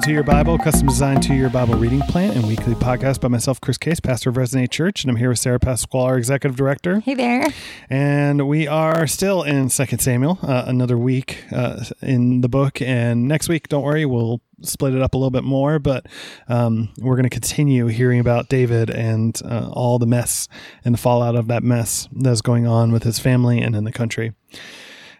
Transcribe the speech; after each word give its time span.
to 0.00 0.06
To 0.08 0.12
Your 0.12 0.22
Bible, 0.22 0.58
custom 0.58 0.86
designed 0.86 1.22
To 1.24 1.34
Your 1.34 1.50
Bible 1.50 1.74
reading 1.74 2.00
plan 2.02 2.32
and 2.32 2.46
weekly 2.46 2.74
podcast 2.74 3.20
by 3.20 3.28
myself, 3.28 3.60
Chris 3.60 3.78
Case, 3.78 4.00
pastor 4.00 4.30
of 4.30 4.36
Resonate 4.36 4.70
Church, 4.70 5.02
and 5.02 5.10
I'm 5.10 5.16
here 5.16 5.30
with 5.30 5.38
Sarah 5.38 5.58
Pasquale, 5.58 6.04
our 6.04 6.18
executive 6.18 6.56
director. 6.56 7.00
Hey 7.00 7.14
there. 7.14 7.46
And 7.88 8.46
we 8.48 8.68
are 8.68 9.06
still 9.06 9.42
in 9.42 9.70
Second 9.70 9.98
Samuel, 9.98 10.38
uh, 10.42 10.64
another 10.66 10.98
week 10.98 11.44
uh, 11.52 11.84
in 12.02 12.42
the 12.42 12.48
book. 12.48 12.80
And 12.82 13.26
next 13.26 13.48
week, 13.48 13.68
don't 13.68 13.82
worry, 13.82 14.04
we'll 14.04 14.40
split 14.62 14.94
it 14.94 15.02
up 15.02 15.14
a 15.14 15.16
little 15.16 15.30
bit 15.30 15.44
more, 15.44 15.78
but 15.78 16.06
um, 16.48 16.90
we're 16.98 17.16
going 17.16 17.24
to 17.24 17.30
continue 17.30 17.86
hearing 17.86 18.20
about 18.20 18.48
David 18.48 18.90
and 18.90 19.40
uh, 19.44 19.70
all 19.72 19.98
the 19.98 20.06
mess 20.06 20.48
and 20.84 20.94
the 20.94 20.98
fallout 20.98 21.34
of 21.34 21.48
that 21.48 21.62
mess 21.62 22.08
that's 22.12 22.42
going 22.42 22.66
on 22.66 22.92
with 22.92 23.02
his 23.02 23.18
family 23.18 23.60
and 23.60 23.74
in 23.74 23.84
the 23.84 23.92
country. 23.92 24.34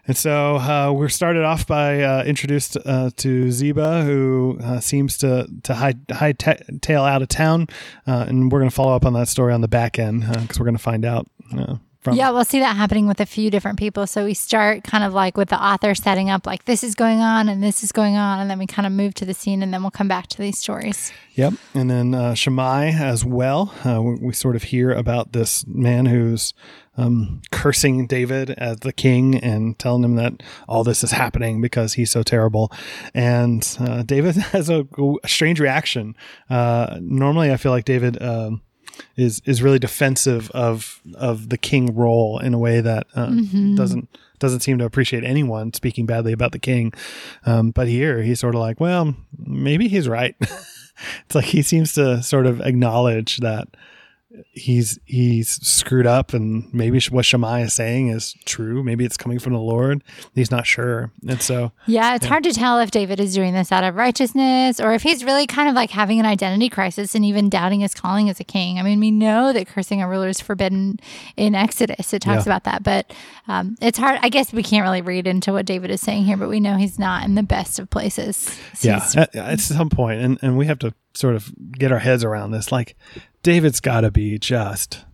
And 0.07 0.17
so 0.17 0.55
uh, 0.57 0.91
we're 0.95 1.09
started 1.09 1.43
off 1.43 1.67
by 1.67 2.01
uh, 2.01 2.23
introduced 2.23 2.77
uh, 2.85 3.11
to 3.17 3.51
Ziba, 3.51 4.03
who 4.03 4.57
uh, 4.63 4.79
seems 4.79 5.17
to 5.19 5.47
to 5.63 5.75
hide, 5.75 5.99
hide 6.11 6.39
ta- 6.39 6.55
tail 6.81 7.03
out 7.03 7.21
of 7.21 7.27
town, 7.27 7.67
uh, 8.07 8.25
and 8.27 8.51
we're 8.51 8.59
going 8.59 8.69
to 8.69 8.75
follow 8.75 8.95
up 8.95 9.05
on 9.05 9.13
that 9.13 9.27
story 9.27 9.53
on 9.53 9.61
the 9.61 9.67
back 9.67 9.99
end 9.99 10.25
because 10.27 10.59
we're 10.59 10.65
going 10.65 10.77
to 10.77 10.81
find 10.81 11.05
out. 11.05 11.27
uh, 11.55 11.75
From, 12.01 12.15
Yeah, 12.15 12.31
we'll 12.31 12.45
see 12.45 12.59
that 12.59 12.75
happening 12.77 13.07
with 13.07 13.19
a 13.19 13.25
few 13.25 13.51
different 13.51 13.77
people. 13.77 14.07
So 14.07 14.23
we 14.23 14.33
start 14.33 14.83
kind 14.85 15.03
of 15.03 15.13
like 15.13 15.35
with 15.35 15.49
the 15.49 15.61
author 15.61 15.93
setting 15.93 16.29
up, 16.29 16.47
like 16.47 16.63
this 16.63 16.81
is 16.83 16.95
going 16.95 17.19
on 17.19 17.49
and 17.49 17.61
this 17.61 17.83
is 17.83 17.91
going 17.91 18.15
on, 18.15 18.39
and 18.39 18.49
then 18.49 18.57
we 18.57 18.65
kind 18.65 18.85
of 18.87 18.93
move 18.93 19.13
to 19.15 19.25
the 19.25 19.33
scene, 19.33 19.61
and 19.61 19.73
then 19.73 19.81
we'll 19.81 19.91
come 19.91 20.07
back 20.07 20.27
to 20.27 20.37
these 20.37 20.57
stories. 20.57 21.11
Yep. 21.35 21.53
And 21.73 21.89
then 21.89 22.15
uh, 22.15 22.33
Shimei 22.35 22.93
as 22.93 23.23
well. 23.25 23.73
Uh, 23.85 24.01
we, 24.01 24.15
we 24.15 24.33
sort 24.33 24.55
of 24.55 24.63
hear 24.63 24.91
about 24.91 25.33
this 25.33 25.67
man 25.67 26.05
who's 26.07 26.53
um, 26.99 27.41
cursing 27.51 28.07
David 28.07 28.51
as 28.51 28.77
the 28.77 28.93
king 28.93 29.35
and 29.35 29.77
telling 29.79 30.03
him 30.03 30.15
that 30.15 30.43
all 30.67 30.83
this 30.83 31.03
is 31.03 31.11
happening 31.11 31.61
because 31.61 31.93
he's 31.93 32.11
so 32.11 32.23
terrible. 32.23 32.71
And 33.13 33.67
uh, 33.79 34.03
David 34.03 34.35
has 34.53 34.69
a, 34.69 34.85
a 35.23 35.27
strange 35.27 35.59
reaction. 35.59 36.15
Uh, 36.49 36.97
normally, 37.01 37.51
I 37.51 37.57
feel 37.57 37.71
like 37.71 37.85
David. 37.85 38.21
Um, 38.21 38.61
is 39.15 39.41
is 39.45 39.61
really 39.61 39.79
defensive 39.79 40.51
of 40.51 41.01
of 41.15 41.47
the 41.47 41.57
king 41.57 41.95
role 41.95 42.37
in 42.37 42.53
a 42.53 42.57
way 42.57 42.81
that 42.81 43.07
uh, 43.15 43.33
doesn't 43.75 44.09
doesn't 44.39 44.59
seem 44.59 44.77
to 44.77 44.83
appreciate 44.85 45.23
anyone 45.23 45.73
speaking 45.73 46.05
badly 46.05 46.33
about 46.33 46.51
the 46.51 46.59
king. 46.59 46.91
Um, 47.45 47.71
but 47.71 47.87
here 47.87 48.21
he's 48.21 48.41
sort 48.41 48.55
of 48.55 48.61
like, 48.61 48.81
well, 48.81 49.15
maybe 49.37 49.87
he's 49.87 50.09
right. 50.09 50.35
it's 50.41 51.35
like 51.35 51.45
he 51.45 51.61
seems 51.61 51.93
to 51.93 52.21
sort 52.23 52.45
of 52.45 52.59
acknowledge 52.61 53.37
that 53.37 53.69
he's 54.51 54.99
he's 55.05 55.49
screwed 55.67 56.05
up 56.05 56.33
and 56.33 56.71
maybe 56.73 56.99
what 57.09 57.25
Shimei 57.25 57.63
is 57.63 57.73
saying 57.73 58.09
is 58.09 58.35
true. 58.45 58.83
Maybe 58.83 59.03
it's 59.03 59.17
coming 59.17 59.39
from 59.39 59.53
the 59.53 59.59
Lord. 59.59 60.03
He's 60.35 60.51
not 60.51 60.67
sure. 60.67 61.11
And 61.27 61.41
so 61.41 61.71
Yeah, 61.87 62.15
it's 62.15 62.27
hard 62.27 62.43
to 62.43 62.53
tell 62.53 62.79
if 62.79 62.91
David 62.91 63.19
is 63.19 63.33
doing 63.33 63.53
this 63.53 63.71
out 63.71 63.83
of 63.83 63.95
righteousness 63.95 64.79
or 64.79 64.93
if 64.93 65.01
he's 65.01 65.23
really 65.23 65.47
kind 65.47 65.67
of 65.67 65.73
like 65.73 65.89
having 65.89 66.19
an 66.19 66.25
identity 66.27 66.69
crisis 66.69 67.15
and 67.15 67.25
even 67.25 67.49
doubting 67.49 67.79
his 67.79 67.95
calling 67.95 68.29
as 68.29 68.39
a 68.39 68.43
king. 68.43 68.77
I 68.77 68.83
mean, 68.83 68.99
we 68.99 69.09
know 69.11 69.51
that 69.51 69.67
cursing 69.67 70.01
a 70.01 70.07
ruler 70.07 70.27
is 70.27 70.39
forbidden 70.39 70.99
in 71.35 71.55
Exodus. 71.55 72.13
It 72.13 72.21
talks 72.21 72.45
Yeah. 72.45 72.53
about 72.53 72.65
that, 72.65 72.83
but 72.83 73.11
um, 73.47 73.77
it's 73.81 73.97
hard. 73.97 74.19
I 74.21 74.29
guess 74.29 74.53
we 74.53 74.61
can't 74.61 74.83
really 74.83 75.01
read 75.01 75.25
into 75.25 75.51
what 75.51 75.65
David 75.65 75.89
is 75.89 76.01
saying 76.01 76.25
here, 76.25 76.37
but 76.37 76.49
we 76.49 76.59
know 76.59 76.75
he's 76.75 76.99
not 76.99 77.25
in 77.25 77.33
the 77.33 77.41
best 77.43 77.79
of 77.79 77.89
places. 77.89 78.37
So 78.75 78.89
yeah, 78.89 79.09
at, 79.15 79.35
at 79.35 79.59
some 79.59 79.89
point, 79.89 80.21
and, 80.21 80.37
and 80.43 80.55
we 80.57 80.67
have 80.67 80.77
to 80.79 80.93
sort 81.15 81.33
of 81.35 81.51
get 81.71 81.91
our 81.91 81.97
heads 81.99 82.23
around 82.23 82.51
this. 82.51 82.71
Like, 82.71 82.95
David's 83.43 83.79
got 83.79 84.01
to 84.01 84.11
be 84.11 84.37
just 84.37 85.05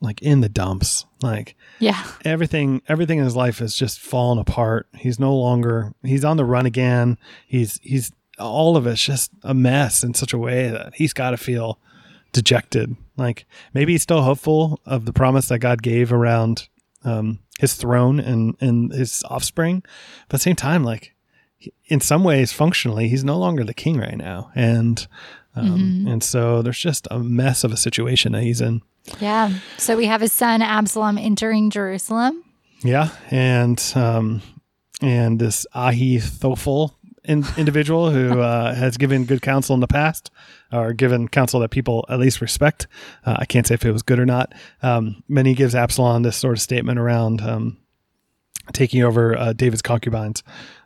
like 0.00 0.22
in 0.22 0.40
the 0.40 0.48
dumps. 0.48 1.06
Like 1.22 1.56
yeah. 1.78 2.04
everything, 2.24 2.82
everything 2.88 3.18
in 3.18 3.24
his 3.24 3.36
life 3.36 3.58
has 3.58 3.74
just 3.74 3.98
fallen 3.98 4.38
apart. 4.38 4.88
He's 4.94 5.18
no 5.18 5.34
longer. 5.34 5.94
He's 6.02 6.24
on 6.24 6.36
the 6.36 6.44
run 6.44 6.66
again. 6.66 7.18
He's 7.46 7.78
he's 7.82 8.12
all 8.38 8.76
of 8.76 8.86
it's 8.86 9.02
just 9.02 9.32
a 9.42 9.54
mess 9.54 10.04
in 10.04 10.14
such 10.14 10.32
a 10.32 10.38
way 10.38 10.68
that 10.68 10.94
he's 10.94 11.12
got 11.12 11.30
to 11.30 11.36
feel 11.36 11.80
dejected. 12.32 12.96
Like 13.16 13.46
maybe 13.74 13.92
he's 13.92 14.02
still 14.02 14.22
hopeful 14.22 14.80
of 14.86 15.04
the 15.04 15.12
promise 15.12 15.48
that 15.48 15.58
God 15.58 15.82
gave 15.82 16.12
around 16.12 16.68
um, 17.04 17.40
his 17.58 17.74
throne 17.74 18.20
and 18.20 18.56
and 18.60 18.92
his 18.92 19.24
offspring, 19.28 19.82
but 20.28 20.36
at 20.36 20.40
the 20.40 20.44
same 20.44 20.56
time, 20.56 20.84
like 20.84 21.14
in 21.86 22.00
some 22.00 22.22
ways, 22.22 22.52
functionally, 22.52 23.08
he's 23.08 23.24
no 23.24 23.36
longer 23.36 23.64
the 23.64 23.74
king 23.74 23.98
right 23.98 24.16
now, 24.16 24.50
and 24.54 25.06
um, 25.58 26.06
and 26.08 26.22
so 26.22 26.62
there's 26.62 26.78
just 26.78 27.08
a 27.10 27.18
mess 27.18 27.64
of 27.64 27.72
a 27.72 27.76
situation 27.76 28.32
that 28.32 28.42
he's 28.42 28.60
in. 28.60 28.82
Yeah. 29.20 29.52
So 29.78 29.96
we 29.96 30.06
have 30.06 30.20
his 30.20 30.32
son 30.32 30.62
Absalom 30.62 31.18
entering 31.18 31.70
Jerusalem. 31.70 32.44
Yeah, 32.82 33.10
and 33.30 33.82
um, 33.96 34.42
and 35.00 35.38
this 35.38 35.66
Ahithophel 35.74 36.96
in, 37.24 37.44
individual 37.56 38.10
who 38.10 38.40
uh, 38.40 38.74
has 38.74 38.96
given 38.96 39.24
good 39.24 39.42
counsel 39.42 39.74
in 39.74 39.80
the 39.80 39.86
past, 39.86 40.30
or 40.72 40.92
given 40.92 41.28
counsel 41.28 41.60
that 41.60 41.70
people 41.70 42.04
at 42.08 42.18
least 42.18 42.40
respect. 42.40 42.86
Uh, 43.24 43.36
I 43.38 43.44
can't 43.44 43.66
say 43.66 43.74
if 43.74 43.84
it 43.84 43.92
was 43.92 44.02
good 44.02 44.18
or 44.18 44.26
not. 44.26 44.52
Um, 44.82 45.22
he 45.28 45.54
gives 45.54 45.74
Absalom 45.74 46.22
this 46.22 46.36
sort 46.36 46.54
of 46.54 46.60
statement 46.60 46.98
around 46.98 47.40
um, 47.40 47.78
taking 48.72 49.02
over 49.02 49.36
uh, 49.36 49.52
David's 49.52 49.82
concubines, 49.82 50.42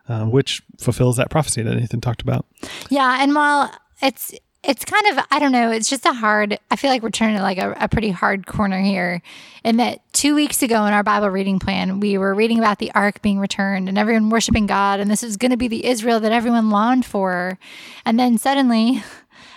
uh, 0.08 0.24
which 0.24 0.62
fulfills 0.78 1.16
that 1.16 1.30
prophecy 1.30 1.62
that 1.62 1.74
Nathan 1.74 2.00
talked 2.00 2.22
about. 2.22 2.46
Yeah, 2.90 3.22
and 3.22 3.34
while 3.34 3.70
it's 4.02 4.34
it's 4.64 4.84
kind 4.84 5.06
of 5.06 5.24
I 5.30 5.38
don't 5.38 5.52
know, 5.52 5.70
it's 5.70 5.90
just 5.90 6.06
a 6.06 6.12
hard. 6.12 6.58
I 6.70 6.76
feel 6.76 6.90
like 6.90 7.02
we're 7.02 7.10
turning 7.10 7.40
like 7.40 7.58
a, 7.58 7.76
a 7.80 7.88
pretty 7.88 8.10
hard 8.10 8.46
corner 8.46 8.80
here. 8.80 9.22
In 9.64 9.76
that 9.76 10.00
two 10.12 10.34
weeks 10.34 10.62
ago 10.62 10.84
in 10.86 10.92
our 10.92 11.02
Bible 11.02 11.30
reading 11.30 11.58
plan, 11.58 12.00
we 12.00 12.18
were 12.18 12.34
reading 12.34 12.58
about 12.58 12.78
the 12.78 12.92
ark 12.94 13.22
being 13.22 13.38
returned 13.38 13.88
and 13.88 13.98
everyone 13.98 14.30
worshiping 14.30 14.66
God, 14.66 15.00
and 15.00 15.10
this 15.10 15.22
was 15.22 15.36
going 15.36 15.50
to 15.50 15.56
be 15.56 15.68
the 15.68 15.86
Israel 15.86 16.20
that 16.20 16.32
everyone 16.32 16.70
longed 16.70 17.04
for, 17.04 17.58
and 18.04 18.18
then 18.18 18.38
suddenly. 18.38 19.02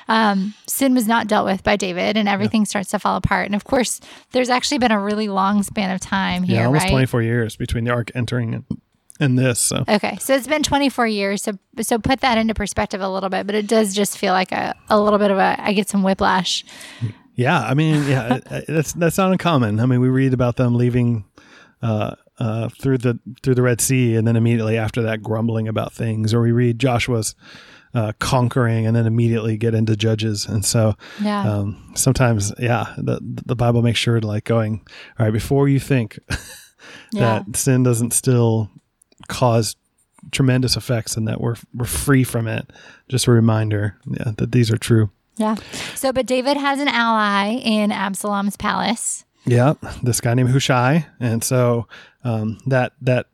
Um, 0.08 0.54
sin 0.68 0.94
was 0.94 1.08
not 1.08 1.26
dealt 1.26 1.48
with 1.48 1.64
by 1.64 1.78
David, 1.78 2.16
and 2.16 2.30
everything 2.30 2.66
starts 2.66 2.92
to 2.92 3.00
fall 3.00 3.16
apart. 3.16 3.48
And 3.48 3.56
of 3.56 3.64
course, 3.64 4.00
there's 4.34 4.52
actually 4.52 4.78
been 4.78 4.92
a 4.92 5.00
really 5.00 5.28
long 5.28 5.64
span 5.64 5.90
of 5.90 6.00
time 6.00 6.44
here, 6.44 6.58
yeah, 6.58 6.66
almost 6.68 6.84
right? 6.84 6.92
24 6.92 7.22
years 7.24 7.56
between 7.56 7.86
the 7.86 7.92
ark 7.92 8.12
entering 8.14 8.54
and, 8.54 8.66
and 9.20 9.38
this. 9.38 9.60
So 9.60 9.84
Okay, 9.88 10.18
so 10.20 10.36
it's 10.36 10.48
been 10.48 10.64
24 10.64 11.08
years. 11.08 11.44
So 11.44 11.54
so 11.82 12.00
put 12.00 12.22
that 12.22 12.38
into 12.38 12.54
perspective 12.54 13.02
a 13.02 13.10
little 13.10 13.30
bit, 13.30 13.46
but 13.46 13.56
it 13.56 13.68
does 13.68 13.94
just 13.94 14.18
feel 14.18 14.34
like 14.34 14.52
a, 14.52 14.74
a 14.90 15.00
little 15.00 15.20
bit 15.20 15.32
of 15.32 15.38
a 15.38 15.56
I 15.60 15.74
get 15.74 15.90
some 15.90 16.04
whiplash. 16.04 16.64
Yeah, 17.36 17.60
I 17.60 17.74
mean, 17.74 18.08
yeah, 18.08 18.40
that's 18.68 18.94
that's 18.94 19.18
not 19.18 19.32
uncommon. 19.32 19.80
I 19.82 19.86
mean, 19.86 20.00
we 20.00 20.08
read 20.10 20.34
about 20.34 20.56
them 20.56 20.76
leaving 20.76 21.26
uh, 21.82 22.16
uh, 22.40 22.70
through 22.70 23.00
the 23.00 23.20
through 23.44 23.56
the 23.56 23.62
Red 23.62 23.82
Sea, 23.82 24.16
and 24.16 24.26
then 24.26 24.36
immediately 24.38 24.78
after 24.78 25.02
that, 25.02 25.22
grumbling 25.22 25.68
about 25.68 25.92
things. 25.94 26.34
Or 26.34 26.42
we 26.42 26.54
read 26.54 26.80
Joshua's 26.80 27.36
uh, 27.94 28.14
conquering, 28.20 28.88
and 28.88 28.96
then 28.96 29.06
immediately 29.06 29.58
get 29.58 29.74
into 29.76 29.98
Judges. 29.98 30.46
And 30.46 30.64
so, 30.64 30.96
Yeah. 31.22 31.42
um, 31.50 31.92
sometimes, 31.96 32.54
yeah, 32.58 32.94
the 32.98 33.20
the 33.22 33.56
Bible 33.56 33.82
makes 33.82 34.00
sure 34.00 34.18
to 34.20 34.26
like 34.26 34.46
going, 34.46 34.82
all 35.20 35.26
right, 35.26 35.34
before 35.34 35.68
you 35.68 35.80
think 35.82 36.18
Yeah. 37.12 37.44
that 37.44 37.58
sin 37.58 37.84
doesn't 37.84 38.12
still 38.14 38.70
cause 39.28 39.76
tremendous 40.32 40.76
effects, 40.76 41.18
and 41.18 41.28
that 41.28 41.42
we're 41.42 41.56
we're 41.74 41.86
free 41.86 42.24
from 42.24 42.48
it. 42.48 42.72
Just 43.10 43.28
a 43.28 43.32
reminder, 43.32 43.98
yeah, 44.06 44.32
that 44.38 44.52
these 44.52 44.72
are 44.72 44.78
true. 44.78 45.10
Yeah. 45.38 45.56
So 45.96 46.14
but 46.14 46.26
David 46.26 46.58
has 46.58 46.80
an 46.80 46.88
ally 46.88 47.54
in 47.54 47.92
Absalom's 47.92 48.58
palace. 48.58 49.26
Yeah, 49.46 49.74
this 50.02 50.22
guy 50.22 50.34
named 50.34 50.50
Hushai, 50.50 51.06
and 51.20 51.44
so 51.44 51.88
um, 52.24 52.58
that 52.66 52.94
that 53.02 53.28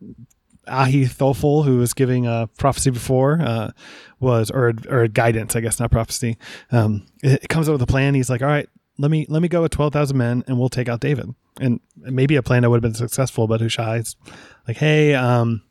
Ahithophel, 0.67 1.63
who 1.63 1.77
was 1.77 1.93
giving 1.93 2.27
a 2.27 2.49
prophecy 2.57 2.89
before, 2.89 3.39
uh, 3.41 3.71
was 4.19 4.51
or 4.51 4.73
or 4.89 5.07
guidance, 5.07 5.55
I 5.55 5.61
guess, 5.61 5.79
not 5.79 5.91
prophecy. 5.91 6.37
Um, 6.71 7.07
it, 7.23 7.43
it 7.43 7.49
comes 7.49 7.69
up 7.69 7.73
with 7.73 7.81
a 7.81 7.87
plan. 7.87 8.13
He's 8.13 8.29
like, 8.29 8.41
"All 8.41 8.47
right, 8.47 8.67
let 8.97 9.09
me 9.09 9.25
let 9.29 9.41
me 9.41 9.47
go 9.47 9.61
with 9.61 9.71
twelve 9.71 9.93
thousand 9.93 10.17
men, 10.17 10.43
and 10.47 10.59
we'll 10.59 10.69
take 10.69 10.89
out 10.89 10.99
David." 10.99 11.33
And 11.59 11.79
maybe 11.97 12.35
a 12.35 12.43
plan 12.43 12.63
that 12.63 12.69
would 12.69 12.83
have 12.83 12.93
been 12.93 12.93
successful, 12.93 13.47
but 13.47 13.61
Hushai's 13.61 14.15
like, 14.67 14.77
"Hey, 14.77 15.13
um, 15.13 15.61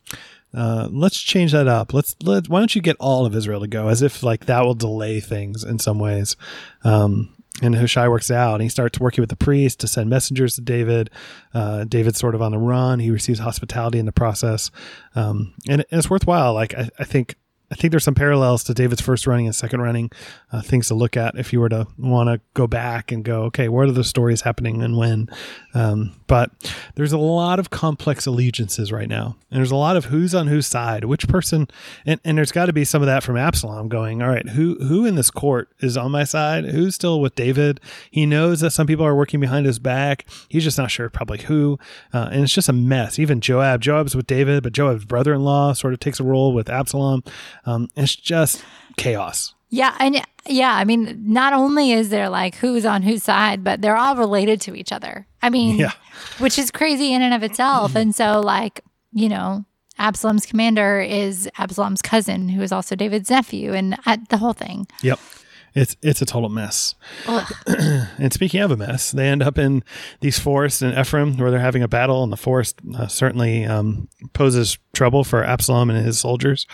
uh, 0.54 0.88
let's 0.90 1.20
change 1.20 1.52
that 1.52 1.68
up. 1.68 1.94
Let's 1.94 2.16
let 2.22 2.48
why 2.48 2.58
don't 2.58 2.74
you 2.74 2.82
get 2.82 2.96
all 2.98 3.26
of 3.26 3.34
Israel 3.34 3.60
to 3.60 3.68
go, 3.68 3.88
as 3.88 4.02
if 4.02 4.22
like 4.22 4.46
that 4.46 4.64
will 4.64 4.74
delay 4.74 5.20
things 5.20 5.64
in 5.64 5.78
some 5.78 5.98
ways." 5.98 6.36
Um, 6.84 7.34
and 7.62 7.74
Hushai 7.74 8.08
works 8.08 8.30
out 8.30 8.54
and 8.54 8.62
he 8.62 8.68
starts 8.68 8.98
working 8.98 9.22
with 9.22 9.28
the 9.28 9.36
priest 9.36 9.80
to 9.80 9.88
send 9.88 10.08
messengers 10.08 10.54
to 10.54 10.60
David. 10.60 11.10
Uh, 11.52 11.84
David's 11.84 12.18
sort 12.18 12.34
of 12.34 12.42
on 12.42 12.52
the 12.52 12.58
run. 12.58 13.00
He 13.00 13.10
receives 13.10 13.38
hospitality 13.38 13.98
in 13.98 14.06
the 14.06 14.12
process. 14.12 14.70
Um, 15.14 15.54
and, 15.68 15.84
and 15.90 15.98
it's 15.98 16.08
worthwhile. 16.08 16.54
Like, 16.54 16.74
I, 16.74 16.88
I 16.98 17.04
think, 17.04 17.36
I 17.70 17.76
think 17.76 17.92
there's 17.92 18.04
some 18.04 18.14
parallels 18.14 18.64
to 18.64 18.74
David's 18.74 19.00
first 19.00 19.26
running 19.26 19.46
and 19.46 19.54
second 19.54 19.80
running, 19.80 20.10
uh, 20.52 20.60
things 20.60 20.88
to 20.88 20.94
look 20.94 21.16
at 21.16 21.38
if 21.38 21.52
you 21.52 21.60
were 21.60 21.68
to 21.68 21.86
want 21.98 22.28
to 22.28 22.40
go 22.54 22.66
back 22.66 23.12
and 23.12 23.24
go, 23.24 23.44
okay, 23.44 23.68
what 23.68 23.88
are 23.88 23.92
the 23.92 24.02
stories 24.02 24.40
happening 24.40 24.82
and 24.82 24.96
when? 24.96 25.28
Um, 25.72 26.16
but 26.26 26.50
there's 26.96 27.12
a 27.12 27.18
lot 27.18 27.58
of 27.60 27.70
complex 27.70 28.26
allegiances 28.26 28.90
right 28.90 29.08
now. 29.08 29.36
And 29.50 29.58
there's 29.58 29.70
a 29.70 29.76
lot 29.76 29.96
of 29.96 30.06
who's 30.06 30.34
on 30.34 30.48
whose 30.48 30.66
side, 30.66 31.04
which 31.04 31.28
person, 31.28 31.68
and, 32.04 32.20
and 32.24 32.38
there's 32.38 32.52
got 32.52 32.66
to 32.66 32.72
be 32.72 32.84
some 32.84 33.02
of 33.02 33.06
that 33.06 33.22
from 33.22 33.36
Absalom 33.36 33.88
going, 33.88 34.20
all 34.20 34.28
right, 34.28 34.48
who, 34.48 34.76
who 34.84 35.06
in 35.06 35.14
this 35.14 35.30
court 35.30 35.68
is 35.78 35.96
on 35.96 36.10
my 36.10 36.24
side? 36.24 36.64
Who's 36.64 36.96
still 36.96 37.20
with 37.20 37.34
David? 37.36 37.80
He 38.10 38.26
knows 38.26 38.60
that 38.60 38.70
some 38.70 38.86
people 38.86 39.06
are 39.06 39.14
working 39.14 39.38
behind 39.38 39.66
his 39.66 39.78
back. 39.78 40.26
He's 40.48 40.64
just 40.64 40.78
not 40.78 40.90
sure 40.90 41.08
probably 41.08 41.42
who. 41.42 41.78
Uh, 42.12 42.30
and 42.32 42.42
it's 42.42 42.52
just 42.52 42.68
a 42.68 42.72
mess. 42.72 43.18
Even 43.18 43.40
Joab, 43.40 43.80
Joab's 43.80 44.16
with 44.16 44.26
David, 44.26 44.62
but 44.62 44.72
Joab's 44.72 45.04
brother-in-law 45.04 45.74
sort 45.74 45.92
of 45.92 46.00
takes 46.00 46.18
a 46.18 46.24
role 46.24 46.52
with 46.52 46.68
Absalom. 46.68 47.22
Um, 47.66 47.88
it's 47.96 48.14
just 48.16 48.64
chaos. 48.96 49.54
Yeah, 49.68 49.94
and 50.00 50.20
yeah, 50.46 50.72
I 50.74 50.84
mean, 50.84 51.22
not 51.26 51.52
only 51.52 51.92
is 51.92 52.08
there 52.08 52.28
like 52.28 52.56
who's 52.56 52.84
on 52.84 53.02
whose 53.02 53.22
side, 53.22 53.62
but 53.62 53.80
they're 53.82 53.96
all 53.96 54.16
related 54.16 54.60
to 54.62 54.74
each 54.74 54.90
other. 54.92 55.26
I 55.42 55.50
mean, 55.50 55.76
Yeah. 55.78 55.92
which 56.38 56.58
is 56.58 56.70
crazy 56.70 57.12
in 57.14 57.22
and 57.22 57.32
of 57.34 57.42
itself. 57.42 57.94
and 57.94 58.14
so, 58.14 58.40
like, 58.40 58.80
you 59.12 59.28
know, 59.28 59.64
Absalom's 59.98 60.46
commander 60.46 61.00
is 61.00 61.48
Absalom's 61.58 62.02
cousin, 62.02 62.48
who 62.48 62.62
is 62.62 62.72
also 62.72 62.96
David's 62.96 63.30
nephew, 63.30 63.72
and 63.74 63.96
uh, 64.06 64.16
the 64.30 64.38
whole 64.38 64.54
thing. 64.54 64.86
Yep. 65.02 65.20
It's 65.74 65.96
it's 66.02 66.20
a 66.22 66.26
total 66.26 66.48
mess. 66.48 66.94
And 68.18 68.32
speaking 68.32 68.60
of 68.60 68.70
a 68.70 68.76
mess, 68.76 69.12
they 69.12 69.28
end 69.28 69.42
up 69.42 69.56
in 69.56 69.82
these 70.20 70.38
forests 70.38 70.82
in 70.82 70.96
Ephraim 70.98 71.36
where 71.38 71.50
they're 71.50 71.60
having 71.60 71.82
a 71.82 71.88
battle, 71.88 72.22
and 72.22 72.30
the 72.32 72.36
forest 72.36 72.76
uh, 72.94 73.06
certainly 73.06 73.64
um, 73.64 74.08
poses 74.34 74.78
trouble 74.92 75.24
for 75.24 75.42
Absalom 75.44 75.88
and 75.90 76.04
his 76.04 76.18
soldiers. 76.18 76.66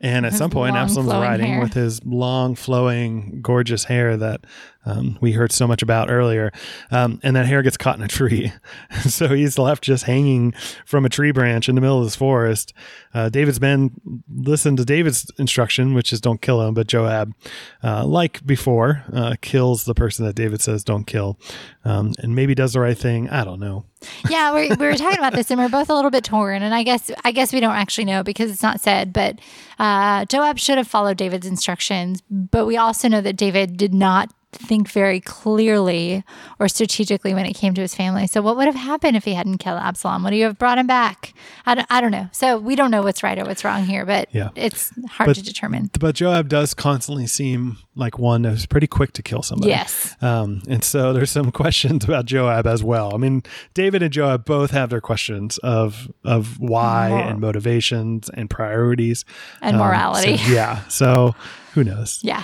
And 0.00 0.24
at 0.24 0.32
His 0.32 0.38
some 0.38 0.50
point, 0.50 0.76
Absalom's 0.76 1.12
riding 1.12 1.46
hair. 1.54 1.60
with 1.60 1.74
his 1.74 2.02
long, 2.04 2.54
flowing, 2.54 3.40
gorgeous 3.42 3.84
hair 3.84 4.16
that 4.16 4.42
um, 4.86 5.18
we 5.20 5.32
heard 5.32 5.52
so 5.52 5.66
much 5.66 5.82
about 5.82 6.10
earlier. 6.10 6.52
Um, 6.90 7.20
and 7.22 7.36
that 7.36 7.46
hair 7.46 7.62
gets 7.62 7.76
caught 7.76 7.98
in 7.98 8.04
a 8.04 8.08
tree. 8.08 8.52
so 9.02 9.28
he's 9.28 9.58
left 9.58 9.82
just 9.82 10.04
hanging 10.04 10.52
from 10.86 11.04
a 11.04 11.08
tree 11.08 11.32
branch 11.32 11.68
in 11.68 11.74
the 11.74 11.80
middle 11.80 11.98
of 11.98 12.04
this 12.04 12.16
forest. 12.16 12.72
Uh, 13.12 13.28
David's 13.28 13.60
men 13.60 13.90
listen 14.32 14.76
to 14.76 14.84
David's 14.84 15.30
instruction, 15.38 15.92
which 15.92 16.12
is 16.12 16.20
don't 16.20 16.40
kill 16.40 16.62
him, 16.62 16.74
but 16.74 16.86
Joab, 16.86 17.34
uh, 17.82 18.06
like 18.06 18.46
before, 18.46 19.02
uh, 19.12 19.34
kills 19.40 19.84
the 19.84 19.94
person 19.94 20.24
that 20.24 20.36
David 20.36 20.60
says 20.60 20.84
don't 20.84 21.06
kill, 21.06 21.38
um, 21.84 22.12
and 22.18 22.34
maybe 22.34 22.54
does 22.54 22.74
the 22.74 22.80
right 22.80 22.96
thing. 22.96 23.28
I 23.30 23.44
don't 23.44 23.60
know. 23.60 23.84
yeah, 24.28 24.54
we, 24.54 24.68
we 24.68 24.86
were 24.86 24.94
talking 24.94 25.18
about 25.18 25.32
this, 25.32 25.50
and 25.50 25.58
we're 25.58 25.68
both 25.68 25.88
a 25.88 25.94
little 25.94 26.10
bit 26.10 26.24
torn. 26.24 26.62
And 26.62 26.74
I 26.74 26.82
guess 26.82 27.10
I 27.24 27.32
guess 27.32 27.52
we 27.52 27.60
don't 27.60 27.74
actually 27.74 28.04
know 28.04 28.22
because 28.22 28.50
it's 28.50 28.62
not 28.62 28.80
said. 28.80 29.12
But 29.12 29.38
uh, 29.78 30.26
Joab 30.26 30.58
should 30.58 30.78
have 30.78 30.86
followed 30.86 31.16
David's 31.16 31.46
instructions. 31.46 32.22
But 32.30 32.66
we 32.66 32.76
also 32.76 33.08
know 33.08 33.20
that 33.20 33.36
David 33.36 33.76
did 33.76 33.94
not 33.94 34.32
think 34.56 34.90
very 34.90 35.20
clearly 35.20 36.24
or 36.58 36.68
strategically 36.68 37.34
when 37.34 37.46
it 37.46 37.52
came 37.54 37.74
to 37.74 37.80
his 37.80 37.94
family. 37.94 38.26
So 38.26 38.42
what 38.42 38.56
would 38.56 38.66
have 38.66 38.74
happened 38.74 39.16
if 39.16 39.24
he 39.24 39.34
hadn't 39.34 39.58
killed 39.58 39.78
Absalom? 39.78 40.24
Would 40.24 40.32
he 40.32 40.40
have 40.40 40.58
brought 40.58 40.78
him 40.78 40.86
back? 40.86 41.34
I 41.66 41.74
don't, 41.74 41.86
I 41.90 42.00
don't 42.00 42.10
know. 42.10 42.28
So 42.32 42.58
we 42.58 42.76
don't 42.76 42.90
know 42.90 43.02
what's 43.02 43.22
right 43.22 43.38
or 43.38 43.44
what's 43.44 43.64
wrong 43.64 43.84
here, 43.84 44.04
but 44.06 44.28
Yeah. 44.32 44.50
it's 44.54 44.92
hard 45.08 45.28
But- 45.28 45.36
to 45.36 45.42
determine. 45.42 45.90
But 45.98 46.14
Joab 46.16 46.48
does 46.48 46.74
constantly 46.74 47.26
seem 47.26 47.78
like 47.94 48.18
one 48.18 48.42
that 48.42 48.50
was 48.50 48.66
pretty 48.66 48.86
quick 48.86 49.12
to 49.14 49.22
kill 49.22 49.42
somebody. 49.42 49.70
Yes. 49.70 50.14
Um, 50.20 50.62
and 50.68 50.84
so 50.84 51.12
there's 51.12 51.30
some 51.30 51.50
questions 51.62 52.04
about 52.04 52.26
Joab 52.26 52.66
as 52.66 52.82
well. 52.84 53.14
I 53.14 53.18
mean, 53.18 53.42
David 53.74 54.02
and 54.02 54.12
Joab 54.12 54.44
both 54.44 54.70
have 54.72 54.90
their 54.90 55.00
questions 55.00 55.58
of 55.58 56.10
of 56.24 56.58
why 56.60 57.08
and 57.10 57.40
motivations 57.40 58.28
and 58.30 58.50
priorities 58.50 59.24
And 59.62 59.76
Um, 59.76 59.82
morality. 59.82 60.36
so- 60.36 60.52
yeah. 60.52 60.80
So 60.88 61.34
who 61.74 61.84
knows? 61.84 62.18
Yeah. 62.22 62.42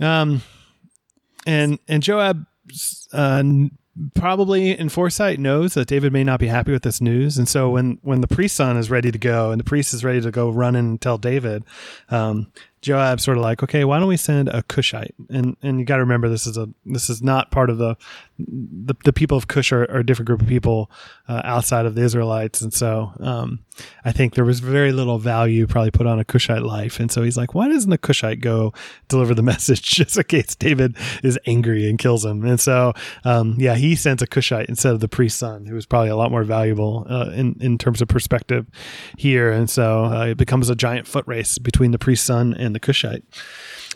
Um, 0.00 0.42
and 1.46 1.78
and 1.88 2.02
Joab 2.02 2.44
uh, 3.12 3.42
probably 4.14 4.78
in 4.78 4.88
foresight 4.88 5.38
knows 5.38 5.74
that 5.74 5.88
David 5.88 6.12
may 6.12 6.24
not 6.24 6.40
be 6.40 6.48
happy 6.48 6.72
with 6.72 6.82
this 6.82 7.00
news, 7.00 7.38
and 7.38 7.48
so 7.48 7.70
when 7.70 7.98
when 8.02 8.20
the 8.20 8.28
priest's 8.28 8.56
son 8.56 8.76
is 8.76 8.90
ready 8.90 9.10
to 9.10 9.18
go 9.18 9.50
and 9.50 9.60
the 9.60 9.64
priest 9.64 9.94
is 9.94 10.04
ready 10.04 10.20
to 10.20 10.30
go 10.30 10.50
run 10.50 10.76
and 10.76 11.00
tell 11.00 11.18
David, 11.18 11.64
um, 12.10 12.52
Joab's 12.82 13.24
sort 13.24 13.36
of 13.36 13.42
like, 13.42 13.62
okay, 13.62 13.84
why 13.84 13.98
don't 13.98 14.08
we 14.08 14.16
send 14.16 14.48
a 14.48 14.62
Cushite? 14.62 15.14
And 15.30 15.56
and 15.62 15.80
you 15.80 15.84
got 15.84 15.96
to 15.96 16.02
remember 16.02 16.28
this 16.28 16.46
is 16.46 16.56
a 16.56 16.68
this 16.84 17.10
is 17.10 17.22
not 17.22 17.50
part 17.50 17.70
of 17.70 17.78
the 17.78 17.96
the, 18.38 18.94
the 19.04 19.12
people 19.12 19.38
of 19.38 19.48
Cush 19.48 19.72
are, 19.72 19.90
are 19.90 19.98
a 19.98 20.06
different 20.06 20.26
group 20.26 20.42
of 20.42 20.48
people 20.48 20.90
uh, 21.26 21.40
outside 21.44 21.86
of 21.86 21.94
the 21.94 22.02
Israelites, 22.02 22.60
and 22.60 22.72
so 22.72 23.12
um, 23.20 23.60
I 24.04 24.12
think 24.12 24.34
there 24.34 24.44
was 24.44 24.60
very 24.60 24.92
little 24.92 25.18
value 25.18 25.66
probably 25.66 25.90
put 25.90 26.06
on 26.06 26.18
a 26.18 26.24
Cushite 26.24 26.62
life, 26.62 27.00
and 27.00 27.10
so 27.10 27.22
he's 27.22 27.36
like, 27.36 27.54
why 27.54 27.68
doesn't 27.68 27.92
a 27.92 27.98
Cushite 27.98 28.40
go 28.40 28.72
deliver 29.08 29.34
the 29.34 29.42
message 29.56 29.82
just 29.82 30.16
in 30.16 30.24
case 30.24 30.54
David 30.54 30.96
is 31.22 31.38
angry 31.46 31.88
and 31.88 31.98
kills 31.98 32.24
him? 32.24 32.44
And 32.44 32.60
so 32.60 32.92
um, 33.24 33.56
yeah, 33.58 33.74
he 33.74 33.96
sends 33.96 34.22
a 34.22 34.26
Cushite 34.26 34.68
instead 34.68 34.92
of 34.92 35.00
the 35.00 35.08
priest's 35.08 35.40
son, 35.40 35.66
who 35.66 35.74
was 35.74 35.86
probably 35.86 36.10
a 36.10 36.16
lot 36.16 36.30
more 36.30 36.44
valuable 36.44 37.06
uh, 37.08 37.30
in 37.34 37.56
in 37.60 37.78
terms 37.78 38.02
of 38.02 38.08
perspective 38.08 38.66
here, 39.16 39.50
and 39.50 39.70
so 39.70 40.04
uh, 40.04 40.26
it 40.26 40.36
becomes 40.36 40.68
a 40.68 40.76
giant 40.76 41.06
foot 41.06 41.26
race 41.26 41.58
between 41.58 41.90
the 41.90 41.98
priest's 41.98 42.26
son 42.26 42.54
and 42.54 42.65
the 42.74 42.80
Cushite. 42.80 43.24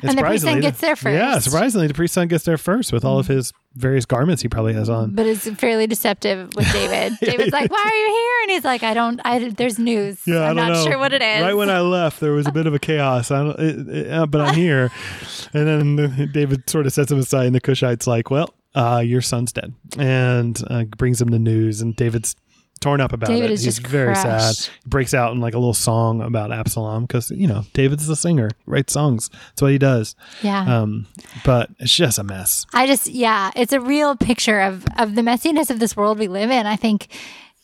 And 0.03 0.17
the 0.19 0.23
priest's 0.23 0.45
son 0.45 0.55
surprisingly, 0.55 0.61
gets 0.63 0.81
there 0.81 0.97
first. 0.97 1.15
Yeah, 1.15 1.39
surprisingly, 1.39 1.87
the 1.87 1.95
priest 1.95 2.15
son 2.15 2.29
gets 2.29 2.45
there 2.45 2.57
first 2.57 2.93
with 2.93 3.05
all 3.05 3.19
of 3.19 3.27
his 3.27 3.53
various 3.75 4.07
garments 4.07 4.43
he 4.43 4.49
probably 4.49 4.73
has 4.73 4.89
on. 4.89 5.15
But 5.15 5.27
it's 5.27 5.49
fairly 5.51 5.87
deceptive 5.87 6.55
with 6.55 6.73
David. 6.73 7.19
David's 7.21 7.53
like, 7.53 7.71
"Why 7.71 7.85
are 7.85 7.95
you 7.95 8.07
here?" 8.07 8.43
And 8.43 8.51
he's 8.53 8.65
like, 8.65 8.83
"I 8.83 8.95
don't. 8.95 9.21
I 9.25 9.51
there's 9.51 9.79
news. 9.79 10.21
Yeah, 10.27 10.49
I'm 10.49 10.57
not 10.57 10.73
know. 10.73 10.85
sure 10.85 10.99
what 10.99 11.13
it 11.13 11.23
is." 11.23 11.43
Right 11.43 11.55
when 11.55 11.71
I 11.71 11.81
left, 11.81 12.21
there 12.21 12.33
was 12.33 12.47
a 12.47 12.53
bit 12.53 12.67
of 12.67 12.75
a 12.75 12.79
chaos. 12.79 13.31
I 13.31 13.43
don't, 13.43 13.59
it, 13.61 13.89
it, 13.89 14.11
uh, 14.11 14.27
but 14.27 14.41
I'm 14.41 14.55
here. 14.55 14.91
and 15.53 15.99
then 15.99 16.31
David 16.33 16.69
sort 16.71 16.87
of 16.87 16.93
sets 16.93 17.11
him 17.11 17.19
aside, 17.19 17.47
and 17.47 17.55
the 17.55 17.61
Cushite's 17.61 18.07
like, 18.07 18.31
"Well, 18.31 18.55
uh, 18.75 19.03
your 19.05 19.21
son's 19.21 19.53
dead," 19.53 19.75
and 19.99 20.63
uh, 20.69 20.85
brings 20.85 21.21
him 21.21 21.29
the 21.29 21.39
news. 21.39 21.83
And 21.83 21.95
David's 21.95 22.37
torn 22.81 23.01
up 23.01 23.13
about 23.13 23.29
David 23.29 23.51
it. 23.51 23.55
is 23.55 23.63
He's 23.65 23.77
just 23.77 23.87
very 23.87 24.15
crushed. 24.15 24.63
sad. 24.63 24.73
He 24.85 24.89
breaks 24.89 25.15
out 25.15 25.33
in 25.33 25.41
like 25.41 25.55
a 25.55 25.59
little 25.59 25.75
song 25.75 26.21
about 26.23 26.53
Absalom 26.53 27.05
because 27.05 27.31
you 27.31 27.47
know 27.47 27.65
David's 27.73 28.07
the 28.07 28.17
singer, 28.17 28.51
writes 28.67 28.93
songs. 28.93 29.29
That's 29.31 29.63
what 29.63 29.73
he 29.73 29.79
does. 29.79 30.15
yeah. 30.43 30.81
Um, 30.81 31.07
but 31.45 31.71
it's 31.79 31.95
just 31.95 32.19
a 32.19 32.25
mess. 32.25 32.67
I 32.73 32.87
just 32.87 33.07
yeah, 33.09 33.51
it's 33.55 33.73
a 33.73 33.81
real 33.81 34.17
picture 34.17 34.61
of 34.61 34.85
of 34.99 35.15
the 35.15 35.23
messiness 35.23 35.71
of 35.71 35.79
this 35.79 35.97
world 35.97 36.19
we 36.19 36.29
live 36.29 36.51
in. 36.51 36.67
I 36.67 36.77
think 36.77 37.09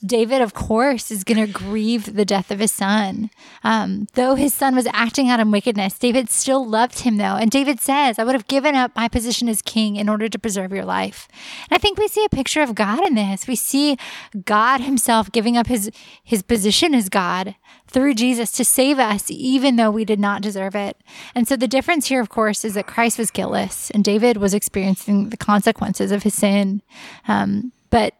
David, 0.04 0.42
of 0.42 0.52
course, 0.52 1.10
is 1.10 1.24
going 1.24 1.44
to 1.44 1.50
grieve 1.50 2.14
the 2.16 2.26
death 2.26 2.50
of 2.50 2.58
his 2.58 2.70
son. 2.70 3.30
Um, 3.64 4.08
though 4.12 4.34
his 4.34 4.52
son 4.52 4.74
was 4.74 4.86
acting 4.92 5.30
out 5.30 5.40
in 5.40 5.50
wickedness, 5.50 5.98
David 5.98 6.28
still 6.28 6.66
loved 6.66 7.00
him, 7.00 7.16
though. 7.16 7.36
And 7.36 7.50
David 7.50 7.80
says, 7.80 8.18
I 8.18 8.24
would 8.24 8.34
have 8.34 8.46
given 8.46 8.74
up 8.74 8.94
my 8.94 9.08
position 9.08 9.48
as 9.48 9.62
king 9.62 9.96
in 9.96 10.10
order 10.10 10.28
to 10.28 10.38
preserve 10.38 10.70
your 10.70 10.84
life. 10.84 11.28
And 11.70 11.76
I 11.76 11.78
think 11.78 11.98
we 11.98 12.08
see 12.08 12.24
a 12.26 12.28
picture 12.28 12.60
of 12.60 12.74
God 12.74 13.06
in 13.06 13.14
this. 13.14 13.46
We 13.46 13.56
see 13.56 13.96
God 14.44 14.82
himself 14.82 15.32
giving 15.32 15.56
up 15.56 15.66
his, 15.66 15.90
his 16.22 16.42
position 16.42 16.94
as 16.94 17.08
God 17.08 17.54
through 17.86 18.14
Jesus 18.14 18.50
to 18.52 18.66
save 18.66 18.98
us, 18.98 19.30
even 19.30 19.76
though 19.76 19.90
we 19.90 20.04
did 20.04 20.20
not 20.20 20.42
deserve 20.42 20.74
it. 20.74 20.98
And 21.34 21.48
so 21.48 21.56
the 21.56 21.68
difference 21.68 22.08
here, 22.08 22.20
of 22.20 22.28
course, 22.28 22.66
is 22.66 22.74
that 22.74 22.86
Christ 22.86 23.18
was 23.18 23.30
guiltless 23.30 23.90
and 23.92 24.04
David 24.04 24.36
was 24.36 24.52
experiencing 24.52 25.30
the 25.30 25.38
consequences 25.38 26.12
of 26.12 26.22
his 26.22 26.34
sin. 26.34 26.82
Um, 27.26 27.72
but 27.88 28.12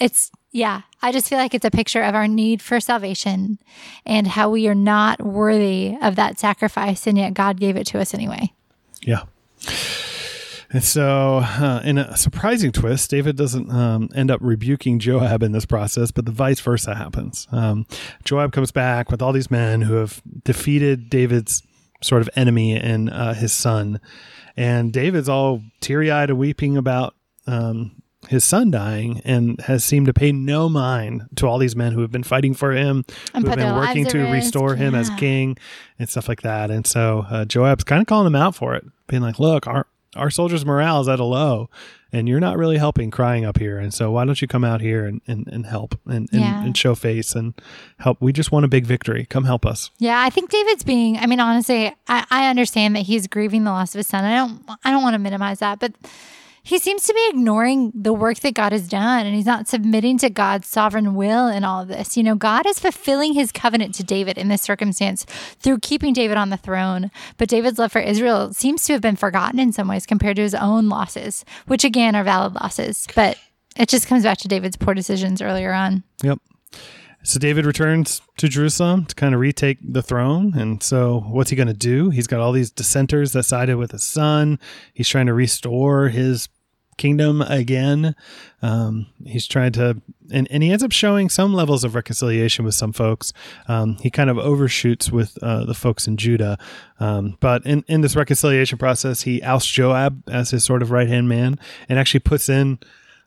it's 0.00 0.30
yeah 0.52 0.82
i 1.02 1.12
just 1.12 1.28
feel 1.28 1.38
like 1.38 1.54
it's 1.54 1.64
a 1.64 1.70
picture 1.70 2.02
of 2.02 2.14
our 2.14 2.26
need 2.28 2.60
for 2.60 2.80
salvation 2.80 3.58
and 4.04 4.26
how 4.26 4.50
we 4.50 4.66
are 4.68 4.74
not 4.74 5.20
worthy 5.22 5.96
of 6.02 6.16
that 6.16 6.38
sacrifice 6.38 7.06
and 7.06 7.16
yet 7.18 7.34
god 7.34 7.58
gave 7.60 7.76
it 7.76 7.86
to 7.86 7.98
us 8.00 8.14
anyway 8.14 8.52
Yeah. 9.02 9.22
And 10.72 10.84
so, 10.84 11.40
uh, 11.42 11.80
in 11.82 11.98
a 11.98 12.16
surprising 12.16 12.70
twist, 12.70 13.10
David 13.10 13.36
doesn't 13.36 13.70
um, 13.72 14.08
end 14.14 14.30
up 14.30 14.38
rebuking 14.40 15.00
Joab 15.00 15.42
in 15.42 15.50
this 15.50 15.66
process, 15.66 16.12
but 16.12 16.26
the 16.26 16.30
vice 16.32 16.60
versa 16.60 16.94
happens. 16.94 17.48
Um, 17.50 17.86
Joab 18.24 18.52
comes 18.52 18.70
back 18.70 19.10
with 19.10 19.20
all 19.20 19.32
these 19.32 19.50
men 19.50 19.80
who 19.82 19.94
have 19.94 20.22
defeated 20.44 21.10
David's 21.10 21.64
sort 22.02 22.22
of 22.22 22.30
enemy 22.36 22.76
and 22.76 23.10
uh, 23.10 23.34
his 23.34 23.52
son. 23.52 24.00
And 24.56 24.92
David's 24.92 25.28
all 25.28 25.60
teary 25.80 26.08
eyed 26.10 26.30
and 26.30 26.38
weeping 26.38 26.76
about 26.76 27.16
um, 27.48 28.00
his 28.28 28.44
son 28.44 28.70
dying 28.70 29.20
and 29.24 29.60
has 29.62 29.82
seemed 29.84 30.06
to 30.06 30.12
pay 30.12 30.30
no 30.30 30.68
mind 30.68 31.22
to 31.36 31.46
all 31.46 31.58
these 31.58 31.74
men 31.74 31.92
who 31.92 32.02
have 32.02 32.10
been 32.12 32.22
fighting 32.22 32.54
for 32.54 32.72
him, 32.72 33.04
And 33.34 33.44
who 33.44 33.50
have 33.50 33.58
been 33.58 33.74
working 33.74 34.04
to 34.06 34.18
risk, 34.18 34.32
restore 34.32 34.74
him 34.76 34.94
as 34.94 35.08
king 35.10 35.56
and 35.98 36.08
stuff 36.08 36.28
like 36.28 36.42
that. 36.42 36.70
And 36.70 36.86
so 36.86 37.26
uh, 37.30 37.44
Joab's 37.46 37.84
kind 37.84 38.00
of 38.02 38.06
calling 38.06 38.26
him 38.26 38.36
out 38.36 38.54
for 38.54 38.74
it, 38.74 38.84
being 39.08 39.22
like, 39.22 39.38
look, 39.38 39.66
our, 39.66 39.86
our 40.16 40.30
soldiers' 40.30 40.66
morale 40.66 41.00
is 41.00 41.08
at 41.08 41.18
a 41.18 41.24
low. 41.24 41.70
And 42.12 42.28
you're 42.28 42.40
not 42.40 42.58
really 42.58 42.76
helping 42.76 43.12
crying 43.12 43.44
up 43.44 43.56
here. 43.58 43.78
And 43.78 43.94
so 43.94 44.10
why 44.10 44.24
don't 44.24 44.42
you 44.42 44.48
come 44.48 44.64
out 44.64 44.80
here 44.80 45.06
and, 45.06 45.20
and, 45.28 45.46
and 45.46 45.64
help 45.64 45.94
and, 46.06 46.28
and, 46.32 46.40
Yeah. 46.40 46.64
and 46.64 46.76
show 46.76 46.96
face 46.96 47.36
and 47.36 47.54
help? 48.00 48.20
We 48.20 48.32
just 48.32 48.50
want 48.50 48.64
a 48.64 48.68
big 48.68 48.84
victory. 48.84 49.26
Come 49.26 49.44
help 49.44 49.64
us. 49.64 49.90
yeah 49.98 50.20
i 50.20 50.28
think 50.28 50.50
david's 50.50 50.82
being 50.82 51.16
i 51.18 51.26
mean 51.26 51.38
honestly 51.40 51.94
I, 52.08 52.26
I 52.30 52.48
understand 52.50 52.96
that 52.96 53.02
he's 53.02 53.28
grieving 53.28 53.62
the 53.64 53.70
loss 53.70 53.94
of 53.94 53.98
his 54.00 54.08
son 54.08 54.24
i 54.24 54.34
don't 54.34 54.62
i 54.84 54.90
don't 54.90 55.02
want 55.04 55.14
to 55.14 55.18
minimize 55.20 55.60
that 55.60 55.78
but 55.78 55.92
he 56.62 56.78
seems 56.78 57.04
to 57.04 57.14
be 57.14 57.28
ignoring 57.30 57.92
the 57.94 58.12
work 58.12 58.40
that 58.40 58.54
God 58.54 58.72
has 58.72 58.88
done 58.88 59.26
and 59.26 59.34
he's 59.34 59.46
not 59.46 59.68
submitting 59.68 60.18
to 60.18 60.30
God's 60.30 60.68
sovereign 60.68 61.14
will 61.14 61.48
in 61.48 61.64
all 61.64 61.80
of 61.80 61.88
this. 61.88 62.16
You 62.16 62.22
know, 62.22 62.34
God 62.34 62.66
is 62.66 62.78
fulfilling 62.78 63.34
his 63.34 63.52
covenant 63.52 63.94
to 63.96 64.04
David 64.04 64.38
in 64.38 64.48
this 64.48 64.62
circumstance 64.62 65.24
through 65.58 65.78
keeping 65.78 66.12
David 66.12 66.36
on 66.36 66.50
the 66.50 66.56
throne. 66.56 67.10
But 67.36 67.48
David's 67.48 67.78
love 67.78 67.92
for 67.92 68.00
Israel 68.00 68.52
seems 68.52 68.84
to 68.84 68.92
have 68.92 69.02
been 69.02 69.16
forgotten 69.16 69.58
in 69.58 69.72
some 69.72 69.88
ways 69.88 70.06
compared 70.06 70.36
to 70.36 70.42
his 70.42 70.54
own 70.54 70.88
losses, 70.88 71.44
which 71.66 71.84
again 71.84 72.14
are 72.14 72.24
valid 72.24 72.54
losses. 72.54 73.06
But 73.14 73.38
it 73.76 73.88
just 73.88 74.06
comes 74.06 74.24
back 74.24 74.38
to 74.38 74.48
David's 74.48 74.76
poor 74.76 74.94
decisions 74.94 75.40
earlier 75.40 75.72
on. 75.72 76.02
Yep. 76.22 76.38
So 77.22 77.38
David 77.38 77.66
returns 77.66 78.22
to 78.38 78.48
Jerusalem 78.48 79.04
to 79.06 79.14
kind 79.14 79.34
of 79.34 79.40
retake 79.40 79.78
the 79.82 80.02
throne. 80.02 80.54
And 80.56 80.82
so 80.82 81.20
what's 81.28 81.50
he 81.50 81.56
going 81.56 81.68
to 81.68 81.74
do? 81.74 82.10
He's 82.10 82.26
got 82.26 82.40
all 82.40 82.52
these 82.52 82.70
dissenters 82.70 83.32
that 83.32 83.42
sided 83.42 83.76
with 83.76 83.92
his 83.92 84.04
son. 84.04 84.58
He's 84.94 85.08
trying 85.08 85.26
to 85.26 85.34
restore 85.34 86.08
his 86.08 86.48
kingdom 86.96 87.40
again. 87.42 88.14
Um, 88.62 89.06
he's 89.24 89.46
trying 89.46 89.72
to, 89.72 90.00
and, 90.30 90.46
and 90.50 90.62
he 90.62 90.70
ends 90.70 90.84
up 90.84 90.92
showing 90.92 91.28
some 91.28 91.54
levels 91.54 91.82
of 91.82 91.94
reconciliation 91.94 92.64
with 92.64 92.74
some 92.74 92.92
folks. 92.92 93.32
Um, 93.68 93.96
he 94.02 94.10
kind 94.10 94.28
of 94.28 94.38
overshoots 94.38 95.10
with 95.10 95.36
uh, 95.42 95.64
the 95.64 95.74
folks 95.74 96.06
in 96.06 96.18
Judah. 96.18 96.58
Um, 97.00 97.38
but 97.40 97.64
in, 97.64 97.84
in 97.88 98.02
this 98.02 98.16
reconciliation 98.16 98.76
process, 98.76 99.22
he 99.22 99.42
ousts 99.42 99.70
Joab 99.70 100.22
as 100.28 100.50
his 100.50 100.62
sort 100.62 100.82
of 100.82 100.90
right 100.90 101.08
hand 101.08 101.28
man 101.28 101.58
and 101.88 101.98
actually 101.98 102.20
puts 102.20 102.48
in 102.48 102.78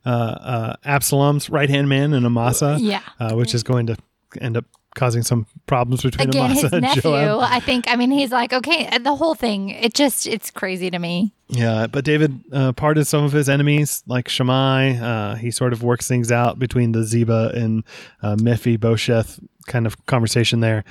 Absalom's 0.06 1.50
right 1.50 1.70
hand 1.70 1.90
man 1.90 2.14
in 2.14 2.26
Amasa, 2.26 2.78
Yeah. 2.80 3.02
uh, 3.20 3.34
which 3.36 3.54
is 3.54 3.64
going 3.64 3.88
to 3.88 3.98
end 4.42 4.58
up 4.58 4.66
causing 4.96 5.24
some 5.24 5.48
problems 5.66 6.04
between 6.04 6.30
Again, 6.30 6.46
Amasa 6.52 6.62
his 6.62 6.74
and 6.74 6.82
nephew, 6.84 7.02
Joab. 7.02 7.40
I 7.52 7.60
think, 7.60 7.86
I 7.88 7.96
mean, 7.96 8.12
he's 8.12 8.32
like, 8.32 8.54
okay, 8.54 8.96
the 9.00 9.16
whole 9.16 9.34
thing, 9.34 9.70
it 9.70 9.96
just, 9.96 10.28
it's 10.28 10.52
crazy 10.52 10.92
to 10.92 11.00
me. 11.00 11.34
Yeah, 11.48 11.88
but 11.88 12.06
David 12.06 12.40
uh, 12.52 12.74
pardoned 12.74 13.08
some 13.08 13.24
of 13.24 13.32
his 13.32 13.50
enemies, 13.50 14.04
like 14.08 14.30
Shimei. 14.30 15.00
Uh, 15.00 15.36
he 15.36 15.50
sort 15.52 15.74
of 15.74 15.82
works 15.84 16.08
things 16.08 16.32
out 16.32 16.60
between 16.60 16.92
the 16.92 17.04
Ziba 17.04 17.52
and 17.56 17.84
uh, 18.22 18.36
Mephibosheth 18.40 19.40
kind 19.68 19.86
of 19.88 20.04
conversation 20.08 20.60
there, 20.60 20.84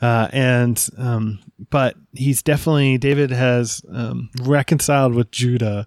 uh, 0.00 0.28
and 0.32 0.88
um, 0.98 1.40
but 1.70 1.96
he's 2.12 2.42
definitely 2.42 2.96
David 2.96 3.30
has 3.30 3.82
um, 3.92 4.30
reconciled 4.42 5.14
with 5.14 5.30
Judah 5.32 5.86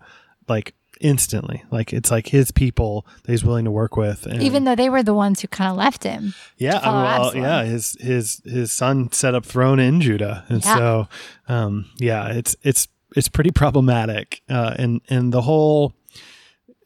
like 0.49 0.73
instantly. 1.03 1.63
Like 1.69 1.93
it's 1.93 2.09
like 2.09 2.27
his 2.27 2.51
people 2.51 3.05
that 3.23 3.31
he's 3.31 3.43
willing 3.43 3.65
to 3.65 3.71
work 3.71 3.95
with, 3.97 4.25
and, 4.25 4.41
Even 4.41 4.63
though 4.63 4.75
they 4.75 4.89
were 4.89 5.03
the 5.03 5.13
ones 5.13 5.41
who 5.41 5.47
kind 5.47 5.69
of 5.69 5.77
left 5.77 6.03
him. 6.03 6.33
yeah, 6.57 6.79
well, 6.83 7.05
Absalom. 7.27 7.43
yeah, 7.43 7.63
his 7.65 7.95
his 7.99 8.41
his 8.45 8.71
son 8.73 9.11
set 9.11 9.35
up 9.35 9.45
throne 9.45 9.79
in 9.79 10.01
Judah, 10.01 10.45
and 10.49 10.63
Yeah. 10.63 10.75
so 10.75 11.07
um, 11.47 11.85
yeah, 11.97 12.29
it's 12.29 12.55
it's 12.63 12.87
it's 13.15 13.27
pretty 13.27 13.51
problematic, 13.51 14.41
uh, 14.49 14.73
and 14.79 15.01
and 15.09 15.31
the 15.33 15.41
whole. 15.41 15.93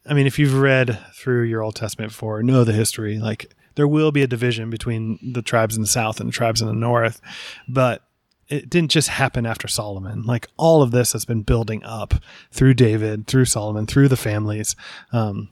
I 0.06 0.14
mean, 0.14 0.26
if 0.26 0.38
you've 0.38 0.54
read 0.58 0.98
through 1.14 1.42
your 1.42 1.62
Old 1.62 1.74
Testament 1.76 2.12
before, 2.12 2.42
know 2.42 2.64
the 2.64 2.72
history. 2.72 3.18
Like 3.18 3.54
there 3.74 3.86
will 3.86 4.10
be 4.10 4.22
a 4.22 4.26
division 4.26 4.70
between 4.70 5.18
the 5.22 5.42
tribes 5.42 5.76
in 5.76 5.82
the 5.82 5.86
south 5.88 6.18
and 6.18 6.28
the 6.28 6.32
tribes 6.32 6.60
in 6.62 6.66
the 6.66 6.72
north, 6.74 7.20
but 7.68 8.02
it 8.48 8.70
didn't 8.70 8.90
just 8.90 9.08
happen 9.08 9.46
after 9.46 9.68
Solomon. 9.68 10.24
Like 10.24 10.48
all 10.56 10.82
of 10.82 10.90
this 10.90 11.12
has 11.12 11.24
been 11.24 11.42
building 11.42 11.84
up 11.84 12.14
through 12.50 12.74
David, 12.74 13.26
through 13.26 13.44
Solomon, 13.44 13.86
through 13.86 14.08
the 14.08 14.16
families, 14.16 14.74
um, 15.12 15.48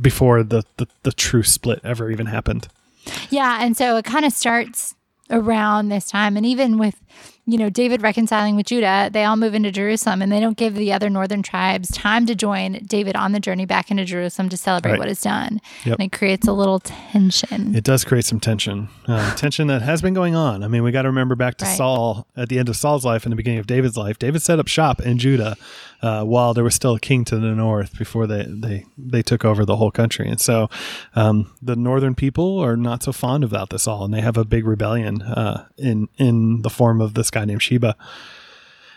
before 0.00 0.42
the, 0.42 0.62
the 0.76 0.86
the 1.02 1.12
true 1.12 1.42
split 1.42 1.80
ever 1.82 2.10
even 2.10 2.26
happened. 2.26 2.68
Yeah. 3.30 3.58
And 3.60 3.76
so 3.76 3.96
it 3.96 4.04
kind 4.04 4.24
of 4.24 4.32
starts 4.32 4.94
around 5.30 5.88
this 5.88 6.08
time. 6.08 6.36
And 6.36 6.46
even 6.46 6.78
with, 6.78 7.00
you 7.48 7.58
know, 7.58 7.70
David 7.70 8.02
reconciling 8.02 8.56
with 8.56 8.66
Judah, 8.66 9.08
they 9.12 9.22
all 9.24 9.36
move 9.36 9.54
into 9.54 9.70
Jerusalem 9.70 10.20
and 10.20 10.32
they 10.32 10.40
don't 10.40 10.56
give 10.56 10.74
the 10.74 10.92
other 10.92 11.08
northern 11.08 11.42
tribes 11.44 11.88
time 11.92 12.26
to 12.26 12.34
join 12.34 12.72
David 12.86 13.14
on 13.14 13.30
the 13.30 13.38
journey 13.38 13.64
back 13.66 13.88
into 13.90 14.04
Jerusalem 14.04 14.48
to 14.48 14.56
celebrate 14.56 14.92
Right. 14.92 14.98
what 14.98 15.08
is 15.08 15.20
done. 15.20 15.60
Yep. 15.84 15.98
And 16.00 16.12
it 16.12 16.16
creates 16.16 16.48
a 16.48 16.52
little 16.52 16.80
tension. 16.80 17.74
It 17.76 17.84
does 17.84 18.04
create 18.04 18.24
some 18.24 18.40
tension, 18.40 18.88
uh, 19.06 19.32
tension 19.36 19.68
that 19.68 19.82
has 19.82 20.02
been 20.02 20.12
going 20.14 20.34
on. 20.34 20.64
I 20.64 20.68
mean, 20.68 20.82
we 20.82 20.90
got 20.90 21.02
to 21.02 21.08
remember 21.08 21.36
back 21.36 21.56
to 21.58 21.64
Right. 21.64 21.76
Saul 21.76 22.26
at 22.36 22.48
the 22.48 22.58
end 22.58 22.68
of 22.68 22.76
Saul's 22.76 23.04
life 23.04 23.24
and 23.24 23.30
the 23.32 23.36
beginning 23.36 23.60
of 23.60 23.66
David's 23.68 23.96
life. 23.96 24.18
David 24.18 24.42
set 24.42 24.58
up 24.58 24.66
shop 24.66 25.00
in 25.00 25.16
Judah 25.18 25.56
uh, 26.02 26.24
while 26.24 26.52
there 26.52 26.64
was 26.64 26.74
still 26.74 26.94
a 26.96 27.00
king 27.00 27.24
to 27.26 27.36
the 27.38 27.54
north 27.54 27.96
before 27.96 28.26
they 28.26 28.44
they 28.48 28.84
they 28.98 29.22
took 29.22 29.44
over 29.44 29.64
the 29.64 29.76
whole 29.76 29.90
country. 29.90 30.28
And 30.28 30.40
so, 30.40 30.68
um, 31.14 31.52
the 31.62 31.74
northern 31.76 32.14
people 32.14 32.58
are 32.58 32.76
not 32.76 33.02
so 33.02 33.12
fond 33.12 33.44
about 33.44 33.70
this 33.70 33.86
all, 33.88 34.04
and 34.04 34.12
they 34.12 34.20
have 34.20 34.36
a 34.36 34.44
big 34.44 34.66
rebellion 34.66 35.22
uh, 35.22 35.66
in 35.78 36.08
in 36.18 36.62
the 36.62 36.70
form 36.70 37.00
of 37.00 37.05
this 37.14 37.30
guy 37.30 37.44
named 37.44 37.62
Sheba. 37.62 37.96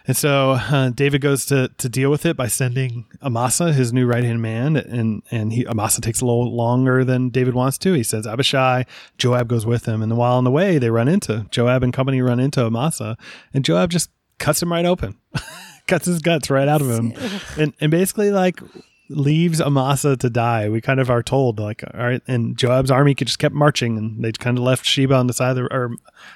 And 0.09 0.17
so 0.17 0.53
uh, 0.53 0.89
David 0.89 1.21
goes 1.21 1.45
to, 1.45 1.69
to 1.77 1.87
deal 1.87 2.09
with 2.09 2.25
it 2.25 2.35
by 2.35 2.47
sending 2.47 3.05
Amasa, 3.21 3.73
his 3.73 3.93
new 3.93 4.07
right 4.07 4.23
hand 4.23 4.41
man, 4.41 4.75
and 4.75 5.21
and 5.29 5.53
he 5.53 5.67
Amasa 5.67 6.01
takes 6.01 6.19
a 6.19 6.25
little 6.25 6.55
longer 6.55 7.03
than 7.03 7.29
David 7.29 7.53
wants 7.53 7.77
to. 7.77 7.93
He 7.93 8.01
sends 8.01 8.25
Abishai, 8.25 8.85
Joab 9.19 9.47
goes 9.47 9.67
with 9.67 9.85
him, 9.85 10.01
and 10.01 10.17
while 10.17 10.37
on 10.37 10.45
the 10.45 10.51
way 10.51 10.79
they 10.79 10.89
run 10.89 11.07
into 11.07 11.45
Joab 11.51 11.83
and 11.83 11.93
company 11.93 12.21
run 12.21 12.39
into 12.39 12.65
Amasa, 12.65 13.17
and 13.53 13.63
Joab 13.63 13.91
just 13.91 14.09
cuts 14.39 14.63
him 14.63 14.71
right 14.71 14.85
open, 14.85 15.15
cuts 15.87 16.07
his 16.07 16.19
guts 16.21 16.49
right 16.49 16.67
out 16.67 16.81
of 16.81 16.89
him, 16.89 17.13
and 17.57 17.73
and 17.79 17.91
basically 17.91 18.31
like 18.31 18.61
leaves 19.09 19.59
Amasa 19.59 20.15
to 20.17 20.29
die. 20.29 20.69
We 20.69 20.81
kind 20.81 20.99
of 20.99 21.09
are 21.09 21.23
told 21.23 21.59
like 21.59 21.83
all 21.93 22.05
right, 22.05 22.21
and 22.27 22.57
Joab's 22.57 22.91
army 22.91 23.15
could 23.15 23.27
just 23.27 23.39
kept 23.39 23.55
marching, 23.55 23.97
and 23.97 24.23
they 24.23 24.31
kind 24.31 24.57
of 24.57 24.63
left 24.63 24.85
Sheba 24.85 25.15
on 25.15 25.27
the 25.27 25.33
side 25.33 25.51
of 25.51 25.55
the 25.57 25.73
or 25.73 25.91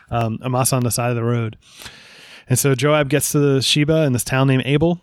um, 0.09 0.39
Amasa 0.41 0.75
on 0.75 0.83
the 0.83 0.91
side 0.91 1.09
of 1.09 1.15
the 1.15 1.23
road. 1.23 1.57
And 2.49 2.59
so 2.59 2.75
Joab 2.75 3.09
gets 3.09 3.31
to 3.31 3.61
Sheba 3.61 4.03
in 4.03 4.13
this 4.13 4.23
town 4.23 4.47
named 4.47 4.63
Abel. 4.65 4.99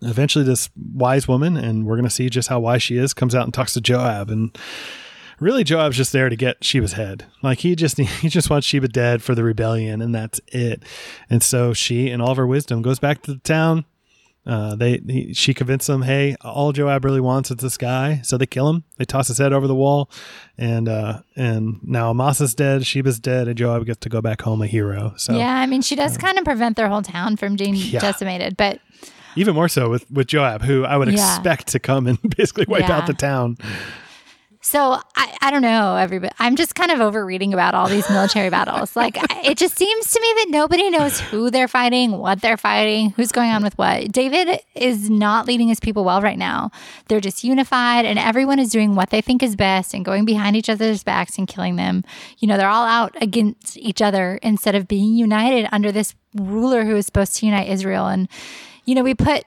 Eventually, 0.00 0.44
this 0.44 0.70
wise 0.76 1.26
woman, 1.26 1.56
and 1.56 1.84
we're 1.84 1.96
going 1.96 2.04
to 2.04 2.10
see 2.10 2.28
just 2.28 2.48
how 2.48 2.60
wise 2.60 2.82
she 2.82 2.96
is, 2.96 3.12
comes 3.12 3.34
out 3.34 3.44
and 3.44 3.52
talks 3.52 3.74
to 3.74 3.80
Joab. 3.80 4.30
And 4.30 4.56
really, 5.40 5.64
Joab's 5.64 5.96
just 5.96 6.12
there 6.12 6.28
to 6.28 6.36
get 6.36 6.62
Sheba's 6.62 6.92
head. 6.92 7.24
Like 7.42 7.58
he 7.60 7.74
just 7.74 7.98
he 7.98 8.28
just 8.28 8.50
wants 8.50 8.66
Sheba 8.66 8.88
dead 8.88 9.22
for 9.22 9.34
the 9.34 9.42
rebellion, 9.42 10.00
and 10.00 10.14
that's 10.14 10.40
it. 10.48 10.84
And 11.28 11.42
so 11.42 11.72
she, 11.72 12.10
in 12.10 12.20
all 12.20 12.30
of 12.30 12.36
her 12.36 12.46
wisdom, 12.46 12.82
goes 12.82 12.98
back 12.98 13.22
to 13.22 13.32
the 13.34 13.40
town. 13.40 13.84
Uh, 14.48 14.74
they 14.74 14.98
he, 15.06 15.34
she 15.34 15.52
convinced 15.52 15.86
them, 15.88 16.00
hey, 16.02 16.34
all 16.40 16.72
Joab 16.72 17.04
really 17.04 17.20
wants 17.20 17.50
is 17.50 17.58
this 17.58 17.76
guy. 17.76 18.22
So 18.24 18.38
they 18.38 18.46
kill 18.46 18.68
him. 18.70 18.82
They 18.96 19.04
toss 19.04 19.28
his 19.28 19.36
head 19.36 19.52
over 19.52 19.66
the 19.66 19.74
wall, 19.74 20.10
and 20.56 20.88
uh, 20.88 21.20
and 21.36 21.78
now 21.82 22.10
Amasa's 22.12 22.54
dead, 22.54 22.82
Sheba's 22.82 23.20
dead, 23.20 23.46
and 23.46 23.58
Joab 23.58 23.84
gets 23.84 23.98
to 24.00 24.08
go 24.08 24.22
back 24.22 24.40
home 24.40 24.62
a 24.62 24.66
hero. 24.66 25.12
So 25.18 25.36
yeah. 25.36 25.54
I 25.56 25.66
mean, 25.66 25.82
she 25.82 25.94
does 25.94 26.16
kind 26.16 26.38
of 26.38 26.44
prevent 26.44 26.76
their 26.78 26.88
whole 26.88 27.02
town 27.02 27.36
from 27.36 27.56
being 27.56 27.74
Yeah. 27.74 28.00
decimated. 28.00 28.56
But 28.56 28.80
even 29.36 29.54
more 29.54 29.68
so 29.68 29.90
with 29.90 30.10
with 30.10 30.28
Joab, 30.28 30.62
who 30.62 30.84
I 30.86 30.96
would 30.96 31.08
Yeah. 31.12 31.34
expect 31.36 31.68
to 31.68 31.78
come 31.78 32.06
and 32.06 32.18
basically 32.36 32.64
wipe 32.66 32.88
Yeah. 32.88 32.96
out 32.96 33.06
the 33.06 33.12
town. 33.12 33.58
So 34.60 35.00
I, 35.14 35.36
I 35.40 35.50
don't 35.50 35.62
know, 35.62 35.96
everybody. 35.96 36.34
I'm 36.38 36.56
just 36.56 36.74
kind 36.74 36.90
of 36.90 37.00
over 37.00 37.24
reading 37.24 37.54
about 37.54 37.74
all 37.74 37.88
these 37.88 38.08
military 38.10 38.50
battles. 38.50 38.96
Like 38.96 39.16
it 39.44 39.56
just 39.56 39.78
seems 39.78 40.12
to 40.12 40.20
me 40.20 40.32
that 40.36 40.46
nobody 40.50 40.90
knows 40.90 41.20
who 41.20 41.50
they're 41.50 41.68
fighting, 41.68 42.18
what 42.18 42.40
they're 42.40 42.56
fighting, 42.56 43.10
who's 43.10 43.30
going 43.30 43.50
on 43.50 43.62
with 43.62 43.78
what. 43.78 44.10
David 44.10 44.60
is 44.74 45.08
not 45.08 45.46
leading 45.46 45.68
his 45.68 45.80
people 45.80 46.04
well 46.04 46.20
right 46.20 46.38
now. 46.38 46.70
They're 47.06 47.20
just 47.20 47.44
unified, 47.44 48.04
and 48.04 48.18
everyone 48.18 48.58
is 48.58 48.70
doing 48.70 48.94
what 48.94 49.10
they 49.10 49.20
think 49.20 49.42
is 49.42 49.54
best 49.54 49.94
and 49.94 50.04
going 50.04 50.24
behind 50.24 50.56
each 50.56 50.68
other's 50.68 51.04
backs 51.04 51.38
and 51.38 51.46
killing 51.46 51.76
them. 51.76 52.02
You 52.38 52.48
know, 52.48 52.56
they're 52.56 52.68
all 52.68 52.86
out 52.86 53.16
against 53.22 53.76
each 53.78 54.02
other 54.02 54.38
instead 54.42 54.74
of 54.74 54.88
being 54.88 55.14
united 55.14 55.68
under 55.70 55.92
this 55.92 56.14
ruler 56.34 56.84
who 56.84 56.96
is 56.96 57.06
supposed 57.06 57.36
to 57.36 57.46
unite 57.46 57.68
Israel. 57.68 58.08
And 58.08 58.28
you 58.84 58.94
know, 58.94 59.02
we 59.02 59.14
put 59.14 59.44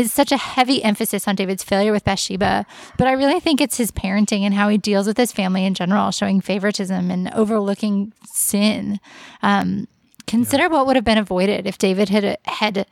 is 0.00 0.12
such 0.12 0.32
a 0.32 0.36
heavy 0.36 0.82
emphasis 0.82 1.28
on 1.28 1.36
David's 1.36 1.62
failure 1.62 1.92
with 1.92 2.04
Bathsheba, 2.04 2.66
but 2.96 3.06
I 3.06 3.12
really 3.12 3.40
think 3.40 3.60
it's 3.60 3.76
his 3.76 3.90
parenting 3.90 4.42
and 4.42 4.54
how 4.54 4.68
he 4.68 4.78
deals 4.78 5.06
with 5.06 5.16
his 5.16 5.32
family 5.32 5.64
in 5.64 5.74
general, 5.74 6.10
showing 6.10 6.40
favoritism 6.40 7.10
and 7.10 7.32
overlooking 7.34 8.12
sin. 8.26 9.00
Um, 9.42 9.86
consider 10.26 10.68
what 10.68 10.86
would 10.86 10.96
have 10.96 11.04
been 11.04 11.18
avoided 11.18 11.66
if 11.66 11.78
David 11.78 12.08
had 12.08 12.38
had 12.44 12.86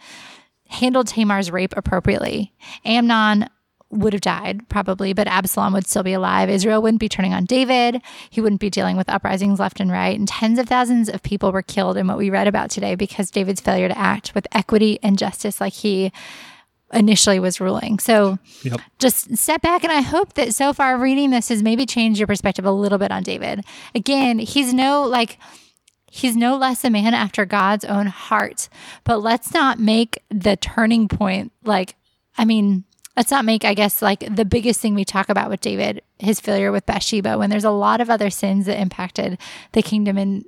handled 0.69 1.09
Tamar's 1.09 1.51
rape 1.51 1.75
appropriately. 1.77 2.53
Amnon 2.85 3.49
would 3.91 4.13
have 4.13 4.21
died 4.21 4.69
probably, 4.69 5.15
but 5.15 5.27
Absalom 5.27 5.73
would 5.73 5.87
still 5.87 6.03
be 6.03 6.13
alive. 6.13 6.51
Israel 6.51 6.83
wouldn't 6.83 7.01
be 7.01 7.09
turning 7.09 7.33
on 7.33 7.47
David. 7.47 8.03
He 8.29 8.41
wouldn't 8.41 8.61
be 8.61 8.69
dealing 8.69 8.97
with 8.97 9.09
uprisings 9.09 9.59
left 9.59 9.81
and 9.81 9.91
right. 9.91 10.19
And 10.19 10.29
tens 10.29 10.59
of 10.59 10.69
thousands 10.69 11.09
of 11.09 11.23
people 11.23 11.53
were 11.53 11.63
killed 11.63 11.97
in 11.97 12.07
what 12.07 12.19
we 12.19 12.29
read 12.29 12.47
about 12.47 12.71
today 12.71 12.95
because 12.95 13.31
David's 13.31 13.63
failure 13.63 13.89
to 13.89 13.99
act 13.99 14.35
with 14.35 14.47
equity 14.53 14.99
and 15.03 15.19
justice 15.19 15.61
like 15.61 15.73
he 15.73 16.13
initially 16.93 17.39
was 17.39 17.61
ruling. 17.61 17.99
So 17.99 18.39
Yep. 18.63 18.81
just 18.99 19.37
step 19.37 19.61
back 19.63 19.85
and 19.85 19.93
I 19.93 20.01
hope 20.01 20.35
that 20.35 20.55
so 20.55 20.73
far 20.73 20.97
reading 20.99 21.31
this 21.31 21.49
has 21.51 21.63
maybe 21.63 21.85
changed 21.87 22.19
your 22.19 22.27
perspective 22.27 22.65
a 22.65 22.73
little 22.73 22.99
bit 22.99 23.11
on 23.11 23.23
David. 23.23 23.65
Again, 23.95 24.39
he's 24.39 24.73
no 24.73 25.03
like 25.03 25.39
he's 26.11 26.37
no 26.37 26.57
less 26.57 26.85
a 26.85 26.91
man 26.91 27.13
after 27.13 27.45
God's 27.45 27.85
own 27.85 28.07
heart. 28.07 28.69
But 29.05 29.19
let's 29.19 29.53
not 29.53 29.79
make 29.79 30.23
the 30.31 30.57
turning 30.57 31.09
point 31.09 31.53
like 31.65 31.95
I 32.39 32.45
mean, 32.45 32.85
let's 33.17 33.31
not 33.31 33.45
make 33.45 33.65
I 33.65 33.75
guess 33.75 34.01
like 34.01 34.21
the 34.35 34.47
biggest 34.47 34.81
thing 34.81 34.95
we 34.95 35.05
talk 35.05 35.29
about 35.29 35.51
with 35.51 35.61
David, 35.61 36.01
his 36.19 36.41
failure 36.41 36.73
with 36.73 36.87
Bathsheba 36.87 37.37
when 37.37 37.51
there's 37.51 37.65
a 37.65 37.71
lot 37.71 38.01
of 38.01 38.09
other 38.09 38.31
sins 38.31 38.65
that 38.67 38.81
impacted 38.81 39.39
the 39.73 39.83
kingdom 39.83 40.17
in 40.17 40.45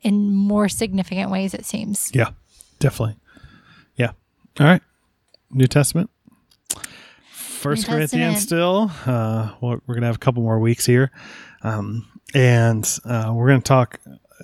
in 0.00 0.34
more 0.34 0.68
significant 0.68 1.30
ways 1.30 1.52
it 1.52 1.66
seems. 1.66 2.10
Yeah, 2.14 2.30
definitely. 2.78 3.16
Yeah. 3.96 4.12
All 4.60 4.66
right. 4.66 4.82
New 5.50 5.66
Testament. 5.66 6.10
First 7.30 7.88
New 7.88 7.94
Corinthians 7.94 8.46
Testament. 8.46 8.90
still. 8.92 9.12
Uh, 9.12 9.54
we're 9.60 9.78
we're 9.86 9.94
gonna 9.94 10.06
have 10.06 10.16
a 10.16 10.20
couple 10.20 10.42
more 10.42 10.58
weeks 10.58 10.86
here, 10.86 11.10
um, 11.62 12.06
and 12.34 12.98
uh, 13.04 13.32
we're 13.34 13.48
gonna 13.48 13.60
talk. 13.60 14.00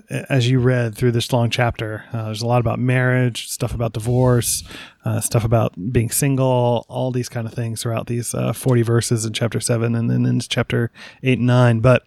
As 0.08 0.48
you 0.48 0.58
read 0.58 0.94
through 0.96 1.12
this 1.12 1.30
long 1.34 1.50
chapter, 1.50 2.04
uh, 2.14 2.24
there's 2.24 2.40
a 2.40 2.46
lot 2.46 2.60
about 2.60 2.78
marriage, 2.78 3.48
stuff 3.50 3.74
about 3.74 3.92
divorce, 3.92 4.64
uh, 5.04 5.20
stuff 5.20 5.44
about 5.44 5.74
being 5.92 6.08
single, 6.10 6.86
all 6.88 7.10
these 7.10 7.28
kind 7.28 7.46
of 7.46 7.52
things 7.52 7.82
throughout 7.82 8.06
these 8.06 8.34
uh, 8.34 8.54
40 8.54 8.80
verses 8.82 9.26
in 9.26 9.34
chapter 9.34 9.60
7 9.60 9.94
and 9.94 10.08
then 10.08 10.24
in 10.24 10.40
chapter 10.40 10.90
8 11.22 11.38
and 11.38 11.46
9. 11.46 11.80
But 11.80 12.04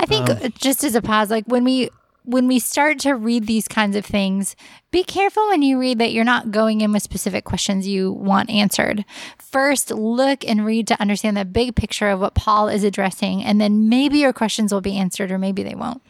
I 0.00 0.06
think 0.06 0.30
Um, 0.30 0.52
just 0.58 0.82
as 0.82 0.94
a 0.94 1.02
pause, 1.02 1.30
like 1.30 1.44
when 1.46 1.62
we 1.62 1.90
when 2.26 2.48
we 2.48 2.58
start 2.58 2.98
to 3.00 3.14
read 3.14 3.46
these 3.46 3.68
kinds 3.68 3.96
of 3.96 4.04
things, 4.04 4.56
be 4.90 5.04
careful 5.04 5.48
when 5.48 5.62
you 5.62 5.78
read 5.78 5.98
that 5.98 6.12
you're 6.12 6.24
not 6.24 6.50
going 6.50 6.80
in 6.80 6.92
with 6.92 7.02
specific 7.02 7.44
questions 7.44 7.86
you 7.86 8.12
want 8.12 8.50
answered. 8.50 9.04
First, 9.38 9.90
look 9.90 10.44
and 10.44 10.66
read 10.66 10.88
to 10.88 11.00
understand 11.00 11.36
the 11.36 11.44
big 11.44 11.76
picture 11.76 12.08
of 12.08 12.20
what 12.20 12.34
Paul 12.34 12.68
is 12.68 12.84
addressing, 12.84 13.42
and 13.44 13.60
then 13.60 13.88
maybe 13.88 14.18
your 14.18 14.32
questions 14.32 14.72
will 14.72 14.80
be 14.80 14.96
answered 14.96 15.30
or 15.30 15.38
maybe 15.38 15.62
they 15.62 15.74
won't. 15.74 16.02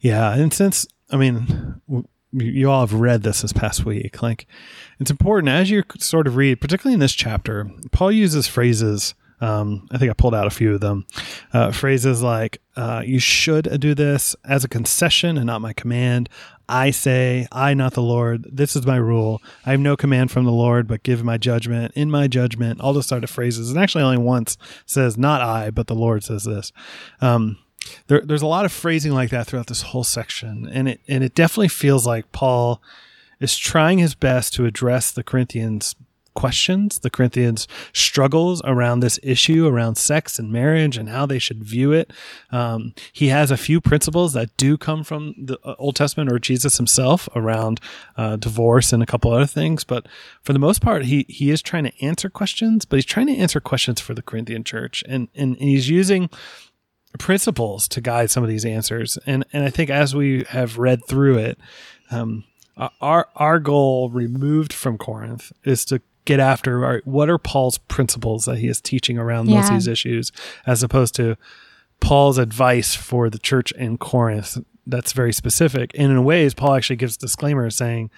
Yeah. 0.00 0.34
And 0.34 0.52
since, 0.52 0.86
I 1.10 1.16
mean, 1.16 1.80
you 2.32 2.70
all 2.70 2.86
have 2.86 2.98
read 2.98 3.22
this 3.22 3.42
this 3.42 3.52
past 3.52 3.84
week, 3.84 4.22
like 4.22 4.46
it's 4.98 5.10
important 5.10 5.50
as 5.50 5.70
you 5.70 5.84
sort 5.98 6.26
of 6.26 6.36
read, 6.36 6.60
particularly 6.60 6.94
in 6.94 7.00
this 7.00 7.14
chapter, 7.14 7.70
Paul 7.92 8.12
uses 8.12 8.46
phrases 8.46 9.14
um, 9.40 9.86
I 9.90 9.98
think 9.98 10.10
I 10.10 10.14
pulled 10.14 10.34
out 10.34 10.46
a 10.46 10.50
few 10.50 10.74
of 10.74 10.80
them. 10.80 11.06
Uh, 11.52 11.70
phrases 11.72 12.22
like, 12.22 12.60
uh, 12.76 13.02
you 13.04 13.18
should 13.18 13.80
do 13.80 13.94
this 13.94 14.34
as 14.44 14.64
a 14.64 14.68
concession 14.68 15.36
and 15.36 15.46
not 15.46 15.60
my 15.60 15.72
command. 15.72 16.28
I 16.68 16.90
say, 16.90 17.48
I, 17.50 17.72
not 17.74 17.94
the 17.94 18.02
Lord. 18.02 18.46
This 18.52 18.76
is 18.76 18.86
my 18.86 18.96
rule. 18.96 19.40
I 19.64 19.70
have 19.70 19.80
no 19.80 19.96
command 19.96 20.30
from 20.30 20.44
the 20.44 20.52
Lord, 20.52 20.86
but 20.86 21.02
give 21.02 21.24
my 21.24 21.38
judgment. 21.38 21.92
In 21.94 22.10
my 22.10 22.26
judgment, 22.28 22.80
all 22.80 22.92
those 22.92 23.06
sort 23.06 23.24
of 23.24 23.30
phrases. 23.30 23.70
And 23.70 23.78
actually, 23.78 24.04
only 24.04 24.18
once 24.18 24.58
says, 24.84 25.16
not 25.16 25.40
I, 25.40 25.70
but 25.70 25.86
the 25.86 25.94
Lord 25.94 26.24
says 26.24 26.44
this. 26.44 26.72
Um, 27.20 27.58
there, 28.08 28.20
there's 28.20 28.42
a 28.42 28.46
lot 28.46 28.66
of 28.66 28.72
phrasing 28.72 29.12
like 29.12 29.30
that 29.30 29.46
throughout 29.46 29.68
this 29.68 29.82
whole 29.82 30.04
section. 30.04 30.68
And 30.70 30.88
it, 30.90 31.00
and 31.08 31.24
it 31.24 31.34
definitely 31.34 31.68
feels 31.68 32.06
like 32.06 32.32
Paul 32.32 32.82
is 33.40 33.56
trying 33.56 33.98
his 33.98 34.14
best 34.14 34.52
to 34.54 34.66
address 34.66 35.10
the 35.10 35.22
Corinthians 35.22 35.94
questions, 36.38 37.00
the 37.00 37.10
Corinthians' 37.10 37.66
struggles 37.92 38.62
around 38.64 39.00
this 39.00 39.18
issue 39.24 39.66
around 39.66 39.96
sex 39.96 40.38
and 40.38 40.52
marriage 40.52 40.96
and 40.96 41.08
how 41.08 41.26
they 41.26 41.40
should 41.40 41.64
view 41.64 41.90
it. 41.90 42.12
Um, 42.52 42.94
he 43.12 43.26
has 43.26 43.50
a 43.50 43.56
few 43.56 43.80
principles 43.80 44.34
that 44.34 44.56
do 44.56 44.78
come 44.78 45.02
from 45.02 45.34
the 45.36 45.58
uh, 45.64 45.74
Old 45.80 45.96
Testament 45.96 46.30
or 46.30 46.38
Jesus 46.38 46.76
himself 46.76 47.28
around 47.34 47.80
uh, 48.16 48.36
divorce 48.36 48.92
and 48.92 49.02
a 49.02 49.06
couple 49.06 49.32
other 49.32 49.46
things. 49.46 49.82
But 49.82 50.06
for 50.40 50.52
the 50.52 50.60
most 50.60 50.80
part, 50.80 51.06
he 51.06 51.26
he 51.28 51.50
is 51.50 51.60
trying 51.60 51.84
to 51.84 52.04
answer 52.04 52.30
questions, 52.30 52.84
but 52.84 52.98
he's 52.98 53.04
trying 53.04 53.26
to 53.26 53.36
answer 53.36 53.58
questions 53.58 54.00
for 54.00 54.14
the 54.14 54.22
Corinthian 54.22 54.62
church, 54.62 55.02
and 55.08 55.26
and, 55.34 55.56
and 55.56 55.68
he's 55.68 55.88
using 55.90 56.30
principles 57.18 57.88
to 57.88 58.00
guide 58.00 58.30
some 58.30 58.44
of 58.44 58.48
these 58.48 58.64
answers. 58.64 59.18
And 59.26 59.44
and 59.52 59.64
I 59.64 59.70
think 59.70 59.90
as 59.90 60.14
we 60.14 60.44
have 60.50 60.78
read 60.78 61.00
through 61.04 61.38
it. 61.38 61.58
Um, 62.12 62.44
our 63.00 63.26
our 63.34 63.58
goal 63.58 64.08
removed 64.08 64.72
from 64.72 64.98
Corinth 64.98 65.52
is 65.64 65.84
to 65.86 66.00
get 66.28 66.40
after 66.40 66.78
right, 66.78 67.06
what 67.06 67.30
are 67.30 67.38
Paul's 67.38 67.78
principles 67.78 68.44
that 68.44 68.58
he 68.58 68.68
is 68.68 68.80
teaching 68.80 69.18
around 69.18 69.48
yeah. 69.48 69.68
these 69.70 69.86
issues, 69.86 70.30
as 70.66 70.82
opposed 70.82 71.14
to 71.16 71.36
Paul's 72.00 72.38
advice 72.38 72.94
for 72.94 73.30
the 73.30 73.38
church 73.38 73.72
in 73.72 73.98
Corinth 73.98 74.58
that's 74.88 75.12
very 75.12 75.32
specific. 75.32 75.90
And 75.94 76.10
in 76.10 76.24
ways, 76.24 76.54
Paul 76.54 76.74
actually 76.74 76.96
gives 76.96 77.16
disclaimer 77.16 77.68
saying, 77.70 78.10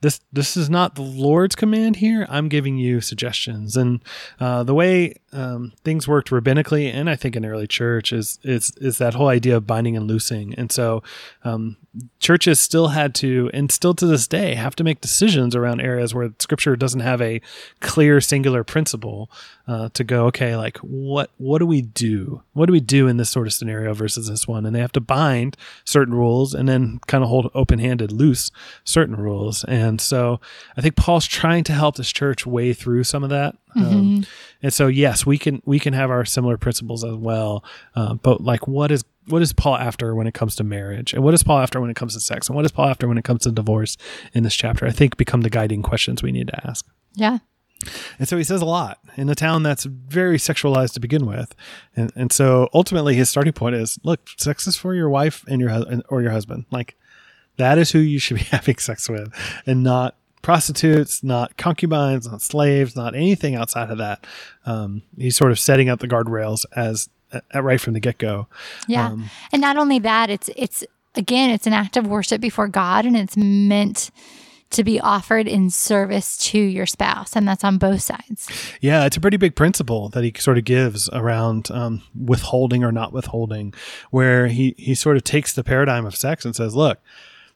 this 0.00 0.20
this 0.32 0.56
is 0.56 0.70
not 0.70 0.94
the 0.94 1.02
Lord's 1.02 1.56
command 1.56 1.96
here. 1.96 2.24
I'm 2.28 2.48
giving 2.48 2.76
you 2.78 3.00
suggestions, 3.00 3.76
and 3.76 4.00
uh, 4.38 4.62
the 4.62 4.74
way 4.74 5.14
um, 5.32 5.72
things 5.82 6.06
worked 6.06 6.30
rabbinically, 6.30 6.92
and 6.92 7.10
I 7.10 7.16
think 7.16 7.34
in 7.34 7.44
early 7.44 7.66
church 7.66 8.12
is 8.12 8.38
is 8.44 8.70
is 8.76 8.98
that 8.98 9.14
whole 9.14 9.26
idea 9.26 9.56
of 9.56 9.66
binding 9.66 9.96
and 9.96 10.06
loosing. 10.06 10.54
And 10.54 10.70
so 10.70 11.02
um, 11.42 11.78
churches 12.20 12.60
still 12.60 12.88
had 12.88 13.14
to, 13.16 13.50
and 13.52 13.72
still 13.72 13.94
to 13.94 14.06
this 14.06 14.26
day, 14.26 14.54
have 14.54 14.76
to 14.76 14.84
make 14.84 15.00
decisions 15.00 15.56
around 15.56 15.80
areas 15.80 16.14
where 16.14 16.30
Scripture 16.38 16.76
doesn't 16.76 17.00
have 17.00 17.20
a 17.20 17.40
clear 17.80 18.20
singular 18.20 18.62
principle 18.62 19.30
uh, 19.66 19.88
to 19.94 20.04
go. 20.04 20.26
Okay, 20.26 20.56
like 20.56 20.78
what 20.78 21.30
what 21.38 21.58
do 21.58 21.66
we 21.66 21.82
do? 21.82 22.42
What 22.52 22.66
do 22.66 22.72
we 22.72 22.80
do 22.80 23.08
in 23.08 23.16
this 23.16 23.30
sort 23.30 23.46
of 23.46 23.52
scenario 23.52 23.94
versus 23.94 24.28
this 24.28 24.46
one? 24.46 24.66
And 24.66 24.74
they 24.74 24.80
have 24.80 24.92
to 24.92 25.00
bind 25.00 25.56
certain 25.84 26.14
rules 26.14 26.54
and 26.54 26.68
then 26.68 27.00
kind 27.06 27.24
of 27.24 27.30
hold 27.30 27.50
open 27.54 27.78
handed, 27.78 28.12
loose 28.12 28.50
certain 28.84 29.16
rules. 29.16 29.64
And 29.64 30.00
so 30.00 30.40
I 30.76 30.80
think 30.80 30.96
Paul's 30.96 31.26
trying 31.26 31.64
to 31.64 31.72
help 31.72 31.96
this 31.96 32.12
church 32.12 32.46
way 32.46 32.72
through 32.72 33.04
some 33.04 33.24
of 33.24 33.30
that. 33.30 33.56
Um, 33.76 33.82
mm-hmm. 33.82 33.98
Um, 33.98 34.26
and 34.62 34.72
so 34.72 34.86
yes, 34.86 35.24
we 35.24 35.38
can 35.38 35.62
we 35.64 35.78
can 35.78 35.92
have 35.92 36.10
our 36.10 36.24
similar 36.24 36.56
principles 36.56 37.04
as 37.04 37.14
well. 37.14 37.64
Uh, 37.94 38.14
but 38.14 38.42
like, 38.42 38.66
what 38.66 38.90
is 38.90 39.04
what 39.28 39.42
is 39.42 39.52
Paul 39.52 39.76
after 39.76 40.14
when 40.14 40.26
it 40.26 40.34
comes 40.34 40.56
to 40.56 40.64
marriage, 40.64 41.12
and 41.14 41.22
what 41.22 41.34
is 41.34 41.42
Paul 41.42 41.58
after 41.58 41.80
when 41.80 41.90
it 41.90 41.96
comes 41.96 42.14
to 42.14 42.20
sex, 42.20 42.48
and 42.48 42.56
what 42.56 42.64
is 42.64 42.72
Paul 42.72 42.86
after 42.86 43.08
when 43.08 43.18
it 43.18 43.24
comes 43.24 43.42
to 43.42 43.52
divorce 43.52 43.96
in 44.32 44.42
this 44.42 44.54
chapter? 44.54 44.86
I 44.86 44.90
think 44.90 45.16
become 45.16 45.42
the 45.42 45.50
guiding 45.50 45.82
questions 45.82 46.22
we 46.22 46.32
need 46.32 46.48
to 46.48 46.66
ask. 46.68 46.86
Yeah. 47.14 47.38
And 48.18 48.28
so 48.28 48.36
he 48.36 48.44
says 48.44 48.60
a 48.60 48.66
lot 48.66 48.98
in 49.16 49.28
a 49.28 49.36
town 49.36 49.62
that's 49.62 49.84
very 49.84 50.36
sexualized 50.36 50.94
to 50.94 51.00
begin 51.00 51.26
with, 51.26 51.54
and 51.94 52.12
and 52.16 52.32
so 52.32 52.68
ultimately 52.74 53.14
his 53.14 53.30
starting 53.30 53.52
point 53.52 53.76
is: 53.76 53.98
look, 54.02 54.28
sex 54.36 54.66
is 54.66 54.76
for 54.76 54.94
your 54.94 55.08
wife 55.08 55.44
and 55.48 55.60
your 55.60 55.70
husband 55.70 56.02
or 56.08 56.20
your 56.22 56.32
husband. 56.32 56.66
Like 56.70 56.96
that 57.56 57.78
is 57.78 57.92
who 57.92 57.98
you 58.00 58.18
should 58.18 58.38
be 58.38 58.42
having 58.50 58.78
sex 58.78 59.08
with, 59.08 59.32
and 59.66 59.84
not 59.84 60.16
prostitutes, 60.42 61.22
not 61.22 61.56
concubines, 61.56 62.26
not 62.26 62.42
slaves, 62.42 62.96
not 62.96 63.14
anything 63.14 63.54
outside 63.54 63.90
of 63.90 63.98
that. 63.98 64.26
Um, 64.66 65.02
he's 65.16 65.36
sort 65.36 65.50
of 65.50 65.58
setting 65.58 65.88
up 65.88 66.00
the 66.00 66.08
guardrails 66.08 66.64
as 66.74 67.08
right 67.54 67.80
from 67.80 67.94
the 67.94 68.00
get 68.00 68.18
go. 68.18 68.46
Yeah, 68.86 69.08
um, 69.08 69.30
and 69.52 69.60
not 69.60 69.76
only 69.76 69.98
that, 70.00 70.30
it's 70.30 70.50
it's 70.56 70.84
again, 71.14 71.50
it's 71.50 71.66
an 71.66 71.72
act 71.72 71.96
of 71.96 72.06
worship 72.06 72.40
before 72.40 72.68
God, 72.68 73.04
and 73.04 73.16
it's 73.16 73.36
meant 73.36 74.10
to 74.70 74.84
be 74.84 75.00
offered 75.00 75.48
in 75.48 75.70
service 75.70 76.36
to 76.36 76.58
your 76.58 76.86
spouse, 76.86 77.34
and 77.34 77.48
that's 77.48 77.64
on 77.64 77.78
both 77.78 78.02
sides. 78.02 78.48
Yeah, 78.80 79.06
it's 79.06 79.16
a 79.16 79.20
pretty 79.20 79.38
big 79.38 79.54
principle 79.54 80.08
that 80.10 80.24
he 80.24 80.32
sort 80.38 80.58
of 80.58 80.64
gives 80.64 81.08
around 81.10 81.70
um, 81.70 82.02
withholding 82.14 82.84
or 82.84 82.92
not 82.92 83.12
withholding, 83.12 83.72
where 84.10 84.48
he 84.48 84.74
he 84.76 84.94
sort 84.94 85.16
of 85.16 85.24
takes 85.24 85.52
the 85.52 85.64
paradigm 85.64 86.04
of 86.04 86.14
sex 86.14 86.44
and 86.44 86.54
says, 86.54 86.74
"Look, 86.76 86.98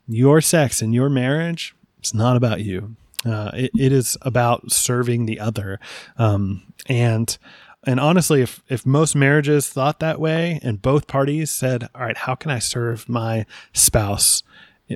your 0.08 0.40
sex 0.40 0.80
and 0.80 0.94
your 0.94 1.08
marriage, 1.08 1.74
it's 1.98 2.14
not 2.14 2.36
about 2.36 2.60
you. 2.62 2.96
Uh, 3.24 3.50
it, 3.54 3.70
it 3.78 3.92
is 3.92 4.16
about 4.22 4.72
serving 4.72 5.26
the 5.26 5.40
other, 5.40 5.78
um, 6.18 6.62
and." 6.88 7.38
And 7.84 7.98
honestly, 7.98 8.42
if, 8.42 8.62
if 8.68 8.86
most 8.86 9.16
marriages 9.16 9.68
thought 9.68 9.98
that 10.00 10.20
way 10.20 10.60
and 10.62 10.80
both 10.80 11.06
parties 11.06 11.50
said, 11.50 11.88
all 11.94 12.02
right, 12.02 12.16
how 12.16 12.34
can 12.34 12.50
I 12.50 12.60
serve 12.60 13.08
my 13.08 13.44
spouse 13.72 14.42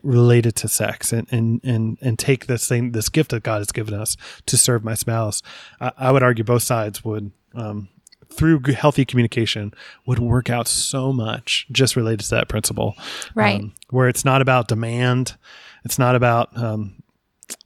related 0.03 0.55
to 0.57 0.69
sex 0.69 1.13
and, 1.13 1.27
and, 1.31 1.61
and, 1.65 1.99
and 2.01 2.19
take 2.19 2.47
this 2.47 2.69
thing, 2.69 2.93
this 2.93 3.09
gift 3.09 3.31
that 3.31 3.43
God 3.43 3.59
has 3.59 3.73
given 3.73 3.95
us 3.95 4.17
to 4.47 4.57
serve 4.57 4.85
my 4.85 4.95
spouse, 4.95 5.43
I, 5.81 5.93
I 5.97 6.13
would 6.13 6.23
argue 6.23 6.45
both 6.45 6.63
sides 6.63 7.05
would, 7.05 7.33
um, 7.55 7.89
through 8.29 8.61
healthy 8.75 9.05
communication 9.05 9.73
would 10.05 10.19
work 10.19 10.51
out 10.51 10.69
so 10.69 11.13
much 11.13 11.67
just 11.73 11.97
related 11.97 12.25
to 12.25 12.31
that 12.31 12.49
principle. 12.49 12.95
Right. 13.35 13.61
Um, 13.61 13.75
where 13.91 14.09
it's 14.09 14.25
not 14.25 14.43
about 14.43 14.69
demand. 14.69 15.37
It's 15.85 15.99
not 15.99 16.15
about, 16.15 16.57
um, 16.57 17.03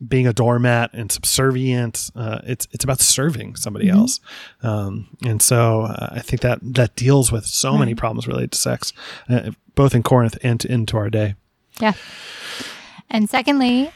being 0.07 0.27
a 0.27 0.33
doormat 0.33 0.91
and 0.93 1.11
subservient. 1.11 2.11
Uh, 2.15 2.41
it's 2.45 2.69
it's 2.73 2.85
about 2.85 3.01
serving 3.01 3.57
somebody 3.57 3.87
mm-hmm. 3.87 3.99
else, 3.99 4.21
um, 4.63 5.09
and 5.25 5.41
so 5.43 5.83
uh, 5.83 6.11
I 6.13 6.21
think 6.21 6.43
that 6.43 6.59
that 6.63 6.97
deals 6.97 7.33
with 7.33 7.47
so 7.47 7.73
right. 7.73 7.81
many 7.81 7.95
problems 7.95 8.27
related 8.27 8.53
to 8.53 8.59
sex, 8.59 8.93
uh, 9.29 9.51
both 9.75 9.95
in 9.95 10.03
Corinth 10.03 10.39
and 10.43 10.61
to, 10.61 10.73
into 10.73 10.97
our 10.97 11.11
day. 11.11 11.35
Yeah. 11.81 11.95
And 13.09 13.29
secondly, 13.29 13.91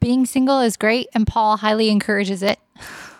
being 0.00 0.26
single 0.26 0.60
is 0.60 0.76
great, 0.76 1.08
and 1.14 1.26
Paul 1.26 1.56
highly 1.56 1.88
encourages 1.88 2.42
it. 2.42 2.58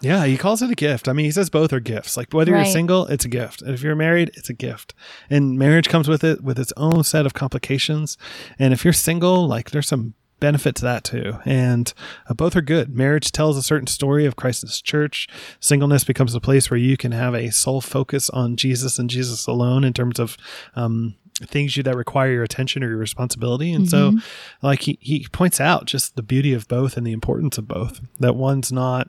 Yeah, 0.01 0.27
he 0.27 0.37
calls 0.37 0.63
it 0.63 0.71
a 0.71 0.75
gift. 0.75 1.09
I 1.09 1.13
mean, 1.13 1.25
he 1.25 1.31
says 1.31 1.49
both 1.49 1.73
are 1.73 1.81
gifts. 1.81 2.17
Like 2.17 2.33
whether 2.33 2.53
right. 2.53 2.65
you're 2.65 2.73
single, 2.73 3.07
it's 3.07 3.25
a 3.25 3.29
gift. 3.29 3.63
And 3.63 3.73
if 3.73 3.83
you're 3.83 3.95
married, 3.95 4.33
it's 4.35 4.51
a 4.51 4.55
gift. 4.55 4.95
And 5.31 5.57
marriage 5.57 5.89
comes 5.89 6.09
with 6.09 6.25
it 6.25 6.43
with 6.43 6.59
its 6.59 6.73
own 6.77 7.05
set 7.05 7.25
of 7.25 7.35
complications. 7.35 8.19
And 8.59 8.73
if 8.73 8.85
you're 8.85 8.93
single, 8.93 9.47
like 9.47 9.71
there's 9.71 9.87
some 9.87 10.15
benefit 10.43 10.75
to 10.75 10.83
that 10.83 11.05
too. 11.05 11.39
And 11.47 11.95
uh, 12.29 12.35
both 12.35 12.57
are 12.57 12.61
good. 12.61 12.95
Marriage 12.95 13.31
tells 13.31 13.57
a 13.57 13.63
certain 13.63 13.87
story 13.87 14.27
of 14.27 14.37
Christ's 14.37 14.83
church. 14.83 15.29
Singleness 15.61 16.05
becomes 16.05 16.35
a 16.35 16.41
place 16.41 16.71
where 16.71 16.79
you 16.79 16.97
can 16.97 17.13
have 17.13 17.35
a 17.35 17.51
sole 17.51 17.81
focus 17.81 18.29
on 18.29 18.57
Jesus 18.57 18.99
and 18.99 19.09
Jesus 19.09 19.47
alone 19.47 19.85
in 19.85 19.93
terms 19.93 20.19
of 20.19 20.37
um, 20.75 21.15
things 21.41 21.77
you 21.77 21.85
that 21.85 21.97
require 21.97 22.33
your 22.33 22.43
attention 22.43 22.83
or 22.83 22.89
your 22.89 22.99
responsibility. 22.99 23.73
And 23.73 23.87
mm-hmm. 23.87 24.19
so, 24.19 24.27
like 24.63 24.83
he 24.83 24.99
he 25.01 25.27
points 25.33 25.61
out 25.61 25.87
just 25.87 26.17
the 26.17 26.23
beauty 26.23 26.53
of 26.53 26.67
both 26.67 26.97
and 26.97 27.07
the 27.07 27.13
importance 27.13 27.57
of 27.57 27.69
both. 27.69 28.01
That 28.19 28.35
one's 28.35 28.73
not 28.73 29.09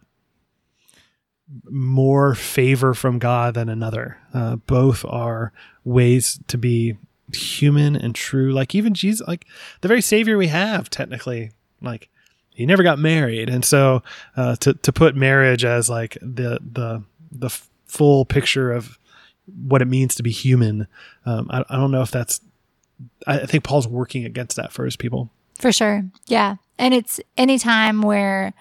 more 1.69 2.35
favor 2.35 2.93
from 2.93 3.17
God 3.17 3.55
than 3.55 3.69
another. 3.69 4.19
Uh, 4.33 4.57
both 4.57 5.03
are 5.05 5.51
ways 5.83 6.39
to 6.47 6.57
be 6.57 6.95
human 7.31 7.95
and 7.95 8.13
true. 8.13 8.51
Like 8.51 8.75
even 8.75 8.93
Jesus, 8.93 9.25
like 9.27 9.45
the 9.81 9.87
very 9.87 10.01
Savior 10.01 10.37
we 10.37 10.47
have, 10.47 10.89
technically, 10.89 11.51
like 11.81 12.09
he 12.49 12.65
never 12.65 12.83
got 12.83 12.99
married, 12.99 13.49
and 13.49 13.63
so 13.63 14.03
uh, 14.35 14.55
to 14.57 14.73
to 14.73 14.91
put 14.91 15.15
marriage 15.15 15.65
as 15.65 15.89
like 15.89 16.17
the 16.21 16.59
the 16.61 17.03
the 17.31 17.49
full 17.85 18.25
picture 18.25 18.71
of 18.71 18.97
what 19.67 19.81
it 19.81 19.85
means 19.85 20.15
to 20.15 20.23
be 20.23 20.31
human, 20.31 20.87
um, 21.25 21.47
I, 21.49 21.63
I 21.69 21.75
don't 21.77 21.91
know 21.91 22.01
if 22.01 22.11
that's. 22.11 22.41
I 23.27 23.45
think 23.45 23.63
Paul's 23.63 23.87
working 23.87 24.23
against 24.25 24.55
that 24.55 24.71
for 24.71 24.85
his 24.85 24.95
people. 24.95 25.29
For 25.59 25.71
sure, 25.71 26.03
yeah, 26.27 26.57
and 26.77 26.93
it's 26.93 27.19
any 27.37 27.57
time 27.57 28.01
where 28.01 28.53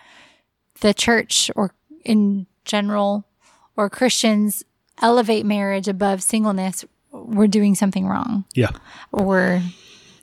the 0.81 0.95
church 0.95 1.51
or 1.55 1.75
in 2.05 2.47
general 2.65 3.25
or 3.77 3.89
Christians 3.91 4.65
elevate 5.01 5.47
marriage 5.47 5.89
above 5.89 6.23
singleness 6.23 6.85
we're 7.13 7.47
doing 7.47 7.75
something 7.75 8.07
wrong. 8.07 8.45
Yeah. 8.55 8.71
Or 9.13 9.63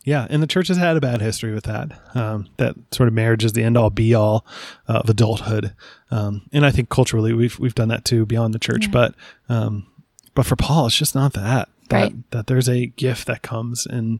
Yeah, 0.04 0.26
and 0.30 0.42
the 0.42 0.48
church 0.48 0.68
has 0.70 0.78
had 0.78 0.98
a 0.98 1.02
bad 1.02 1.22
history 1.22 1.54
with 1.54 1.66
that. 1.66 1.92
Um, 2.16 2.48
that 2.58 2.76
sort 2.92 3.08
of 3.08 3.14
marriage 3.14 3.46
is 3.46 3.54
the 3.54 3.64
end 3.64 3.78
all 3.78 3.90
be 3.92 4.14
all 4.14 4.46
uh, 4.88 5.00
of 5.04 5.10
adulthood, 5.10 5.74
um, 6.10 6.42
and 6.52 6.66
I 6.66 6.72
think 6.72 6.90
culturally 6.90 7.34
we've 7.34 7.60
we've 7.60 7.76
done 7.76 7.90
that 7.90 8.06
too 8.06 8.26
beyond 8.26 8.54
the 8.54 8.60
church. 8.60 8.86
Yeah. 8.86 8.92
But 8.92 9.16
um, 9.50 9.86
but 10.34 10.46
for 10.46 10.56
Paul, 10.56 10.88
it's 10.88 10.98
just 10.98 11.16
not 11.16 11.34
that. 11.34 11.70
That, 11.90 12.02
Right. 12.02 12.32
that 12.32 12.46
there's 12.48 12.70
a 12.70 12.86
gift 12.86 13.26
that 13.26 13.42
comes 13.42 13.88
in 13.88 14.20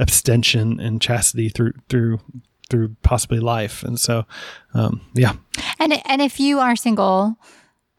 abstention 0.00 0.80
and 0.80 1.00
chastity 1.00 1.48
through 1.48 1.72
through 1.88 2.20
through 2.70 2.96
possibly 3.02 3.40
life, 3.40 3.82
and 3.82 3.98
so 4.00 4.24
um, 4.74 5.00
yeah, 5.14 5.34
And 5.78 5.94
and 6.06 6.20
if 6.22 6.40
you 6.40 6.58
are 6.60 6.76
single 6.76 7.36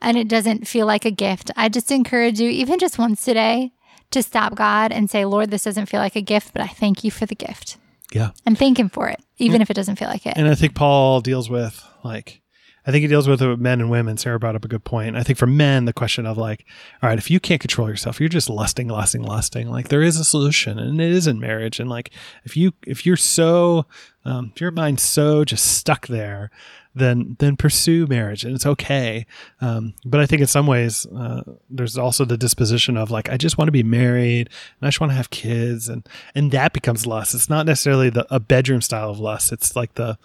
and 0.01 0.17
it 0.17 0.27
doesn't 0.27 0.67
feel 0.67 0.85
like 0.85 1.05
a 1.05 1.11
gift, 1.11 1.49
I 1.55 1.69
just 1.69 1.91
encourage 1.91 2.39
you, 2.39 2.49
even 2.49 2.77
just 2.79 2.97
once 2.97 3.23
today, 3.23 3.71
to 4.11 4.23
stop 4.23 4.55
God 4.55 4.91
and 4.91 5.09
say, 5.09 5.25
Lord, 5.25 5.51
this 5.51 5.63
doesn't 5.63 5.87
feel 5.87 5.99
like 5.99 6.15
a 6.15 6.21
gift, 6.21 6.53
but 6.53 6.61
I 6.61 6.67
thank 6.67 7.03
you 7.03 7.11
for 7.11 7.25
the 7.25 7.35
gift. 7.35 7.77
yeah. 8.13 8.31
And 8.45 8.57
thank 8.57 8.79
him 8.79 8.89
for 8.89 9.09
it, 9.09 9.19
even 9.37 9.61
if 9.61 9.69
it 9.69 9.73
doesn't 9.73 9.97
feel 9.97 10.07
like 10.07 10.25
it. 10.25 10.37
And 10.37 10.47
I 10.47 10.55
think 10.55 10.75
Paul 10.75 11.21
deals 11.21 11.49
with 11.49 11.83
like, 12.03 12.41
I 12.87 12.91
think 12.91 13.01
he 13.01 13.07
deals 13.07 13.27
with 13.27 13.41
with 13.41 13.59
men 13.59 13.81
and 13.81 13.89
women. 13.89 14.15
Sarah 14.15 14.37
brought 14.37 14.55
up 14.55 14.63
a 14.63 14.67
good 14.67 14.83
point. 14.83 15.15
I 15.15 15.23
think 15.23 15.39
for 15.39 15.47
men, 15.47 15.85
the 15.85 15.93
question 15.93 16.27
of 16.27 16.37
like, 16.37 16.65
all 17.01 17.09
right, 17.09 17.17
if 17.17 17.31
you 17.31 17.39
can't 17.39 17.59
control 17.59 17.89
yourself, 17.89 18.19
you're 18.19 18.29
just 18.29 18.47
lusting, 18.47 18.87
lusting, 18.89 19.23
lusting. 19.23 19.69
Like 19.69 19.87
there 19.87 20.03
is 20.03 20.19
a 20.19 20.23
solution, 20.23 20.77
and 20.77 21.01
it 21.01 21.11
is 21.11 21.25
in 21.25 21.39
marriage. 21.39 21.79
And 21.79 21.89
like, 21.89 22.11
if 22.43 22.55
you 22.55 22.73
if 22.85 23.03
you're 23.03 23.17
so, 23.17 23.87
um, 24.23 24.51
if 24.53 24.61
your 24.61 24.69
mind's 24.69 25.01
so 25.01 25.43
just 25.43 25.65
stuck 25.65 26.05
there, 26.07 26.51
then 26.95 27.35
then 27.39 27.57
pursue 27.57 28.07
marriage, 28.07 28.43
and 28.43 28.55
it's 28.55 28.65
okay. 28.65 29.25
Um, 29.61 29.93
but 30.05 30.19
I 30.19 30.25
think 30.25 30.41
in 30.41 30.47
some 30.47 30.65
ways, 30.65 31.05
uh, 31.07 31.43
there's 31.69 31.97
also 31.97 32.25
the 32.25 32.37
disposition 32.37 32.97
of 32.97 33.11
like, 33.11 33.29
I 33.29 33.37
just 33.37 33.57
want 33.57 33.67
to 33.67 33.73
be 33.73 33.83
married, 33.83 34.49
and 34.79 34.87
I 34.87 34.87
just 34.87 35.01
want 35.01 35.11
to 35.11 35.17
have 35.17 35.29
kids, 35.29 35.89
and 35.89 36.07
and 36.33 36.51
that 36.51 36.73
becomes 36.73 37.05
lust. 37.05 37.35
It's 37.35 37.49
not 37.49 37.65
necessarily 37.65 38.09
the 38.09 38.25
a 38.33 38.39
bedroom 38.39 38.81
style 38.81 39.09
of 39.09 39.19
lust. 39.19 39.51
It's 39.51 39.75
like 39.75 39.95
the 39.95 40.17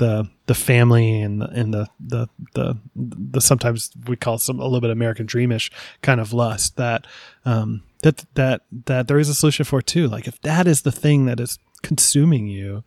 the 0.00 0.28
the 0.46 0.54
family 0.54 1.20
and 1.20 1.42
the, 1.42 1.48
and 1.48 1.74
the, 1.74 1.88
the 2.00 2.28
the 2.54 2.76
the 2.94 3.40
sometimes 3.40 3.90
we 4.06 4.16
call 4.16 4.38
some 4.38 4.58
a 4.58 4.64
little 4.64 4.80
bit 4.80 4.90
American 4.90 5.26
dreamish 5.26 5.70
kind 6.02 6.20
of 6.20 6.32
lust 6.32 6.76
that 6.76 7.06
um 7.44 7.82
that 8.02 8.24
that 8.34 8.62
that 8.86 9.08
there 9.08 9.18
is 9.18 9.28
a 9.28 9.34
solution 9.34 9.64
for 9.64 9.82
too. 9.82 10.08
Like 10.08 10.26
if 10.26 10.40
that 10.40 10.66
is 10.66 10.82
the 10.82 10.92
thing 10.92 11.26
that 11.26 11.38
is 11.38 11.58
consuming 11.82 12.46
you, 12.46 12.82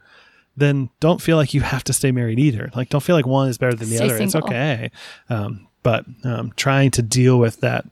then 0.55 0.89
don't 0.99 1.21
feel 1.21 1.37
like 1.37 1.53
you 1.53 1.61
have 1.61 1.83
to 1.85 1.93
stay 1.93 2.11
married 2.11 2.39
either. 2.39 2.69
Like 2.75 2.89
don't 2.89 3.03
feel 3.03 3.15
like 3.15 3.25
one 3.25 3.49
is 3.49 3.57
better 3.57 3.75
than 3.75 3.89
the 3.89 3.97
Stay 3.97 4.05
other. 4.05 4.17
It's 4.17 4.35
okay. 4.35 4.91
Um, 5.29 5.67
but 5.81 6.05
um, 6.23 6.53
trying 6.55 6.91
to 6.91 7.01
deal 7.01 7.39
with 7.39 7.59
that 7.61 7.85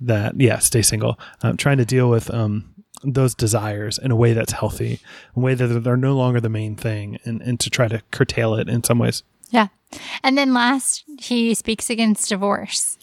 that 0.00 0.40
yeah, 0.40 0.58
stay 0.58 0.82
single. 0.82 1.18
Um, 1.42 1.56
trying 1.56 1.78
to 1.78 1.84
deal 1.84 2.08
with 2.08 2.32
um 2.32 2.74
those 3.04 3.34
desires 3.34 3.98
in 3.98 4.10
a 4.10 4.16
way 4.16 4.32
that's 4.32 4.52
healthy, 4.52 5.00
a 5.36 5.40
way 5.40 5.54
that 5.54 5.66
they're 5.66 5.96
no 5.96 6.16
longer 6.16 6.40
the 6.40 6.48
main 6.48 6.74
thing, 6.74 7.18
and, 7.24 7.40
and 7.42 7.60
to 7.60 7.70
try 7.70 7.88
to 7.88 8.02
curtail 8.10 8.54
it 8.54 8.68
in 8.68 8.82
some 8.82 8.98
ways. 8.98 9.22
yeah. 9.50 9.68
And 10.22 10.36
then 10.36 10.52
last, 10.52 11.04
he 11.18 11.54
speaks 11.54 11.88
against 11.88 12.28
divorce. 12.28 12.98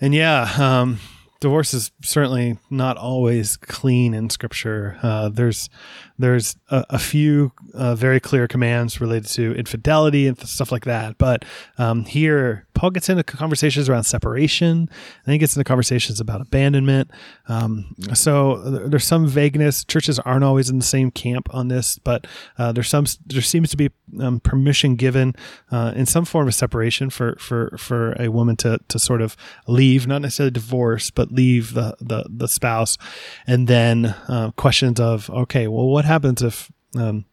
And 0.00 0.14
yeah, 0.14 0.52
um, 0.58 0.98
divorce 1.40 1.72
is 1.72 1.92
certainly 2.02 2.58
not 2.70 2.96
always 2.96 3.56
clean 3.56 4.12
in 4.12 4.28
Scripture. 4.30 4.98
Uh, 5.02 5.28
there's 5.30 5.70
there's 6.18 6.56
a, 6.70 6.84
a 6.90 6.98
few 6.98 7.52
uh, 7.72 7.94
very 7.94 8.20
clear 8.20 8.46
commands 8.46 9.00
related 9.00 9.28
to 9.30 9.54
infidelity 9.54 10.26
and 10.26 10.38
stuff 10.46 10.70
like 10.70 10.84
that. 10.84 11.18
But 11.18 11.44
um, 11.78 12.04
here, 12.04 12.66
Paul 12.74 12.90
gets 12.90 13.08
into 13.08 13.22
conversations 13.24 13.88
around 13.88 14.04
separation, 14.04 14.68
and 14.68 14.88
then 15.24 15.32
he 15.32 15.38
gets 15.38 15.56
into 15.56 15.64
conversations 15.64 16.20
about 16.20 16.40
abandonment. 16.40 17.10
Um, 17.48 17.94
so 18.14 18.62
th- 18.64 18.90
there's 18.90 19.04
some 19.04 19.26
vagueness. 19.26 19.84
Churches 19.84 20.18
aren't 20.20 20.44
always 20.44 20.70
in 20.70 20.78
the 20.78 20.84
same 20.84 21.10
camp 21.10 21.48
on 21.52 21.68
this, 21.68 21.98
but 21.98 22.26
uh, 22.58 22.72
there's 22.72 22.88
some 22.88 23.06
there 23.26 23.42
seems 23.42 23.70
to 23.70 23.76
be 23.76 23.90
um, 24.20 24.40
permission 24.40 24.96
given 24.96 25.34
uh, 25.70 25.92
in 25.96 26.06
some 26.06 26.24
form 26.24 26.48
of 26.48 26.54
separation 26.54 27.10
for 27.10 27.36
for 27.38 27.76
for 27.78 28.12
a 28.20 28.28
woman 28.28 28.56
to 28.56 28.78
to 28.88 28.98
sort 28.98 29.22
of 29.22 29.36
leave, 29.66 30.06
not 30.06 30.22
necessarily 30.22 30.50
divorce, 30.50 31.10
but 31.10 31.32
leave 31.32 31.74
the 31.74 31.96
the, 32.00 32.24
the 32.28 32.48
spouse, 32.48 32.98
and 33.46 33.68
then 33.68 34.06
uh, 34.28 34.50
questions 34.56 35.00
of 35.00 35.30
okay, 35.30 35.68
well, 35.68 35.86
what 35.86 36.03
happens 36.04 36.42
if 36.42 36.70
um, 36.96 37.24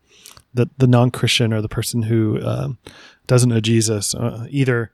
the 0.54 0.70
the 0.78 0.88
non 0.88 1.12
Christian 1.12 1.54
or 1.54 1.62
the 1.62 1.70
person 1.70 2.04
who 2.04 2.40
um, 2.44 2.78
doesn't 3.28 3.50
know 3.50 3.60
Jesus 3.60 4.14
uh, 4.16 4.48
either 4.50 4.92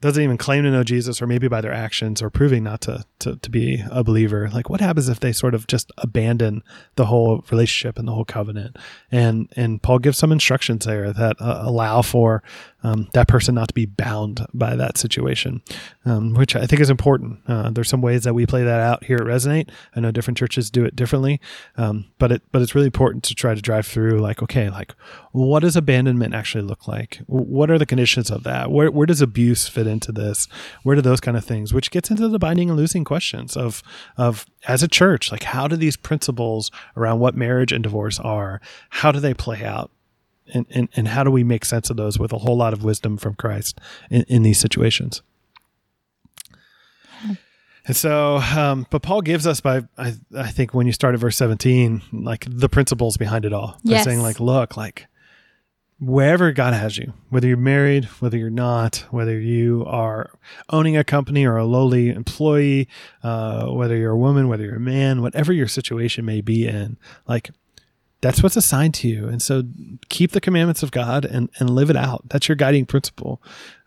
doesn't 0.00 0.22
even 0.22 0.38
claim 0.38 0.62
to 0.62 0.70
know 0.70 0.84
Jesus, 0.84 1.20
or 1.20 1.26
maybe 1.26 1.48
by 1.48 1.60
their 1.60 1.72
actions 1.72 2.22
or 2.22 2.30
proving 2.30 2.62
not 2.62 2.80
to, 2.82 3.04
to 3.18 3.36
to 3.36 3.50
be 3.50 3.82
a 3.90 4.04
believer. 4.04 4.48
Like, 4.48 4.70
what 4.70 4.80
happens 4.80 5.08
if 5.08 5.18
they 5.18 5.32
sort 5.32 5.54
of 5.54 5.66
just 5.66 5.90
abandon 5.98 6.62
the 6.94 7.06
whole 7.06 7.44
relationship 7.50 7.98
and 7.98 8.06
the 8.06 8.12
whole 8.12 8.24
covenant? 8.24 8.76
And 9.10 9.52
and 9.56 9.82
Paul 9.82 9.98
gives 9.98 10.16
some 10.16 10.30
instructions 10.30 10.84
there 10.84 11.12
that 11.12 11.40
uh, 11.40 11.62
allow 11.64 12.02
for 12.02 12.44
um, 12.82 13.08
that 13.12 13.28
person 13.28 13.54
not 13.54 13.68
to 13.68 13.74
be 13.74 13.86
bound 13.86 14.46
by 14.54 14.76
that 14.76 14.98
situation, 14.98 15.62
um, 16.04 16.34
which 16.34 16.54
I 16.54 16.66
think 16.66 16.80
is 16.80 16.90
important. 16.90 17.40
Uh, 17.48 17.70
there's 17.70 17.88
some 17.88 18.02
ways 18.02 18.24
that 18.24 18.34
we 18.34 18.46
play 18.46 18.62
that 18.62 18.80
out 18.80 19.04
here 19.04 19.16
at 19.16 19.26
Resonate. 19.26 19.70
I 19.96 20.00
know 20.00 20.12
different 20.12 20.38
churches 20.38 20.70
do 20.70 20.84
it 20.84 20.94
differently, 20.94 21.40
um, 21.76 22.06
but 22.18 22.30
it 22.30 22.42
but 22.52 22.62
it's 22.62 22.74
really 22.74 22.86
important 22.86 23.24
to 23.24 23.34
try 23.34 23.54
to 23.54 23.60
drive 23.60 23.86
through 23.86 24.20
like, 24.20 24.42
okay, 24.42 24.70
like 24.70 24.94
what 25.32 25.60
does 25.60 25.76
abandonment 25.76 26.34
actually 26.34 26.62
look 26.62 26.86
like? 26.86 27.20
What 27.26 27.70
are 27.70 27.78
the 27.78 27.86
conditions 27.86 28.30
of 28.30 28.44
that? 28.44 28.70
Where 28.70 28.90
where 28.90 29.06
does 29.06 29.20
abuse 29.20 29.66
fit 29.66 29.86
into 29.86 30.12
this? 30.12 30.46
Where 30.84 30.94
do 30.94 31.02
those 31.02 31.20
kind 31.20 31.36
of 31.36 31.44
things? 31.44 31.74
Which 31.74 31.90
gets 31.90 32.10
into 32.10 32.28
the 32.28 32.38
binding 32.38 32.70
and 32.70 32.78
loosing 32.78 33.04
questions 33.04 33.56
of 33.56 33.82
of 34.16 34.46
as 34.66 34.82
a 34.82 34.88
church, 34.88 35.32
like 35.32 35.44
how 35.44 35.66
do 35.66 35.76
these 35.76 35.96
principles 35.96 36.70
around 36.96 37.18
what 37.18 37.34
marriage 37.34 37.72
and 37.72 37.82
divorce 37.82 38.18
are, 38.20 38.60
how 38.90 39.12
do 39.12 39.20
they 39.20 39.34
play 39.34 39.64
out? 39.64 39.90
And, 40.52 40.66
and, 40.70 40.88
and 40.96 41.08
how 41.08 41.24
do 41.24 41.30
we 41.30 41.44
make 41.44 41.64
sense 41.64 41.90
of 41.90 41.96
those 41.96 42.18
with 42.18 42.32
a 42.32 42.38
whole 42.38 42.56
lot 42.56 42.72
of 42.72 42.82
wisdom 42.84 43.16
from 43.16 43.34
Christ 43.34 43.78
in, 44.10 44.22
in 44.28 44.42
these 44.42 44.58
situations? 44.58 45.22
And 47.86 47.96
so, 47.96 48.36
um, 48.36 48.86
but 48.90 49.02
Paul 49.02 49.22
gives 49.22 49.46
us 49.46 49.60
by 49.60 49.82
I, 49.96 50.14
I 50.36 50.48
think 50.50 50.74
when 50.74 50.86
you 50.86 50.92
start 50.92 51.14
at 51.14 51.20
verse 51.20 51.36
seventeen, 51.38 52.02
like 52.12 52.44
the 52.46 52.68
principles 52.68 53.16
behind 53.16 53.46
it 53.46 53.52
all. 53.54 53.78
By 53.84 53.92
Yes. 53.92 54.04
saying 54.04 54.20
like, 54.20 54.40
look, 54.40 54.76
like 54.76 55.06
wherever 55.98 56.52
God 56.52 56.74
has 56.74 56.98
you, 56.98 57.14
whether 57.30 57.48
you're 57.48 57.56
married, 57.56 58.04
whether 58.20 58.36
you're 58.36 58.50
not, 58.50 59.06
whether 59.10 59.40
you 59.40 59.84
are 59.86 60.30
owning 60.68 60.98
a 60.98 61.02
company 61.04 61.46
or 61.46 61.56
a 61.56 61.64
lowly 61.64 62.10
employee, 62.10 62.88
uh, 63.22 63.66
whether 63.68 63.96
you're 63.96 64.12
a 64.12 64.18
woman, 64.18 64.48
whether 64.48 64.64
you're 64.64 64.76
a 64.76 64.80
man, 64.80 65.22
whatever 65.22 65.52
your 65.52 65.66
situation 65.66 66.24
may 66.26 66.42
be 66.42 66.68
in, 66.68 66.98
like 67.26 67.50
that's 68.20 68.42
what's 68.42 68.56
assigned 68.56 68.94
to 68.94 69.08
you. 69.08 69.28
And 69.28 69.40
so 69.40 69.62
keep 70.08 70.32
the 70.32 70.40
commandments 70.40 70.82
of 70.82 70.90
God 70.90 71.24
and, 71.24 71.50
and 71.58 71.70
live 71.70 71.88
it 71.88 71.96
out. 71.96 72.28
That's 72.28 72.48
your 72.48 72.56
guiding 72.56 72.84
principle. 72.84 73.40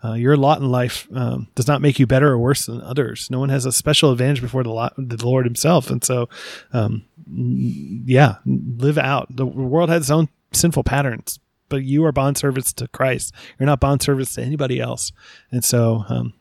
Uh, 0.03 0.13
your 0.13 0.37
lot 0.37 0.61
in 0.61 0.71
life 0.71 1.07
um, 1.13 1.47
does 1.55 1.67
not 1.67 1.81
make 1.81 1.99
you 1.99 2.07
better 2.07 2.29
or 2.29 2.37
worse 2.37 2.65
than 2.65 2.81
others. 2.81 3.29
No 3.29 3.39
one 3.39 3.49
has 3.49 3.65
a 3.65 3.71
special 3.73 4.11
advantage 4.11 4.41
before 4.41 4.63
the, 4.63 4.71
lot, 4.71 4.93
the 4.97 5.23
Lord 5.25 5.45
himself. 5.45 5.89
And 5.89 6.03
so, 6.03 6.29
um, 6.71 7.03
yeah, 7.27 8.35
live 8.45 8.97
out. 8.97 9.35
The 9.35 9.45
world 9.45 9.89
has 9.89 10.03
its 10.03 10.11
own 10.11 10.29
sinful 10.53 10.83
patterns, 10.83 11.39
but 11.71 11.83
you 11.83 12.05
are 12.05 12.11
bond 12.11 12.37
servants 12.37 12.73
to 12.73 12.87
Christ. 12.89 13.33
You're 13.57 13.65
not 13.65 13.79
bond 13.79 14.03
servants 14.03 14.35
to 14.35 14.43
anybody 14.43 14.79
else. 14.79 15.11
And 15.51 15.63
so 15.63 16.03
um, 16.09 16.33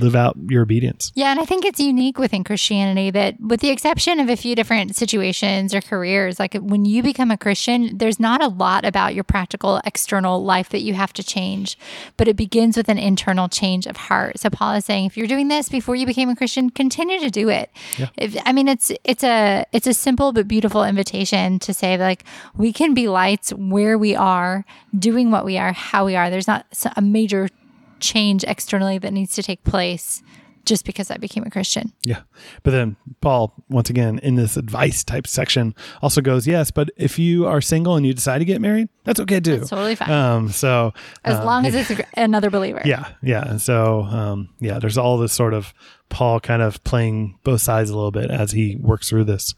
live 0.00 0.16
out 0.16 0.36
your 0.48 0.62
obedience. 0.62 1.12
Yeah, 1.14 1.30
and 1.30 1.38
I 1.38 1.44
think 1.44 1.64
it's 1.64 1.78
unique 1.78 2.18
within 2.18 2.42
Christianity 2.42 3.10
that, 3.12 3.38
with 3.38 3.60
the 3.60 3.68
exception 3.68 4.18
of 4.18 4.28
a 4.28 4.36
few 4.36 4.56
different 4.56 4.96
situations 4.96 5.74
or 5.74 5.80
careers, 5.80 6.40
like 6.40 6.54
when 6.54 6.86
you 6.86 7.02
become 7.02 7.30
a 7.30 7.36
Christian, 7.36 7.98
there's 7.98 8.18
not 8.18 8.42
a 8.42 8.48
lot 8.48 8.84
about 8.84 9.14
your 9.14 9.24
practical 9.24 9.80
external 9.84 10.42
life 10.42 10.70
that 10.70 10.80
you 10.80 10.94
have 10.94 11.12
to 11.12 11.22
change, 11.22 11.78
but 12.16 12.26
it 12.26 12.36
begins 12.36 12.76
with 12.76 12.88
an 12.88 12.98
internal 12.98 13.48
change 13.48 13.86
of 13.86 13.96
heart. 13.96 14.38
So 14.38 14.48
Paul 14.48 14.74
is 14.74 14.86
saying, 14.86 15.04
if 15.04 15.16
you're 15.16 15.26
doing 15.26 15.48
this 15.48 15.68
before 15.68 15.96
you 15.96 16.06
became 16.06 16.30
a 16.30 16.36
Christian, 16.36 16.70
continue 16.70 17.20
to 17.20 17.30
do 17.30 17.50
it. 17.50 17.70
If, 18.16 18.36
I 18.46 18.52
mean, 18.52 18.68
it's 18.68 18.90
it's 19.04 19.22
a 19.22 19.66
it's 19.72 19.86
a 19.86 19.92
simple 19.92 20.32
but 20.32 20.48
beautiful 20.48 20.82
invitation 20.82 21.58
to 21.58 21.74
say 21.74 21.98
like 21.98 22.24
we 22.56 22.72
can 22.72 22.94
be 22.94 23.06
lights 23.08 23.50
where 23.50 23.98
we 23.98 24.16
are, 24.16 24.64
doing 24.96 25.30
what 25.30 25.44
we 25.44 25.58
are, 25.58 25.72
how 25.72 26.04
we 26.04 26.16
are. 26.16 26.30
There's 26.30 26.48
not 26.48 26.66
a 26.96 27.02
major 27.02 27.48
change 28.00 28.44
externally 28.44 28.98
that 28.98 29.12
needs 29.12 29.34
to 29.34 29.42
take 29.42 29.64
place 29.64 30.22
just 30.64 30.84
because 30.84 31.10
I 31.10 31.16
became 31.16 31.44
a 31.44 31.50
Christian. 31.50 31.92
Yeah. 32.04 32.22
But 32.62 32.72
then 32.72 32.96
Paul, 33.20 33.54
once 33.68 33.90
again, 33.90 34.18
in 34.20 34.34
this 34.34 34.56
advice 34.56 35.04
type 35.04 35.26
section, 35.26 35.74
also 36.02 36.20
goes, 36.20 36.46
yes, 36.46 36.70
but 36.70 36.90
if 36.96 37.18
you 37.18 37.46
are 37.46 37.60
single 37.60 37.96
and 37.96 38.06
you 38.06 38.14
decide 38.14 38.38
to 38.38 38.44
get 38.44 38.60
married, 38.60 38.88
that's 39.04 39.20
okay 39.20 39.40
too. 39.40 39.58
That's 39.58 39.70
totally 39.70 39.94
fine. 39.94 40.10
Um, 40.10 40.48
so 40.50 40.92
As 41.24 41.38
um, 41.38 41.46
long 41.46 41.66
as 41.66 41.74
it's 41.74 42.00
another 42.16 42.50
believer. 42.50 42.82
yeah, 42.84 43.12
yeah. 43.22 43.48
And 43.48 43.60
so, 43.60 44.02
um, 44.02 44.50
yeah, 44.60 44.78
there's 44.78 44.98
all 44.98 45.18
this 45.18 45.32
sort 45.32 45.54
of 45.54 45.72
Paul 46.10 46.40
kind 46.40 46.62
of 46.62 46.82
playing 46.84 47.38
both 47.44 47.60
sides 47.60 47.90
a 47.90 47.94
little 47.94 48.10
bit 48.10 48.30
as 48.30 48.52
he 48.52 48.76
works 48.76 49.08
through 49.08 49.24
this. 49.24 49.54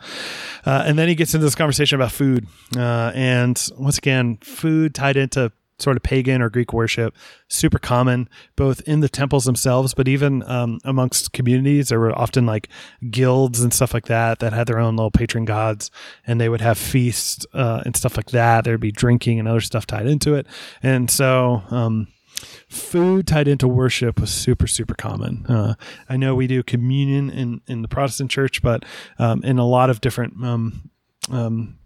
Uh, 0.64 0.84
and 0.86 0.98
then 0.98 1.08
he 1.08 1.14
gets 1.14 1.34
into 1.34 1.44
this 1.44 1.54
conversation 1.54 1.96
about 1.96 2.12
food. 2.12 2.46
Uh, 2.76 3.12
and 3.14 3.68
once 3.78 3.98
again, 3.98 4.38
food 4.42 4.94
tied 4.94 5.16
into 5.16 5.52
sort 5.80 5.96
of 5.96 6.02
pagan 6.02 6.42
or 6.42 6.50
Greek 6.50 6.72
worship, 6.72 7.14
super 7.48 7.78
common 7.78 8.28
both 8.56 8.80
in 8.82 9.00
the 9.00 9.08
temples 9.08 9.44
themselves, 9.44 9.94
but 9.94 10.08
even 10.08 10.42
um, 10.44 10.78
amongst 10.84 11.32
communities. 11.32 11.88
There 11.88 12.00
were 12.00 12.16
often 12.16 12.46
like 12.46 12.68
guilds 13.10 13.60
and 13.60 13.72
stuff 13.72 13.94
like 13.94 14.06
that 14.06 14.38
that 14.40 14.52
had 14.52 14.66
their 14.66 14.78
own 14.78 14.96
little 14.96 15.10
patron 15.10 15.44
gods, 15.44 15.90
and 16.26 16.40
they 16.40 16.48
would 16.48 16.60
have 16.60 16.78
feasts 16.78 17.46
uh, 17.54 17.82
and 17.84 17.96
stuff 17.96 18.16
like 18.16 18.30
that. 18.30 18.64
There'd 18.64 18.80
be 18.80 18.92
drinking 18.92 19.38
and 19.38 19.48
other 19.48 19.60
stuff 19.60 19.86
tied 19.86 20.06
into 20.06 20.34
it, 20.34 20.46
and 20.82 21.10
so. 21.10 21.62
Um, 21.70 22.08
food 22.68 23.26
tied 23.26 23.46
into 23.48 23.68
worship 23.68 24.18
was 24.18 24.30
super 24.30 24.66
super 24.66 24.94
common 24.94 25.44
uh, 25.46 25.74
i 26.08 26.16
know 26.16 26.34
we 26.34 26.46
do 26.46 26.62
communion 26.62 27.28
in, 27.28 27.60
in 27.66 27.82
the 27.82 27.88
protestant 27.88 28.30
church 28.30 28.62
but 28.62 28.82
um, 29.18 29.42
in 29.44 29.58
a 29.58 29.66
lot 29.66 29.90
of 29.90 30.00
different 30.00 30.32
um, 30.42 30.90
um, 31.30 31.76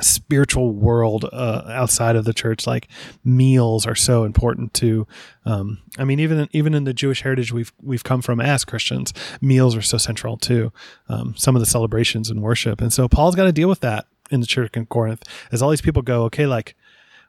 spiritual 0.00 0.72
world 0.72 1.24
uh, 1.32 1.62
outside 1.68 2.16
of 2.16 2.24
the 2.24 2.34
church 2.34 2.66
like 2.66 2.88
meals 3.24 3.86
are 3.86 3.94
so 3.94 4.24
important 4.24 4.74
to 4.74 5.06
um, 5.44 5.78
i 5.98 6.04
mean 6.04 6.18
even 6.18 6.48
even 6.52 6.74
in 6.74 6.84
the 6.84 6.92
jewish 6.92 7.22
heritage 7.22 7.52
we've 7.52 7.72
we've 7.80 8.04
come 8.04 8.20
from 8.20 8.40
as 8.40 8.64
christians 8.64 9.12
meals 9.40 9.76
are 9.76 9.82
so 9.82 9.96
central 9.96 10.36
to 10.36 10.72
um, 11.08 11.34
some 11.36 11.54
of 11.56 11.60
the 11.60 11.66
celebrations 11.66 12.30
and 12.30 12.42
worship. 12.42 12.80
And 12.80 12.92
so 12.92 13.08
paul's 13.08 13.34
got 13.34 13.44
to 13.44 13.52
deal 13.52 13.68
with 13.68 13.80
that 13.80 14.06
in 14.30 14.40
the 14.40 14.46
church 14.46 14.70
in 14.74 14.86
corinth 14.86 15.22
as 15.52 15.60
all 15.60 15.70
these 15.70 15.82
people 15.82 16.00
go 16.00 16.24
okay 16.24 16.46
like 16.46 16.74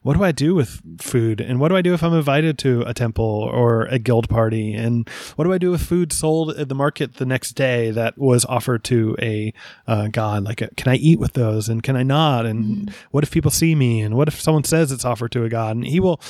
what 0.05 0.15
do 0.15 0.23
I 0.23 0.31
do 0.31 0.53
with 0.53 0.83
food? 1.01 1.41
And 1.41 1.59
what 1.59 1.69
do 1.69 1.75
I 1.75 1.81
do 1.81 1.95
if 1.95 2.03
I'm 2.03 2.13
invited 2.13 2.59
to 2.59 2.83
a 2.83 2.93
temple 2.93 3.25
or 3.25 3.85
a 3.85 3.97
guild 3.97 4.29
party? 4.29 4.71
And 4.71 5.09
what 5.35 5.45
do 5.45 5.51
I 5.51 5.57
do 5.57 5.71
with 5.71 5.81
food 5.81 6.13
sold 6.13 6.51
at 6.51 6.69
the 6.69 6.75
market 6.75 7.15
the 7.15 7.25
next 7.25 7.53
day 7.53 7.89
that 7.89 8.15
was 8.15 8.45
offered 8.45 8.83
to 8.83 9.17
a 9.19 9.51
uh, 9.87 10.09
god? 10.09 10.43
Like, 10.43 10.61
uh, 10.61 10.67
can 10.77 10.91
I 10.91 10.97
eat 10.97 11.19
with 11.19 11.33
those? 11.33 11.67
And 11.69 11.81
can 11.81 11.95
I 11.95 12.03
not? 12.03 12.45
And 12.45 12.65
mm-hmm. 12.65 12.95
what 13.09 13.23
if 13.23 13.31
people 13.31 13.49
see 13.49 13.73
me? 13.73 13.99
And 14.01 14.15
what 14.15 14.27
if 14.27 14.39
someone 14.39 14.63
says 14.63 14.91
it's 14.91 15.05
offered 15.05 15.31
to 15.31 15.43
a 15.43 15.49
god? 15.49 15.75
And 15.75 15.87
he 15.87 15.99
will, 15.99 16.21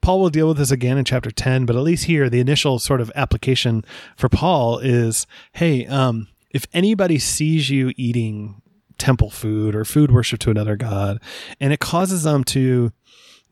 Paul 0.00 0.20
will 0.20 0.30
deal 0.30 0.46
with 0.46 0.58
this 0.58 0.70
again 0.70 0.96
in 0.96 1.04
chapter 1.04 1.32
10, 1.32 1.66
but 1.66 1.74
at 1.74 1.82
least 1.82 2.04
here, 2.04 2.30
the 2.30 2.38
initial 2.38 2.78
sort 2.78 3.00
of 3.00 3.10
application 3.16 3.84
for 4.16 4.28
Paul 4.28 4.78
is, 4.78 5.26
hey, 5.54 5.86
um, 5.86 6.28
if 6.50 6.68
anybody 6.72 7.18
sees 7.18 7.68
you 7.68 7.92
eating 7.96 8.62
temple 8.96 9.30
food 9.30 9.74
or 9.74 9.84
food 9.84 10.12
worship 10.12 10.38
to 10.40 10.52
another 10.52 10.76
god, 10.76 11.20
and 11.60 11.72
it 11.72 11.80
causes 11.80 12.22
them 12.22 12.44
to 12.44 12.92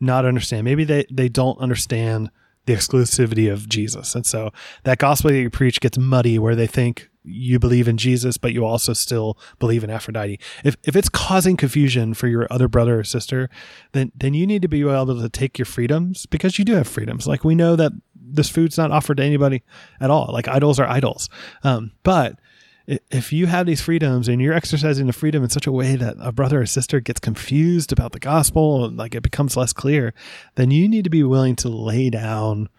not 0.03 0.25
understand. 0.25 0.65
Maybe 0.65 0.83
they, 0.83 1.05
they 1.09 1.29
don't 1.29 1.57
understand 1.59 2.29
the 2.65 2.73
exclusivity 2.73 3.51
of 3.51 3.67
Jesus. 3.67 4.15
And 4.15 4.25
so 4.25 4.51
that 4.83 4.97
gospel 4.97 5.31
that 5.31 5.37
you 5.37 5.49
preach 5.49 5.81
gets 5.81 5.97
muddy 5.97 6.39
where 6.39 6.55
they 6.55 6.67
think 6.67 7.09
you 7.23 7.59
believe 7.59 7.87
in 7.87 7.97
Jesus, 7.97 8.37
but 8.37 8.53
you 8.53 8.65
also 8.65 8.93
still 8.93 9.37
believe 9.59 9.83
in 9.83 9.89
Aphrodite. 9.89 10.39
If, 10.63 10.75
if 10.83 10.95
it's 10.95 11.09
causing 11.09 11.57
confusion 11.57 12.13
for 12.13 12.27
your 12.27 12.47
other 12.49 12.67
brother 12.67 12.99
or 12.99 13.03
sister, 13.03 13.49
then, 13.93 14.11
then 14.15 14.33
you 14.33 14.45
need 14.45 14.61
to 14.61 14.67
be 14.67 14.81
able 14.81 15.21
to 15.21 15.29
take 15.29 15.57
your 15.57 15.65
freedoms 15.65 16.25
because 16.25 16.59
you 16.59 16.65
do 16.65 16.73
have 16.73 16.87
freedoms. 16.87 17.27
Like 17.27 17.43
we 17.43 17.55
know 17.55 17.75
that 17.75 17.93
this 18.15 18.49
food's 18.49 18.77
not 18.77 18.91
offered 18.91 19.17
to 19.17 19.23
anybody 19.23 19.63
at 19.99 20.09
all. 20.09 20.29
Like 20.31 20.47
idols 20.47 20.79
are 20.79 20.87
idols. 20.87 21.29
Um, 21.63 21.91
but 22.03 22.39
if 22.85 23.31
you 23.31 23.47
have 23.47 23.65
these 23.65 23.81
freedoms 23.81 24.27
and 24.27 24.41
you're 24.41 24.53
exercising 24.53 25.07
the 25.07 25.13
freedom 25.13 25.43
in 25.43 25.49
such 25.49 25.67
a 25.67 25.71
way 25.71 25.95
that 25.95 26.15
a 26.19 26.31
brother 26.31 26.61
or 26.61 26.65
sister 26.65 26.99
gets 26.99 27.19
confused 27.19 27.91
about 27.91 28.11
the 28.11 28.19
gospel, 28.19 28.89
like 28.89 29.15
it 29.15 29.23
becomes 29.23 29.55
less 29.55 29.71
clear, 29.71 30.13
then 30.55 30.69
you 30.71 30.89
need 30.89 31.03
to 31.03 31.09
be 31.09 31.23
willing 31.23 31.55
to 31.57 31.69
lay 31.69 32.09
down 32.09 32.69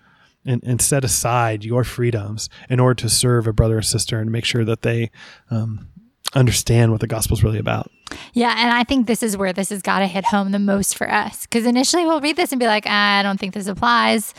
and, 0.45 0.63
and 0.63 0.83
set 0.83 1.05
aside 1.05 1.65
your 1.65 1.85
freedoms 1.85 2.51
in 2.69 2.81
order 2.81 2.95
to 2.95 3.09
serve 3.09 3.47
a 3.47 3.53
brother 3.53 3.79
or 3.79 3.83
sister 3.83 4.21
and 4.21 4.31
make 4.31 4.45
sure 4.45 4.65
that 4.65 4.83
they 4.83 5.11
um, 5.51 5.89
understand 6.35 6.93
what 6.93 7.01
the 7.01 7.07
gospel 7.07 7.37
is 7.37 7.43
really 7.43 7.59
about. 7.59 7.91
Yeah, 8.33 8.55
and 8.57 8.71
I 8.73 8.85
think 8.85 9.07
this 9.07 9.23
is 9.23 9.37
where 9.37 9.53
this 9.53 9.71
has 9.71 9.83
got 9.83 10.01
to 10.01 10.07
hit 10.07 10.27
home 10.27 10.53
the 10.53 10.59
most 10.59 10.97
for 10.97 11.11
us. 11.11 11.43
Because 11.43 11.67
initially 11.67 12.05
we'll 12.05 12.21
read 12.21 12.37
this 12.37 12.53
and 12.53 12.59
be 12.59 12.67
like, 12.67 12.87
I 12.87 13.23
don't 13.23 13.39
think 13.39 13.55
this 13.55 13.67
applies. 13.67 14.35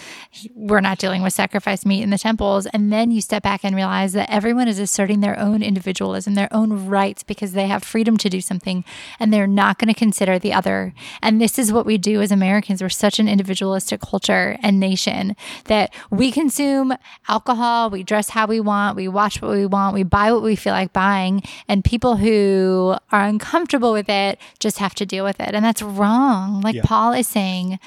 We're 0.54 0.82
not 0.82 0.98
dealing 0.98 1.22
with 1.22 1.34
sacrifice 1.34 1.86
meat 1.86 2.04
in 2.04 2.10
the 2.10 2.18
temples. 2.18 2.66
And 2.68 2.92
then 2.92 3.12
you 3.12 3.22
step 3.22 3.44
back 3.44 3.64
and 3.64 3.76
realize 3.76 4.14
that 4.14 4.30
everyone 4.30 4.68
is 4.68 4.80
asserting 4.80 5.22
their 5.22 5.38
own 5.40 5.62
individualism, 5.62 6.36
their 6.36 6.54
own 6.54 6.88
rights, 6.88 7.24
because 7.24 7.54
they 7.54 7.68
have 7.68 7.84
freedom 7.84 8.18
to 8.18 8.30
do 8.30 8.42
something 8.42 8.84
and 9.20 9.34
they're 9.34 9.48
not 9.48 9.78
going 9.78 9.94
to 9.94 10.00
consider 10.00 10.40
the 10.40 10.54
other. 10.54 10.94
And 11.22 11.42
this 11.42 11.58
is 11.58 11.72
what 11.72 11.86
we 11.86 11.98
do 11.98 12.22
as 12.22 12.32
Americans. 12.32 12.82
We're 12.82 12.90
such 12.90 13.20
an 13.20 13.28
individualistic 13.28 14.02
culture 14.02 14.58
and 14.62 14.80
nation 14.80 15.36
that 15.66 15.94
we 16.10 16.32
consume 16.32 16.94
alcohol, 17.28 17.90
we 17.90 18.04
dress 18.04 18.30
how 18.30 18.46
we 18.48 18.60
want, 18.60 18.96
we 18.96 19.08
watch 19.08 19.42
what 19.42 19.52
we 19.52 19.66
want, 19.66 19.94
we 19.94 20.04
buy 20.04 20.32
what 20.32 20.44
we 20.44 20.56
feel 20.56 20.74
like 20.74 20.94
buying. 20.94 21.44
And 21.68 21.84
people 21.84 22.18
who 22.18 22.96
are 23.12 23.24
uncomfortable, 23.24 23.64
comfortable 23.65 23.93
with 23.93 24.10
it 24.10 24.38
just 24.60 24.78
have 24.78 24.93
to 24.93 25.06
deal 25.08 25.23
with 25.23 25.39
it. 25.39 25.56
And 25.56 25.65
that's 25.65 25.82
wrong. 25.82 26.62
Like 26.62 26.75
yeah. 26.75 26.84
Paul 26.86 27.13
is 27.13 27.28
saying 27.28 27.80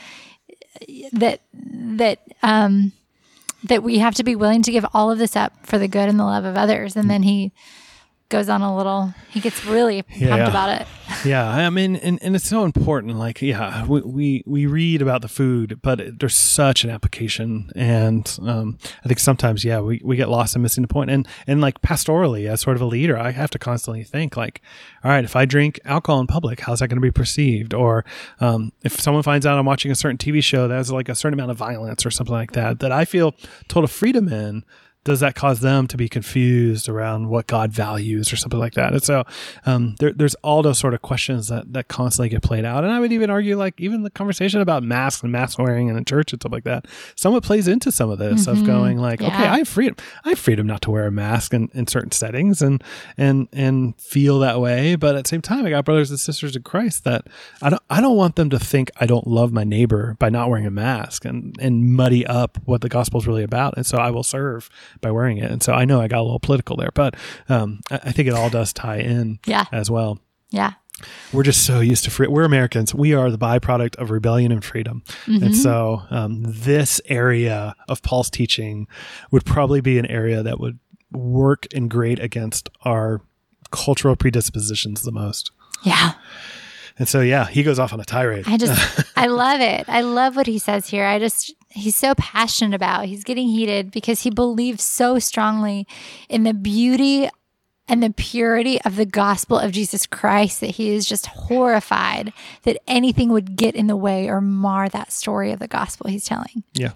that 1.12 1.40
that 1.54 2.20
um 2.42 2.92
that 3.62 3.82
we 3.84 3.98
have 3.98 4.14
to 4.16 4.24
be 4.24 4.34
willing 4.34 4.62
to 4.62 4.72
give 4.72 4.84
all 4.92 5.10
of 5.10 5.18
this 5.18 5.36
up 5.36 5.52
for 5.64 5.78
the 5.78 5.88
good 5.88 6.08
and 6.08 6.18
the 6.18 6.24
love 6.24 6.44
of 6.44 6.56
others. 6.56 6.96
And 6.96 7.08
then 7.08 7.22
he 7.22 7.52
goes 8.28 8.48
on 8.50 8.60
a 8.60 8.76
little 8.76 9.14
he 9.30 9.40
gets 9.40 9.64
really 9.64 10.02
pumped 10.02 10.20
yeah. 10.20 10.48
about 10.48 10.80
it. 10.80 10.86
Yeah 11.24 11.48
i 11.48 11.70
mean 11.70 11.96
and, 11.96 12.22
and 12.22 12.36
it's 12.36 12.46
so 12.46 12.64
important 12.64 13.16
like 13.16 13.40
yeah 13.40 13.86
we, 13.86 14.02
we, 14.02 14.42
we 14.46 14.66
read 14.66 15.00
about 15.00 15.22
the 15.22 15.28
food 15.28 15.80
but 15.82 16.00
it, 16.00 16.20
there's 16.20 16.36
such 16.36 16.84
an 16.84 16.90
application 16.90 17.70
and 17.74 18.38
um, 18.42 18.78
i 19.04 19.08
think 19.08 19.18
sometimes 19.18 19.64
yeah 19.64 19.80
we, 19.80 20.00
we 20.04 20.16
get 20.16 20.28
lost 20.28 20.54
in 20.54 20.62
missing 20.62 20.82
the 20.82 20.88
point. 20.88 21.10
And 21.10 21.26
and 21.46 21.62
like 21.62 21.80
pastorally 21.80 22.48
as 22.48 22.60
sort 22.60 22.76
of 22.76 22.82
a 22.82 22.86
leader 22.86 23.18
i 23.18 23.30
have 23.30 23.50
to 23.50 23.58
constantly 23.58 24.04
think 24.04 24.36
like 24.36 24.60
all 25.02 25.10
right 25.10 25.24
if 25.24 25.34
i 25.34 25.46
drink 25.46 25.80
alcohol 25.86 26.20
in 26.20 26.26
public 26.26 26.60
how's 26.60 26.80
that 26.80 26.88
going 26.88 26.98
to 26.98 27.02
be 27.02 27.10
perceived? 27.10 27.72
Or 27.72 28.04
um, 28.40 28.72
if 28.82 29.00
someone 29.00 29.22
finds 29.22 29.46
out 29.46 29.58
i'm 29.58 29.66
watching 29.66 29.90
a 29.90 29.96
certain 29.96 30.18
tv 30.18 30.42
show 30.42 30.68
that 30.68 30.74
has 30.74 30.92
like 30.92 31.08
a 31.08 31.14
certain 31.14 31.38
amount 31.38 31.50
of 31.50 31.56
violence 31.56 32.04
or 32.04 32.10
something 32.10 32.34
like 32.34 32.52
that 32.52 32.80
that 32.80 32.92
i 32.92 33.04
feel 33.06 33.34
total 33.68 33.88
freedom 33.88 34.28
in 34.28 34.64
does 35.08 35.20
that 35.20 35.34
cause 35.34 35.60
them 35.60 35.86
to 35.86 35.96
be 35.96 36.06
confused 36.06 36.86
around 36.86 37.30
what 37.30 37.46
God 37.46 37.72
values 37.72 38.30
or 38.30 38.36
something 38.36 38.60
like 38.60 38.74
that? 38.74 38.92
And 38.92 39.02
so 39.02 39.24
um, 39.64 39.96
there, 40.00 40.12
there's 40.12 40.34
all 40.36 40.60
those 40.60 40.78
sort 40.78 40.92
of 40.92 41.00
questions 41.00 41.48
that, 41.48 41.72
that 41.72 41.88
constantly 41.88 42.28
get 42.28 42.42
played 42.42 42.66
out. 42.66 42.84
And 42.84 42.92
I 42.92 43.00
would 43.00 43.10
even 43.10 43.30
argue, 43.30 43.56
like, 43.56 43.80
even 43.80 44.02
the 44.02 44.10
conversation 44.10 44.60
about 44.60 44.82
masks 44.82 45.22
and 45.22 45.32
mask 45.32 45.58
wearing 45.58 45.88
in 45.88 45.94
the 45.94 46.04
church 46.04 46.34
and 46.34 46.42
stuff 46.42 46.52
like 46.52 46.64
that, 46.64 46.84
somewhat 47.16 47.42
plays 47.42 47.66
into 47.66 47.90
some 47.90 48.10
of 48.10 48.18
this 48.18 48.46
mm-hmm. 48.46 48.60
of 48.60 48.66
going, 48.66 48.98
like, 48.98 49.22
yeah. 49.22 49.28
okay, 49.28 49.46
I 49.46 49.58
have 49.58 49.68
freedom. 49.68 49.96
I 50.26 50.28
have 50.30 50.38
freedom 50.38 50.66
not 50.66 50.82
to 50.82 50.90
wear 50.90 51.06
a 51.06 51.10
mask 51.10 51.54
in, 51.54 51.70
in 51.72 51.86
certain 51.86 52.10
settings 52.10 52.60
and, 52.60 52.84
and, 53.16 53.48
and 53.54 53.98
feel 53.98 54.38
that 54.40 54.60
way. 54.60 54.94
But 54.94 55.16
at 55.16 55.24
the 55.24 55.28
same 55.28 55.40
time, 55.40 55.64
I 55.64 55.70
got 55.70 55.86
brothers 55.86 56.10
and 56.10 56.20
sisters 56.20 56.54
in 56.54 56.64
Christ 56.64 57.04
that 57.04 57.28
I 57.62 57.70
don't, 57.70 57.82
I 57.88 58.02
don't 58.02 58.16
want 58.16 58.36
them 58.36 58.50
to 58.50 58.58
think 58.58 58.90
I 59.00 59.06
don't 59.06 59.26
love 59.26 59.54
my 59.54 59.64
neighbor 59.64 60.16
by 60.18 60.28
not 60.28 60.50
wearing 60.50 60.66
a 60.66 60.70
mask 60.70 61.24
and, 61.24 61.56
and 61.58 61.96
muddy 61.96 62.26
up 62.26 62.58
what 62.66 62.82
the 62.82 62.90
gospel 62.90 63.20
is 63.20 63.26
really 63.26 63.42
about. 63.42 63.74
And 63.78 63.86
so 63.86 63.96
I 63.96 64.10
will 64.10 64.22
serve 64.22 64.68
by 65.00 65.10
wearing 65.10 65.38
it. 65.38 65.50
And 65.50 65.62
so 65.62 65.72
I 65.72 65.84
know 65.84 66.00
I 66.00 66.08
got 66.08 66.20
a 66.20 66.22
little 66.22 66.40
political 66.40 66.76
there, 66.76 66.90
but 66.94 67.16
um, 67.48 67.80
I, 67.90 67.96
I 67.96 68.12
think 68.12 68.28
it 68.28 68.34
all 68.34 68.50
does 68.50 68.72
tie 68.72 68.98
in 68.98 69.38
yeah. 69.46 69.64
as 69.72 69.90
well. 69.90 70.18
Yeah. 70.50 70.74
We're 71.32 71.44
just 71.44 71.64
so 71.64 71.80
used 71.80 72.04
to 72.04 72.10
free. 72.10 72.26
We're 72.26 72.44
Americans. 72.44 72.94
We 72.94 73.14
are 73.14 73.30
the 73.30 73.38
byproduct 73.38 73.96
of 73.96 74.10
rebellion 74.10 74.50
and 74.50 74.64
freedom. 74.64 75.02
Mm-hmm. 75.26 75.44
And 75.44 75.56
so 75.56 76.02
um, 76.10 76.42
this 76.42 77.00
area 77.06 77.76
of 77.88 78.02
Paul's 78.02 78.30
teaching 78.30 78.88
would 79.30 79.44
probably 79.44 79.80
be 79.80 79.98
an 79.98 80.06
area 80.06 80.42
that 80.42 80.58
would 80.58 80.78
work 81.12 81.66
and 81.74 81.88
grate 81.88 82.18
against 82.18 82.68
our 82.82 83.20
cultural 83.70 84.16
predispositions 84.16 85.02
the 85.02 85.12
most. 85.12 85.52
Yeah. 85.84 86.14
And 86.98 87.08
so, 87.08 87.20
yeah, 87.20 87.46
he 87.46 87.62
goes 87.62 87.78
off 87.78 87.92
on 87.92 88.00
a 88.00 88.04
tirade. 88.04 88.44
I 88.48 88.56
just, 88.56 89.04
I 89.16 89.26
love 89.26 89.60
it. 89.60 89.88
I 89.88 90.00
love 90.00 90.34
what 90.34 90.46
he 90.46 90.58
says 90.58 90.88
here. 90.88 91.04
I 91.04 91.18
just, 91.18 91.54
he's 91.70 91.96
so 91.96 92.14
passionate 92.14 92.74
about. 92.74 93.06
He's 93.06 93.24
getting 93.24 93.48
heated 93.48 93.90
because 93.90 94.22
he 94.22 94.30
believes 94.30 94.82
so 94.82 95.18
strongly 95.18 95.86
in 96.28 96.44
the 96.44 96.54
beauty 96.54 97.28
and 97.88 98.02
the 98.02 98.10
purity 98.10 98.80
of 98.82 98.96
the 98.96 99.06
gospel 99.06 99.58
of 99.58 99.72
Jesus 99.72 100.06
Christ 100.06 100.60
that 100.60 100.72
he 100.72 100.90
is 100.90 101.06
just 101.06 101.26
horrified 101.26 102.32
that 102.64 102.78
anything 102.86 103.30
would 103.30 103.56
get 103.56 103.74
in 103.74 103.86
the 103.86 103.96
way 103.96 104.28
or 104.28 104.40
mar 104.40 104.88
that 104.90 105.10
story 105.10 105.52
of 105.52 105.58
the 105.58 105.68
gospel 105.68 106.10
he's 106.10 106.26
telling. 106.26 106.64
Yeah. 106.74 106.92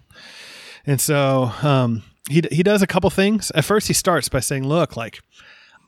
And 0.87 1.01
so 1.01 1.53
um, 1.63 2.03
he, 2.29 2.43
he 2.53 2.63
does 2.63 2.83
a 2.83 2.87
couple 2.87 3.09
things. 3.09 3.51
At 3.55 3.65
first, 3.65 3.89
he 3.89 3.95
starts 3.95 4.29
by 4.29 4.41
saying, 4.41 4.67
Look, 4.67 4.97
like, 4.97 5.21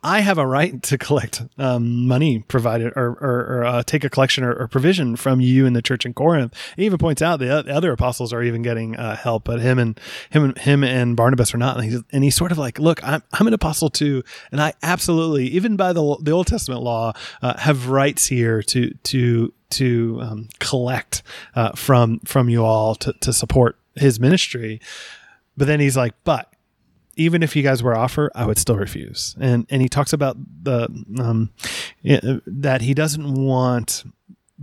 I 0.05 0.21
have 0.21 0.37
a 0.37 0.47
right 0.47 0.83
to 0.83 0.99
collect 0.99 1.43
um, 1.57 2.07
money 2.07 2.41
provided 2.41 2.93
or, 2.95 3.13
or, 3.21 3.47
or 3.49 3.65
uh, 3.65 3.83
take 3.83 4.05
a 4.05 4.11
collection 4.11 4.45
or, 4.45 4.53
or, 4.53 4.69
provision 4.69 5.17
from 5.17 5.41
you 5.41 5.65
in 5.65 5.73
the 5.73 5.81
church 5.81 6.05
in 6.05 6.13
Corinth. 6.13 6.55
He 6.77 6.85
even 6.85 6.99
points 6.99 7.23
out 7.23 7.39
the, 7.39 7.47
the 7.47 7.75
other 7.75 7.91
apostles 7.91 8.31
are 8.31 8.43
even 8.43 8.61
getting 8.61 8.97
uh, 8.97 9.17
help, 9.17 9.45
but 9.45 9.61
him 9.61 9.79
and 9.79 9.99
him 10.29 10.45
and 10.45 10.59
him 10.59 10.85
and 10.85 11.17
Barnabas 11.17 11.55
are 11.55 11.59
not. 11.59 11.77
And 11.79 11.85
he's, 11.87 12.03
and 12.13 12.23
he's 12.23 12.37
sort 12.37 12.53
of 12.53 12.59
like, 12.59 12.79
look, 12.79 13.03
I'm, 13.03 13.23
I'm 13.33 13.47
an 13.47 13.55
apostle 13.55 13.89
too, 13.89 14.23
and 14.53 14.61
I 14.61 14.75
absolutely, 14.83 15.47
even 15.47 15.75
by 15.77 15.95
the 15.95 16.19
the 16.21 16.33
Old 16.33 16.49
Testament 16.49 16.83
law, 16.83 17.15
uh, 17.41 17.57
have 17.59 17.89
rights 17.89 18.27
here 18.27 18.63
to 18.63 18.91
to 18.91 19.55
to 19.71 20.19
um, 20.21 20.49
collect 20.59 21.23
uh, 21.55 21.73
from 21.73 22.21
from 22.21 22.51
you 22.51 22.63
all 22.63 22.95
to 22.97 23.15
to 23.21 23.33
support 23.33 23.79
his 23.95 24.21
ministry. 24.21 24.81
But 25.57 25.67
then 25.67 25.81
he's 25.81 25.97
like, 25.97 26.15
but 26.25 26.54
even 27.17 27.43
if 27.43 27.55
you 27.57 27.63
guys 27.63 27.83
were 27.83 27.97
offer, 27.97 28.31
I 28.35 28.47
would 28.47 28.59
still 28.59 28.77
refuse. 28.77 29.37
And 29.41 29.67
and 29.71 29.83
he 29.83 29.89
talks 29.89 30.13
about 30.13 30.37
the 30.63 30.89
um, 31.19 31.51
that 32.03 32.83
he 32.83 32.95
doesn't 32.95 33.35
want 33.35 34.05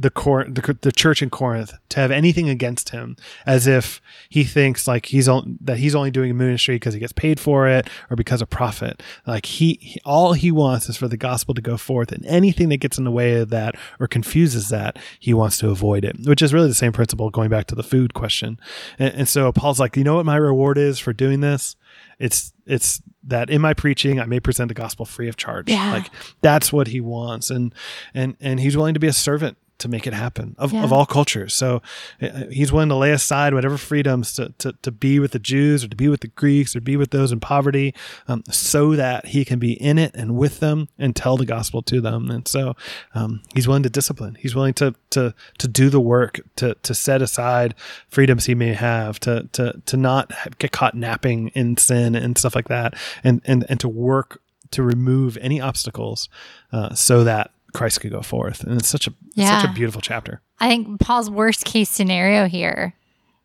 the, 0.01 0.09
cor- 0.09 0.45
the 0.45 0.77
the 0.81 0.91
church 0.91 1.21
in 1.21 1.29
Corinth 1.29 1.73
to 1.89 1.99
have 1.99 2.11
anything 2.11 2.49
against 2.49 2.89
him, 2.89 3.15
as 3.45 3.67
if 3.67 4.01
he 4.29 4.43
thinks 4.43 4.87
like 4.87 5.07
he's 5.07 5.27
on, 5.27 5.57
that 5.61 5.77
he's 5.77 5.95
only 5.95 6.11
doing 6.11 6.35
ministry 6.35 6.75
because 6.75 6.93
he 6.93 6.99
gets 6.99 7.13
paid 7.13 7.39
for 7.39 7.67
it 7.67 7.89
or 8.09 8.15
because 8.15 8.41
of 8.41 8.49
profit. 8.49 9.03
Like 9.27 9.45
he, 9.45 9.77
he, 9.81 10.01
all 10.03 10.33
he 10.33 10.51
wants 10.51 10.89
is 10.89 10.97
for 10.97 11.07
the 11.07 11.17
gospel 11.17 11.53
to 11.53 11.61
go 11.61 11.77
forth, 11.77 12.11
and 12.11 12.25
anything 12.25 12.69
that 12.69 12.77
gets 12.77 12.97
in 12.97 13.03
the 13.03 13.11
way 13.11 13.35
of 13.35 13.49
that 13.49 13.75
or 13.99 14.07
confuses 14.07 14.69
that, 14.69 14.97
he 15.19 15.33
wants 15.33 15.57
to 15.59 15.69
avoid 15.69 16.03
it. 16.03 16.17
Which 16.25 16.41
is 16.41 16.53
really 16.53 16.67
the 16.67 16.73
same 16.73 16.93
principle 16.93 17.29
going 17.29 17.49
back 17.49 17.67
to 17.67 17.75
the 17.75 17.83
food 17.83 18.13
question. 18.13 18.59
And, 18.97 19.13
and 19.13 19.29
so 19.29 19.51
Paul's 19.51 19.79
like, 19.79 19.95
you 19.95 20.03
know 20.03 20.15
what 20.15 20.25
my 20.25 20.37
reward 20.37 20.77
is 20.77 20.97
for 20.99 21.13
doing 21.13 21.41
this? 21.41 21.75
It's 22.17 22.53
it's 22.65 23.01
that 23.23 23.49
in 23.49 23.61
my 23.61 23.73
preaching 23.73 24.19
I 24.19 24.25
may 24.25 24.39
present 24.39 24.69
the 24.69 24.73
gospel 24.73 25.05
free 25.05 25.27
of 25.27 25.37
charge. 25.37 25.69
Yeah. 25.69 25.91
Like 25.91 26.09
that's 26.41 26.71
what 26.71 26.87
he 26.87 27.01
wants, 27.01 27.49
and 27.49 27.73
and 28.13 28.35
and 28.39 28.59
he's 28.59 28.75
willing 28.75 28.93
to 28.93 28.99
be 28.99 29.07
a 29.07 29.13
servant 29.13 29.57
to 29.81 29.87
make 29.87 30.07
it 30.07 30.13
happen 30.13 30.55
of, 30.57 30.71
Yeah. 30.73 30.83
of 30.83 30.91
all 30.93 31.05
cultures. 31.05 31.53
So 31.53 31.81
uh, 32.21 32.45
he's 32.51 32.71
willing 32.71 32.89
to 32.89 32.95
lay 32.95 33.11
aside 33.11 33.53
whatever 33.53 33.77
freedoms 33.77 34.33
to, 34.35 34.53
to, 34.59 34.73
to 34.81 34.91
be 34.91 35.19
with 35.19 35.31
the 35.31 35.39
Jews 35.39 35.83
or 35.83 35.87
to 35.89 35.95
be 35.95 36.07
with 36.07 36.21
the 36.21 36.27
Greeks 36.29 36.75
or 36.75 36.81
be 36.81 36.97
with 36.97 37.11
those 37.11 37.31
in 37.31 37.39
poverty 37.39 37.93
um, 38.27 38.43
so 38.49 38.95
that 38.95 39.27
he 39.27 39.43
can 39.45 39.59
be 39.59 39.73
in 39.73 39.97
it 39.97 40.11
and 40.15 40.35
with 40.35 40.59
them 40.59 40.87
and 40.97 41.15
tell 41.15 41.37
the 41.37 41.45
gospel 41.45 41.81
to 41.83 42.01
them. 42.01 42.31
And 42.31 42.47
so 42.47 42.75
um, 43.13 43.41
he's 43.53 43.67
willing 43.67 43.83
to 43.83 43.89
discipline. 43.89 44.35
He's 44.39 44.55
willing 44.55 44.73
to, 44.75 44.95
to, 45.11 45.33
to 45.57 45.67
do 45.67 45.89
the 45.89 45.99
work, 46.01 46.39
to, 46.57 46.75
to 46.83 46.93
set 46.95 47.21
aside 47.21 47.75
freedoms 48.09 48.45
he 48.45 48.55
may 48.55 48.73
have, 48.73 49.19
to, 49.21 49.49
to, 49.53 49.81
to 49.85 49.97
not 49.97 50.31
get 50.59 50.71
caught 50.71 50.95
napping 50.95 51.49
in 51.49 51.77
sin 51.77 52.15
and 52.15 52.37
stuff 52.37 52.55
like 52.55 52.67
that, 52.69 52.93
and, 53.23 53.41
and, 53.45 53.65
and 53.69 53.79
to 53.79 53.89
work 53.89 54.41
to 54.71 54.83
remove 54.83 55.37
any 55.41 55.59
obstacles 55.59 56.29
uh, 56.71 56.93
so 56.95 57.25
that 57.25 57.51
Christ 57.73 58.01
could 58.01 58.12
go 58.12 58.21
forth. 58.21 58.63
And 58.63 58.79
it's 58.79 58.89
such 58.89 59.07
a 59.07 59.13
it's 59.36 59.47
such 59.47 59.69
a 59.69 59.73
beautiful 59.73 60.01
chapter. 60.01 60.41
I 60.60 60.67
think 60.67 60.99
Paul's 60.99 61.29
worst 61.29 61.65
case 61.65 61.89
scenario 61.89 62.47
here 62.47 62.93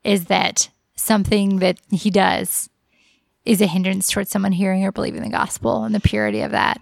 is 0.04 0.26
that 0.26 0.68
something 0.96 1.58
that 1.58 1.78
he 1.90 2.10
does 2.10 2.68
is 3.44 3.60
a 3.60 3.66
hindrance 3.66 4.10
towards 4.10 4.30
someone 4.30 4.52
hearing 4.52 4.84
or 4.84 4.92
believing 4.92 5.22
the 5.22 5.30
gospel 5.30 5.84
and 5.84 5.94
the 5.94 6.00
purity 6.00 6.40
of 6.40 6.50
that. 6.50 6.80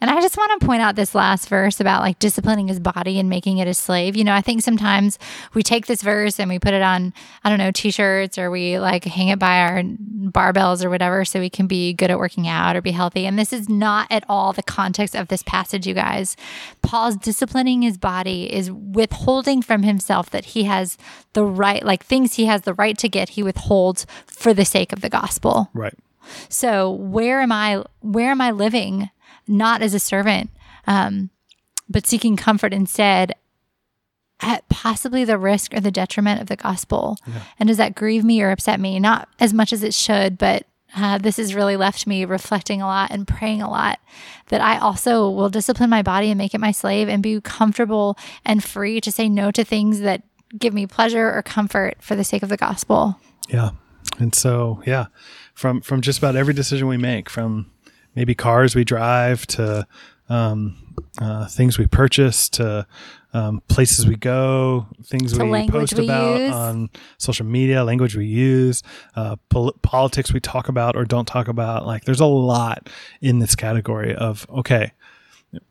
And 0.00 0.10
I 0.10 0.20
just 0.20 0.36
want 0.36 0.60
to 0.60 0.66
point 0.66 0.82
out 0.82 0.96
this 0.96 1.14
last 1.14 1.48
verse 1.48 1.80
about 1.80 2.02
like 2.02 2.18
disciplining 2.18 2.68
his 2.68 2.80
body 2.80 3.18
and 3.18 3.28
making 3.28 3.58
it 3.58 3.68
a 3.68 3.74
slave. 3.74 4.16
You 4.16 4.24
know, 4.24 4.34
I 4.34 4.40
think 4.40 4.62
sometimes 4.62 5.18
we 5.54 5.62
take 5.62 5.86
this 5.86 6.02
verse 6.02 6.38
and 6.38 6.48
we 6.50 6.58
put 6.58 6.74
it 6.74 6.82
on, 6.82 7.12
I 7.42 7.48
don't 7.48 7.58
know, 7.58 7.70
t 7.70 7.90
shirts 7.90 8.38
or 8.38 8.50
we 8.50 8.78
like 8.78 9.04
hang 9.04 9.28
it 9.28 9.38
by 9.38 9.60
our 9.60 9.82
barbells 9.82 10.84
or 10.84 10.90
whatever 10.90 11.24
so 11.24 11.40
we 11.40 11.50
can 11.50 11.66
be 11.66 11.92
good 11.92 12.10
at 12.10 12.18
working 12.18 12.48
out 12.48 12.76
or 12.76 12.82
be 12.82 12.90
healthy. 12.90 13.26
And 13.26 13.38
this 13.38 13.52
is 13.52 13.68
not 13.68 14.06
at 14.10 14.24
all 14.28 14.52
the 14.52 14.62
context 14.62 15.14
of 15.14 15.28
this 15.28 15.42
passage, 15.42 15.86
you 15.86 15.94
guys. 15.94 16.36
Paul's 16.82 17.16
disciplining 17.16 17.82
his 17.82 17.96
body 17.98 18.52
is 18.52 18.70
withholding 18.70 19.62
from 19.62 19.82
himself 19.82 20.30
that 20.30 20.46
he 20.46 20.64
has 20.64 20.96
the 21.32 21.44
right, 21.44 21.84
like 21.84 22.04
things 22.04 22.34
he 22.34 22.46
has 22.46 22.62
the 22.62 22.74
right 22.74 22.96
to 22.98 23.08
get, 23.08 23.30
he 23.30 23.42
withholds 23.42 24.06
for 24.26 24.54
the 24.54 24.64
sake 24.64 24.92
of 24.92 25.00
the 25.00 25.08
gospel. 25.08 25.70
Right. 25.74 25.94
So 26.48 26.90
where 26.90 27.40
am 27.40 27.52
I? 27.52 27.84
Where 28.00 28.30
am 28.30 28.40
I 28.40 28.50
living? 28.50 29.10
Not 29.46 29.82
as 29.82 29.94
a 29.94 29.98
servant, 29.98 30.50
um, 30.86 31.30
but 31.88 32.06
seeking 32.06 32.36
comfort 32.36 32.72
instead, 32.72 33.34
at 34.40 34.68
possibly 34.68 35.24
the 35.24 35.38
risk 35.38 35.74
or 35.74 35.80
the 35.80 35.90
detriment 35.90 36.40
of 36.40 36.48
the 36.48 36.56
gospel. 36.56 37.16
And 37.58 37.68
does 37.68 37.76
that 37.76 37.94
grieve 37.94 38.24
me 38.24 38.42
or 38.42 38.50
upset 38.50 38.80
me? 38.80 38.98
Not 38.98 39.28
as 39.38 39.54
much 39.54 39.72
as 39.72 39.82
it 39.82 39.94
should, 39.94 40.36
but 40.38 40.66
uh, 40.96 41.18
this 41.18 41.38
has 41.38 41.54
really 41.54 41.76
left 41.76 42.06
me 42.06 42.24
reflecting 42.24 42.80
a 42.82 42.86
lot 42.86 43.10
and 43.10 43.26
praying 43.26 43.62
a 43.62 43.70
lot. 43.70 43.98
That 44.48 44.60
I 44.60 44.78
also 44.78 45.28
will 45.30 45.48
discipline 45.48 45.90
my 45.90 46.02
body 46.02 46.30
and 46.30 46.38
make 46.38 46.54
it 46.54 46.60
my 46.60 46.72
slave 46.72 47.08
and 47.08 47.22
be 47.22 47.40
comfortable 47.40 48.18
and 48.44 48.62
free 48.62 49.00
to 49.00 49.10
say 49.10 49.28
no 49.28 49.50
to 49.50 49.64
things 49.64 50.00
that 50.00 50.22
give 50.56 50.74
me 50.74 50.86
pleasure 50.86 51.32
or 51.32 51.42
comfort 51.42 51.96
for 52.00 52.14
the 52.14 52.24
sake 52.24 52.42
of 52.42 52.48
the 52.48 52.56
gospel. 52.56 53.18
Yeah. 53.48 53.70
And 54.18 54.34
so, 54.34 54.82
yeah, 54.86 55.06
from 55.54 55.80
from 55.80 56.00
just 56.00 56.18
about 56.18 56.36
every 56.36 56.54
decision 56.54 56.86
we 56.86 56.96
make, 56.96 57.28
from 57.28 57.70
maybe 58.14 58.34
cars 58.34 58.74
we 58.74 58.84
drive 58.84 59.46
to 59.48 59.86
um, 60.28 60.76
uh, 61.18 61.46
things 61.46 61.78
we 61.78 61.86
purchase 61.86 62.48
to 62.50 62.86
um, 63.32 63.62
places 63.68 64.06
we 64.06 64.14
go, 64.16 64.86
things 65.02 65.36
we 65.38 65.68
post 65.68 65.98
we 65.98 66.04
about 66.04 66.40
use. 66.40 66.54
on 66.54 66.90
social 67.18 67.44
media, 67.44 67.82
language 67.82 68.14
we 68.14 68.26
use, 68.26 68.82
uh, 69.16 69.36
pol- 69.48 69.74
politics 69.82 70.32
we 70.32 70.40
talk 70.40 70.68
about 70.68 70.96
or 70.96 71.04
don't 71.04 71.26
talk 71.26 71.48
about. 71.48 71.84
Like, 71.84 72.04
there's 72.04 72.20
a 72.20 72.26
lot 72.26 72.88
in 73.20 73.40
this 73.40 73.56
category 73.56 74.14
of 74.14 74.46
okay, 74.48 74.92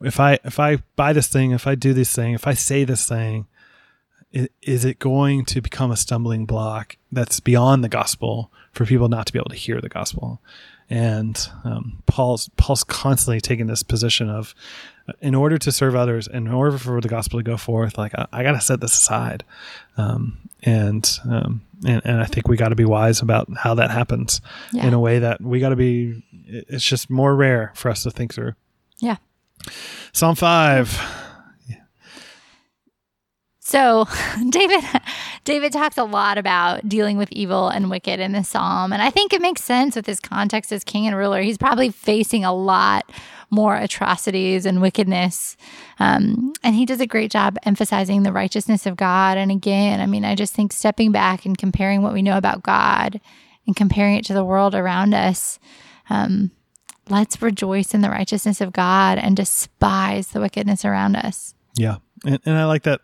if 0.02 0.20
I 0.20 0.40
if 0.44 0.60
I 0.60 0.78
buy 0.96 1.14
this 1.14 1.28
thing, 1.28 1.52
if 1.52 1.66
I 1.66 1.76
do 1.76 1.94
this 1.94 2.14
thing, 2.14 2.34
if 2.34 2.48
I 2.48 2.54
say 2.54 2.84
this 2.84 3.08
thing, 3.08 3.48
is 4.62 4.84
it 4.84 5.00
going 5.00 5.46
to 5.46 5.62
become 5.62 5.92
a 5.92 5.98
stumbling 5.98 6.46
block 6.46 6.98
that's 7.12 7.40
beyond 7.40 7.84
the 7.84 7.90
gospel 7.90 8.52
for 8.72 8.86
people 8.86 9.08
not 9.08 9.28
to 9.28 9.34
be 9.34 9.40
able 9.40 9.50
to 9.52 9.56
hear 9.56 9.80
the 9.80 9.90
gospel? 9.90 10.42
And 10.94 11.50
um, 11.64 12.04
Paul's 12.06 12.50
Paul's 12.56 12.84
constantly 12.84 13.42
taking 13.42 13.66
this 13.66 13.82
position 13.82 14.30
of, 14.30 14.54
uh, 15.08 15.14
in 15.22 15.34
order 15.34 15.58
to 15.58 15.72
serve 15.72 15.96
others, 15.96 16.28
in 16.28 16.48
order 16.48 16.78
for 16.78 17.02
the 17.02 17.08
gospel 17.08 17.40
to 17.40 17.44
go 17.44 17.58
forth, 17.58 17.98
like 17.98 18.14
I, 18.14 18.28
I 18.32 18.44
got 18.44 18.52
to 18.52 18.62
set 18.62 18.80
this 18.80 18.94
aside, 18.94 19.44
um, 19.98 20.38
and, 20.62 21.20
um, 21.28 21.62
and 21.84 22.00
and 22.06 22.22
I 22.22 22.26
think 22.26 22.48
we 22.48 22.58
got 22.58 22.70
to 22.70 22.76
be 22.76 22.86
wise 22.86 23.22
about 23.24 23.48
how 23.58 23.74
that 23.74 23.90
happens 23.90 24.40
Yeah. 24.72 24.86
in 24.86 24.94
a 24.94 25.00
way 25.00 25.18
that 25.18 25.42
we 25.42 25.60
got 25.60 25.70
to 25.70 25.76
be. 25.76 26.24
It's 26.46 26.86
just 26.88 27.10
more 27.10 27.36
rare 27.36 27.72
for 27.74 27.90
us 27.90 28.04
to 28.04 28.12
think 28.12 28.32
through. 28.36 28.54
Yeah. 29.00 29.16
Psalm 30.12 30.36
five. 30.36 30.96
So 33.60 34.06
David 34.50 34.84
David 35.44 35.74
talks 35.74 35.98
a 35.98 36.04
lot 36.04 36.38
about 36.38 36.88
dealing 36.88 37.18
with 37.18 37.32
evil 37.32 37.68
and 37.68 37.90
wicked 37.90 38.20
in 38.20 38.32
this 38.32 38.50
psalm. 38.50 38.94
And 38.94 39.02
I 39.02 39.10
think 39.10 39.34
it 39.34 39.42
makes 39.42 39.64
sense 39.64 39.96
with 39.96 40.06
his 40.06 40.20
context 40.20 40.72
as 40.72 40.84
king 40.84 41.06
and 41.06 41.16
ruler. 41.16 41.42
He's 41.42 41.58
probably 41.58 41.90
facing 41.90 42.46
a 42.46 42.54
lot 42.54 43.12
more 43.50 43.76
atrocities 43.76 44.66
and 44.66 44.82
wickedness. 44.82 45.58
Um, 46.00 46.54
and 46.64 46.76
he 46.76 46.86
does 46.86 47.02
a 47.02 47.06
great 47.06 47.30
job 47.30 47.58
emphasizing 47.64 48.24
the 48.24 48.32
righteousness 48.32 48.86
of 48.86 48.96
God. 48.96 49.38
And 49.38 49.52
again, 49.52 50.00
I 50.00 50.06
mean, 50.06 50.26
I 50.26 50.36
just 50.36 50.56
think 50.56 50.74
stepping 50.74 51.12
back 51.12 51.46
and 51.46 51.58
comparing 51.58 52.02
what 52.02 52.14
we 52.14 52.22
know 52.22 52.38
about 52.38 52.64
God 52.64 53.22
and 53.68 53.76
comparing 53.76 54.16
it 54.16 54.26
to 54.26 54.34
the 54.34 54.46
world 54.46 54.74
around 54.74 55.14
us. 55.14 55.60
Um, 56.10 56.52
let's 57.10 57.42
rejoice 57.42 57.94
in 57.94 58.02
the 58.02 58.10
righteousness 58.10 58.60
of 58.62 58.74
God 58.74 59.18
and 59.18 59.36
despise 59.36 60.30
the 60.30 60.40
wickedness 60.40 60.84
around 60.84 61.16
us. 61.16 61.54
Yeah, 61.76 61.98
and, 62.26 62.40
and 62.46 62.58
I 62.58 62.66
like 62.66 62.84
that. 62.84 63.02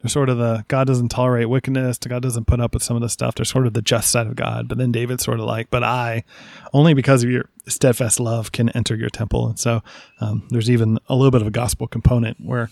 There's 0.00 0.12
sort 0.12 0.28
of 0.28 0.38
the 0.38 0.64
God 0.68 0.86
doesn't 0.86 1.08
tolerate 1.08 1.48
wickedness. 1.48 1.98
God 1.98 2.22
doesn't 2.22 2.46
put 2.46 2.60
up 2.60 2.74
with 2.74 2.82
some 2.82 2.96
of 2.96 3.02
the 3.02 3.08
stuff. 3.08 3.34
They're 3.34 3.44
sort 3.44 3.66
of 3.66 3.72
the 3.72 3.82
just 3.82 4.10
side 4.10 4.26
of 4.26 4.36
God. 4.36 4.68
But 4.68 4.78
then 4.78 4.92
David's 4.92 5.24
sort 5.24 5.40
of 5.40 5.46
like, 5.46 5.70
but 5.70 5.82
I, 5.82 6.24
only 6.72 6.94
because 6.94 7.24
of 7.24 7.30
your 7.30 7.48
steadfast 7.66 8.20
love, 8.20 8.52
can 8.52 8.68
enter 8.70 8.94
your 8.94 9.10
temple. 9.10 9.48
And 9.48 9.58
so 9.58 9.82
um, 10.20 10.46
there's 10.50 10.70
even 10.70 10.98
a 11.08 11.14
little 11.14 11.30
bit 11.30 11.40
of 11.40 11.46
a 11.46 11.52
gospel 11.52 11.86
component 11.86 12.38
where 12.40 12.70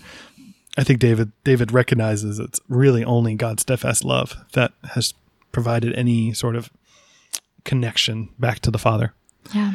I 0.76 0.84
think 0.84 0.98
David 0.98 1.32
David 1.44 1.72
recognizes 1.72 2.38
it's 2.38 2.60
really 2.68 3.04
only 3.04 3.34
God's 3.34 3.62
steadfast 3.62 4.04
love 4.04 4.37
that 4.52 4.72
has 4.90 5.14
provided 5.52 5.94
any 5.94 6.32
sort 6.32 6.56
of 6.56 6.70
connection 7.64 8.28
back 8.38 8.60
to 8.60 8.70
the 8.70 8.78
Father. 8.78 9.14
Yeah. 9.54 9.74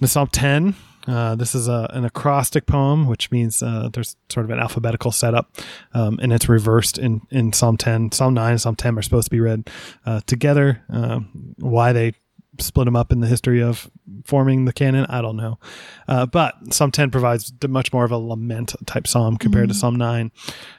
In 0.00 0.06
Psalm 0.06 0.28
10, 0.28 0.74
uh, 1.06 1.34
this 1.34 1.54
is 1.54 1.68
a, 1.68 1.88
an 1.92 2.04
acrostic 2.04 2.66
poem, 2.66 3.06
which 3.06 3.30
means 3.30 3.62
uh, 3.62 3.88
there's 3.92 4.16
sort 4.28 4.44
of 4.44 4.50
an 4.50 4.58
alphabetical 4.58 5.12
setup, 5.12 5.56
um, 5.92 6.18
and 6.22 6.32
it's 6.32 6.48
reversed 6.48 6.98
in, 6.98 7.22
in 7.30 7.52
Psalm 7.52 7.76
10. 7.76 8.12
Psalm 8.12 8.34
9 8.34 8.52
and 8.52 8.60
Psalm 8.60 8.76
10 8.76 8.98
are 8.98 9.02
supposed 9.02 9.26
to 9.26 9.30
be 9.30 9.40
read 9.40 9.68
uh, 10.06 10.20
together. 10.26 10.82
Um, 10.88 11.54
why 11.58 11.92
they 11.92 12.14
split 12.60 12.84
them 12.84 12.96
up 12.96 13.12
in 13.12 13.20
the 13.20 13.26
history 13.26 13.62
of 13.62 13.90
forming 14.24 14.64
the 14.64 14.72
canon, 14.72 15.06
I 15.08 15.20
don't 15.20 15.36
know. 15.36 15.58
Uh, 16.06 16.26
but 16.26 16.54
Psalm 16.72 16.90
10 16.90 17.10
provides 17.10 17.52
much 17.68 17.92
more 17.92 18.04
of 18.04 18.12
a 18.12 18.18
lament 18.18 18.74
type 18.86 19.06
psalm 19.06 19.36
compared 19.36 19.68
to 19.68 19.74
Psalm 19.74 19.96
9 19.96 20.30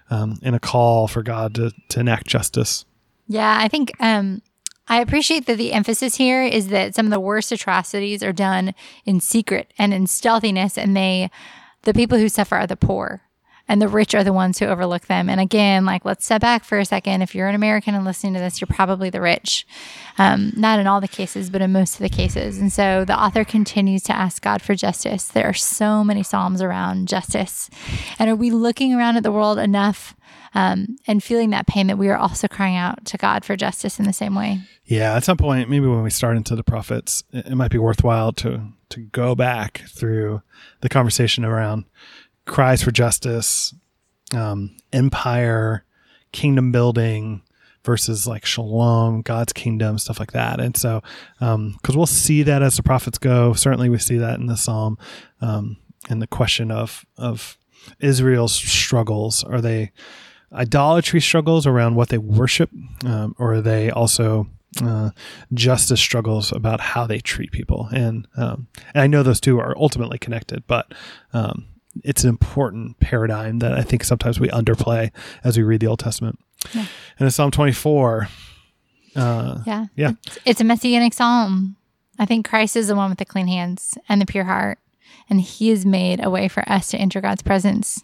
um, 0.10 0.40
and 0.42 0.56
a 0.56 0.60
call 0.60 1.08
for 1.08 1.24
God 1.24 1.56
to, 1.56 1.72
to 1.90 2.00
enact 2.00 2.28
justice. 2.28 2.86
Yeah, 3.28 3.58
I 3.60 3.68
think 3.68 3.92
um, 4.00 4.42
I 4.88 5.02
appreciate 5.02 5.45
that 5.48 5.58
the 5.58 5.74
emphasis 5.74 6.15
here 6.15 6.43
is 6.43 6.67
that 6.67 6.93
some 6.93 7.08
of 7.08 7.12
the 7.12 7.19
worst 7.19 7.52
atrocities 7.52 8.21
are 8.21 8.34
done 8.34 8.74
in 9.06 9.19
secret 9.19 9.74
and 9.78 9.93
in 9.93 10.08
stealthiness, 10.08 10.78
and 10.78 10.95
they, 10.95 11.32
the 11.84 11.93
people 11.93 12.17
who 12.17 12.30
suffer 12.30 12.56
are 12.56 12.67
the 12.67 12.76
poor, 12.76 13.24
and 13.67 13.82
the 13.82 13.88
rich 13.88 14.13
are 14.13 14.24
the 14.24 14.32
ones 14.32 14.60
who 14.60 14.67
overlook 14.67 15.08
them. 15.08 15.28
And 15.28 15.41
again, 15.41 15.86
like 15.86 16.06
let's 16.06 16.24
step 16.24 16.41
back 16.41 16.63
for 16.63 16.78
a 16.78 16.86
second. 16.86 17.24
If 17.24 17.34
you're 17.34 17.48
an 17.48 17.56
American 17.56 17.95
and 17.95 18.06
listening 18.06 18.36
to 18.36 18.39
this, 18.39 18.62
you're 18.62 18.67
probably 18.67 19.10
the 19.10 19.21
rich. 19.21 19.65
Um, 20.19 20.54
not 20.56 20.80
in 20.80 20.86
all 20.86 21.02
the 21.02 21.08
cases, 21.08 21.50
but 21.50 21.63
in 21.63 21.71
most 21.71 21.95
of 21.95 22.02
the 22.02 22.10
cases. 22.10 22.60
And 22.60 22.71
so 22.71 23.06
the 23.06 23.19
author 23.19 23.44
continues 23.44 24.04
to 24.04 24.15
ask 24.15 24.44
God 24.44 24.62
for 24.62 24.75
justice. 24.75 25.27
There 25.27 25.48
are 25.48 25.54
so 25.54 26.04
many 26.04 26.21
psalms 26.21 26.62
around 26.62 27.08
justice, 27.08 27.71
and 28.19 28.29
are 28.29 28.36
we 28.36 28.52
looking 28.52 28.94
around 28.94 29.17
at 29.17 29.23
the 29.23 29.31
world 29.31 29.58
enough? 29.58 30.15
Um, 30.56 30.95
and 31.06 31.21
feeling 31.21 31.51
that 31.51 31.67
pain 31.67 31.87
that 31.87 31.97
we 31.97 32.08
are 32.08 32.17
also 32.17 32.47
crying 32.47 32.77
out 32.77 33.06
to 33.06 33.17
God 33.17 33.43
for 33.43 33.58
justice 33.58 33.99
in 33.99 34.06
the 34.06 34.13
same 34.13 34.35
way. 34.35 34.60
Yeah, 34.85 35.15
at 35.15 35.25
some 35.25 35.37
point, 35.37 35.69
maybe 35.69 35.85
when 35.85 36.01
we 36.01 36.10
start 36.10 36.37
into 36.37 36.56
the 36.56 36.63
prophets, 36.63 37.23
it, 37.33 37.53
might 37.56 37.71
be 37.71 37.77
worthwhile 37.77 38.31
to 38.33 38.69
to 38.89 39.01
go 39.01 39.35
back 39.35 39.83
through 39.89 40.41
the 40.81 40.89
conversation 40.89 41.43
around 41.43 41.85
cries 42.45 42.81
for 42.81 42.91
justice, 42.91 43.73
um, 44.33 44.77
empire, 44.93 45.83
kingdom 46.31 46.71
building 46.71 47.41
versus 47.83 48.25
like 48.25 48.45
shalom, 48.45 49.21
God's 49.21 49.53
kingdom, 49.53 49.97
stuff 49.97 50.19
like 50.19 50.31
that. 50.31 50.60
And 50.60 50.77
so, 50.77 51.01
um, 51.41 51.77
cause 51.83 51.97
we'll 51.97 52.06
see 52.06 52.43
that 52.43 52.62
as 52.62 52.77
the 52.77 52.83
prophets 52.83 53.17
go, 53.17 53.53
certainly 53.53 53.89
we 53.89 53.97
see 53.97 54.17
that 54.17 54.39
in 54.39 54.45
the 54.47 54.58
Psalm, 54.58 54.97
um, 55.41 55.77
and 56.10 56.21
the 56.21 56.27
question 56.27 56.71
of, 56.71 57.06
of 57.17 57.58
Israel's 57.99 58.53
struggles. 58.53 59.43
Are 59.43 59.62
they 59.62 59.91
idolatry 60.56 61.21
struggles 61.21 61.67
around 61.67 61.95
what 61.95 62.10
they 62.10 62.17
worship? 62.17 62.69
Um, 63.06 63.35
or 63.37 63.56
are 63.56 63.62
they 63.62 63.89
also, 63.89 64.47
uh, 64.83 65.12
justice 65.53 65.99
struggles 65.99 66.51
about 66.51 66.79
how 66.79 67.06
they 67.06 67.19
treat 67.19 67.51
people? 67.51 67.89
And, 67.91 68.27
um, 68.37 68.67
and 68.93 69.01
I 69.03 69.08
know 69.08 69.23
those 69.23 69.41
two 69.41 69.60
are 69.60 69.77
ultimately 69.77 70.17
connected, 70.17 70.63
but, 70.67 70.93
um, 71.33 71.65
it's 72.03 72.23
an 72.23 72.29
important 72.29 72.99
paradigm 72.99 73.60
that 73.60 73.73
I 73.73 73.81
think 73.81 74.03
sometimes 74.03 74.39
we 74.39 74.49
underplay 74.49 75.12
as 75.43 75.58
we 75.58 75.63
read 75.63 75.79
the 75.79 75.87
Old 75.87 75.99
Testament. 75.99 76.39
Yeah. 76.73 76.85
And 77.19 77.25
in 77.25 77.31
Psalm 77.31 77.51
24, 77.51 78.27
uh, 79.15 79.60
yeah, 79.65 79.85
yeah, 79.95 80.12
it's, 80.25 80.39
it's, 80.45 80.62
a 80.62 80.65
messianic 80.65 81.13
psalm. 81.13 81.77
I 82.19 82.25
think 82.25 82.47
Christ 82.47 82.75
is 82.75 82.87
the 82.87 82.95
one 82.95 83.10
with 83.10 83.19
the 83.19 83.25
clean 83.25 83.47
hands 83.47 83.97
and 84.10 84.21
the 84.21 84.25
pure 84.25 84.43
heart, 84.43 84.79
and 85.29 85.39
He 85.39 85.69
has 85.69 85.85
made 85.85 86.23
a 86.23 86.29
way 86.29 86.49
for 86.49 86.69
us 86.69 86.89
to 86.89 86.97
enter 86.97 87.21
God's 87.21 87.41
presence. 87.41 88.01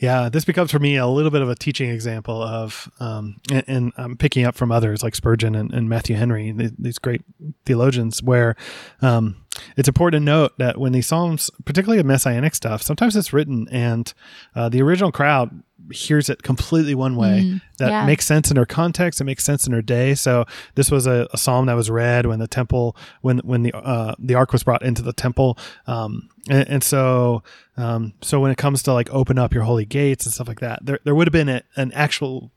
Yeah, 0.00 0.30
this 0.30 0.46
becomes 0.46 0.70
for 0.70 0.78
me 0.78 0.96
a 0.96 1.06
little 1.06 1.30
bit 1.30 1.42
of 1.42 1.50
a 1.50 1.54
teaching 1.54 1.90
example 1.90 2.42
of, 2.42 2.90
um, 3.00 3.36
and, 3.52 3.64
and, 3.66 3.92
I'm 3.98 4.16
picking 4.16 4.46
up 4.46 4.54
from 4.54 4.72
others 4.72 5.02
like 5.02 5.14
Spurgeon 5.14 5.54
and, 5.54 5.74
and 5.74 5.90
Matthew 5.90 6.16
Henry, 6.16 6.54
these 6.78 6.98
great 6.98 7.22
theologians, 7.66 8.22
where 8.22 8.56
um, 9.02 9.39
it's 9.76 9.88
important 9.88 10.20
to 10.20 10.24
note 10.24 10.52
that 10.58 10.78
when 10.78 10.92
these 10.92 11.06
psalms, 11.06 11.50
particularly 11.64 12.00
of 12.00 12.06
messianic 12.06 12.54
stuff, 12.54 12.82
sometimes 12.82 13.16
it's 13.16 13.32
written 13.32 13.68
and 13.70 14.12
uh, 14.54 14.68
the 14.68 14.80
original 14.82 15.10
crowd 15.10 15.62
hears 15.92 16.28
it 16.28 16.42
completely 16.42 16.94
one 16.94 17.16
way. 17.16 17.42
Mm, 17.44 17.62
that 17.78 17.90
yeah. 17.90 18.06
makes 18.06 18.26
sense 18.26 18.50
in 18.50 18.56
her 18.56 18.66
context. 18.66 19.20
It 19.20 19.24
makes 19.24 19.44
sense 19.44 19.66
in 19.66 19.72
her 19.72 19.82
day. 19.82 20.14
So 20.14 20.44
this 20.74 20.90
was 20.90 21.06
a, 21.06 21.28
a 21.32 21.38
psalm 21.38 21.66
that 21.66 21.74
was 21.74 21.90
read 21.90 22.26
when 22.26 22.38
the 22.38 22.46
temple 22.46 22.96
when 23.22 23.38
when 23.38 23.62
the 23.62 23.72
uh, 23.74 24.14
the 24.18 24.34
ark 24.34 24.52
was 24.52 24.62
brought 24.62 24.82
into 24.82 25.02
the 25.02 25.12
temple. 25.12 25.58
Um, 25.86 26.28
and, 26.48 26.68
and, 26.68 26.84
so 26.84 27.42
um, 27.76 28.14
so 28.20 28.40
when 28.40 28.50
it 28.50 28.58
comes 28.58 28.82
to 28.84 28.92
like 28.92 29.10
open 29.12 29.38
up 29.38 29.52
your 29.52 29.64
holy 29.64 29.84
gates 29.84 30.26
and 30.26 30.32
stuff 30.32 30.48
like 30.48 30.60
that 30.60 30.84
there, 30.84 30.98
there 31.04 31.14
would 31.14 31.26
have 31.26 31.32
been 31.32 31.48
a, 31.48 31.62
an 31.76 31.92
actual 31.92 32.50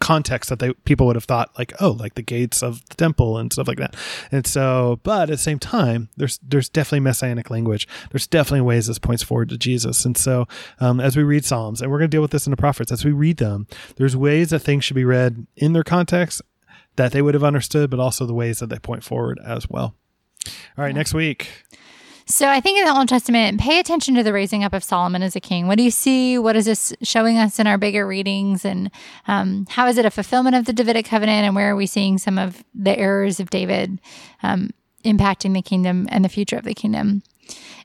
context 0.00 0.48
that 0.48 0.58
they 0.58 0.72
people 0.84 1.06
would 1.06 1.14
have 1.14 1.24
thought 1.24 1.50
like 1.58 1.72
oh 1.78 1.90
like 1.90 2.14
the 2.14 2.22
gates 2.22 2.62
of 2.62 2.86
the 2.88 2.94
temple 2.96 3.36
and 3.36 3.52
stuff 3.52 3.68
like 3.68 3.78
that. 3.78 3.94
And 4.32 4.46
so 4.46 4.98
but 5.02 5.24
at 5.24 5.28
the 5.28 5.38
same 5.38 5.58
time 5.58 6.08
there's 6.16 6.38
there's 6.38 6.68
definitely 6.68 7.00
messianic 7.00 7.50
language. 7.50 7.86
There's 8.10 8.26
definitely 8.26 8.62
ways 8.62 8.86
this 8.86 8.98
points 8.98 9.22
forward 9.22 9.50
to 9.50 9.58
jesus. 9.58 10.04
And 10.04 10.16
so 10.16 10.48
um, 10.80 11.00
as 11.00 11.16
we 11.16 11.22
read 11.22 11.44
psalms 11.44 11.82
and 11.82 11.90
we're 11.90 11.98
going 11.98 12.10
to 12.10 12.14
deal 12.14 12.22
with 12.22 12.30
this 12.30 12.46
in 12.46 12.50
the 12.50 12.56
prophets 12.56 12.90
as 12.90 13.04
we 13.04 13.12
read 13.12 13.36
them 13.36 13.66
there's 13.96 14.16
ways 14.16 14.50
that 14.50 14.60
things 14.60 14.84
should 14.84 14.96
be 14.96 15.04
read 15.04 15.46
in 15.56 15.74
their 15.74 15.84
context 15.84 16.42
that 16.96 17.12
they 17.12 17.22
would 17.22 17.34
have 17.34 17.44
understood 17.44 17.90
but 17.90 18.00
also 18.00 18.24
the 18.24 18.34
ways 18.34 18.58
that 18.58 18.68
they 18.68 18.78
point 18.78 19.04
forward 19.04 19.38
as 19.44 19.68
well. 19.68 19.94
All 20.46 20.84
right 20.84 20.88
yeah. 20.88 20.94
next 20.94 21.12
week 21.14 21.48
so 22.30 22.48
I 22.48 22.60
think 22.60 22.78
in 22.78 22.84
the 22.84 22.96
Old 22.96 23.08
Testament, 23.08 23.60
pay 23.60 23.78
attention 23.78 24.14
to 24.14 24.22
the 24.22 24.32
raising 24.32 24.64
up 24.64 24.72
of 24.72 24.84
Solomon 24.84 25.22
as 25.22 25.36
a 25.36 25.40
king. 25.40 25.66
What 25.66 25.76
do 25.76 25.84
you 25.84 25.90
see? 25.90 26.38
What 26.38 26.56
is 26.56 26.64
this 26.64 26.94
showing 27.02 27.36
us 27.36 27.58
in 27.58 27.66
our 27.66 27.76
bigger 27.76 28.06
readings? 28.06 28.64
And 28.64 28.90
um, 29.26 29.66
how 29.68 29.88
is 29.88 29.98
it 29.98 30.06
a 30.06 30.10
fulfillment 30.10 30.56
of 30.56 30.64
the 30.64 30.72
Davidic 30.72 31.06
covenant? 31.06 31.44
And 31.44 31.54
where 31.54 31.70
are 31.70 31.76
we 31.76 31.86
seeing 31.86 32.18
some 32.18 32.38
of 32.38 32.62
the 32.74 32.96
errors 32.96 33.40
of 33.40 33.50
David 33.50 34.00
um, 34.42 34.70
impacting 35.04 35.54
the 35.54 35.62
kingdom 35.62 36.06
and 36.10 36.24
the 36.24 36.28
future 36.28 36.56
of 36.56 36.64
the 36.64 36.74
kingdom? 36.74 37.22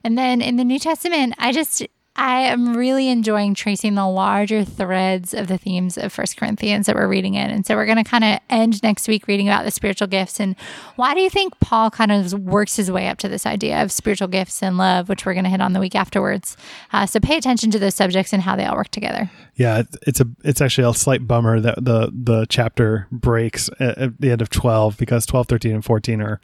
And 0.04 0.16
then 0.16 0.40
in 0.40 0.56
the 0.56 0.64
New 0.64 0.78
Testament, 0.78 1.34
I 1.38 1.50
just 1.52 1.84
I 2.16 2.40
am 2.40 2.74
really 2.74 3.08
enjoying 3.08 3.54
tracing 3.54 3.94
the 3.94 4.06
larger 4.06 4.64
threads 4.64 5.34
of 5.34 5.48
the 5.48 5.58
themes 5.58 5.98
of 5.98 6.12
First 6.12 6.36
Corinthians 6.36 6.86
that 6.86 6.96
we're 6.96 7.08
reading 7.08 7.34
in. 7.34 7.50
And 7.50 7.66
so 7.66 7.76
we're 7.76 7.84
going 7.84 8.02
to 8.02 8.04
kind 8.04 8.24
of 8.24 8.40
end 8.48 8.82
next 8.82 9.06
week 9.06 9.28
reading 9.28 9.48
about 9.48 9.64
the 9.64 9.70
spiritual 9.70 10.08
gifts. 10.08 10.40
And 10.40 10.56
why 10.96 11.14
do 11.14 11.20
you 11.20 11.28
think 11.28 11.58
Paul 11.60 11.90
kind 11.90 12.10
of 12.10 12.32
works 12.32 12.76
his 12.76 12.90
way 12.90 13.08
up 13.08 13.18
to 13.18 13.28
this 13.28 13.44
idea 13.44 13.82
of 13.82 13.92
spiritual 13.92 14.28
gifts 14.28 14.62
and 14.62 14.78
love, 14.78 15.08
which 15.08 15.26
we're 15.26 15.34
going 15.34 15.44
to 15.44 15.50
hit 15.50 15.60
on 15.60 15.74
the 15.74 15.80
week 15.80 15.94
afterwards? 15.94 16.56
Uh, 16.92 17.04
so 17.04 17.20
pay 17.20 17.36
attention 17.36 17.70
to 17.70 17.78
those 17.78 17.94
subjects 17.94 18.32
and 18.32 18.42
how 18.42 18.56
they 18.56 18.64
all 18.64 18.76
work 18.76 18.88
together. 18.88 19.30
Yeah, 19.54 19.82
it's 20.06 20.20
a 20.20 20.26
it's 20.44 20.60
actually 20.60 20.88
a 20.88 20.94
slight 20.94 21.26
bummer 21.26 21.60
that 21.60 21.84
the 21.84 22.10
the 22.12 22.46
chapter 22.48 23.08
breaks 23.10 23.68
at, 23.78 23.98
at 23.98 24.20
the 24.20 24.30
end 24.30 24.42
of 24.42 24.50
12 24.50 24.96
because 24.96 25.26
12, 25.26 25.48
13, 25.48 25.74
and 25.74 25.84
14 25.84 26.20
are 26.20 26.40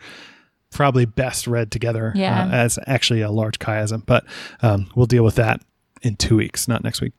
probably 0.72 1.04
best 1.04 1.46
read 1.46 1.70
together 1.70 2.12
yeah. 2.14 2.46
uh, 2.46 2.50
as 2.50 2.78
actually 2.86 3.20
a 3.20 3.30
large 3.30 3.58
chiasm. 3.58 4.04
But 4.04 4.24
um, 4.62 4.90
we'll 4.94 5.06
deal 5.06 5.24
with 5.24 5.36
that 5.36 5.60
in 6.02 6.16
two 6.16 6.36
weeks, 6.36 6.66
not 6.66 6.82
next 6.82 7.00
week. 7.00 7.12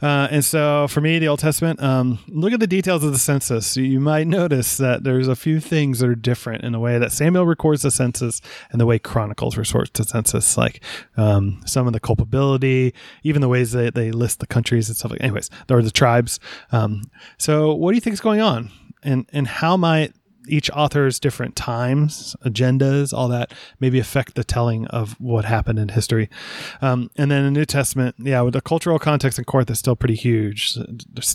Uh, 0.00 0.26
and 0.30 0.44
so 0.44 0.88
for 0.88 1.00
me, 1.00 1.18
the 1.18 1.28
Old 1.28 1.38
Testament, 1.38 1.82
um, 1.82 2.18
look 2.28 2.52
at 2.52 2.60
the 2.60 2.66
details 2.66 3.04
of 3.04 3.12
the 3.12 3.18
census. 3.18 3.76
You 3.76 4.00
might 4.00 4.26
notice 4.26 4.78
that 4.78 5.04
there's 5.04 5.28
a 5.28 5.36
few 5.36 5.60
things 5.60 5.98
that 5.98 6.08
are 6.08 6.14
different 6.14 6.64
in 6.64 6.72
the 6.72 6.80
way 6.80 6.98
that 6.98 7.12
Samuel 7.12 7.44
records 7.44 7.82
the 7.82 7.90
census 7.90 8.40
and 8.70 8.80
the 8.80 8.86
way 8.86 8.98
Chronicles 8.98 9.56
records 9.56 9.90
the 9.92 10.04
census, 10.04 10.56
like 10.56 10.82
um, 11.16 11.60
some 11.66 11.86
of 11.86 11.92
the 11.92 12.00
culpability, 12.00 12.94
even 13.22 13.42
the 13.42 13.48
ways 13.48 13.72
that 13.72 13.94
they 13.94 14.10
list 14.10 14.40
the 14.40 14.46
countries 14.46 14.88
and 14.88 14.96
stuff 14.96 15.10
like. 15.10 15.22
Anyways, 15.22 15.50
there 15.66 15.76
are 15.76 15.82
the 15.82 15.90
tribes. 15.90 16.40
Um, 16.72 17.02
so 17.36 17.74
what 17.74 17.90
do 17.90 17.96
you 17.96 18.00
think 18.00 18.14
is 18.14 18.20
going 18.20 18.40
on, 18.40 18.70
and 19.02 19.28
and 19.32 19.46
how 19.46 19.76
might 19.76 20.14
each 20.48 20.70
author's 20.70 21.20
different 21.20 21.54
times, 21.56 22.34
agendas, 22.44 23.12
all 23.12 23.28
that 23.28 23.52
maybe 23.80 23.98
affect 23.98 24.34
the 24.34 24.44
telling 24.44 24.86
of 24.88 25.12
what 25.20 25.44
happened 25.44 25.78
in 25.78 25.88
history. 25.88 26.28
Um, 26.80 27.10
and 27.16 27.30
then 27.30 27.44
the 27.44 27.50
New 27.50 27.64
Testament, 27.64 28.16
yeah, 28.18 28.40
with 28.40 28.54
the 28.54 28.60
cultural 28.60 28.98
context 28.98 29.38
in 29.38 29.44
Corinth 29.44 29.70
is 29.70 29.78
still 29.78 29.96
pretty 29.96 30.14
huge. 30.14 30.76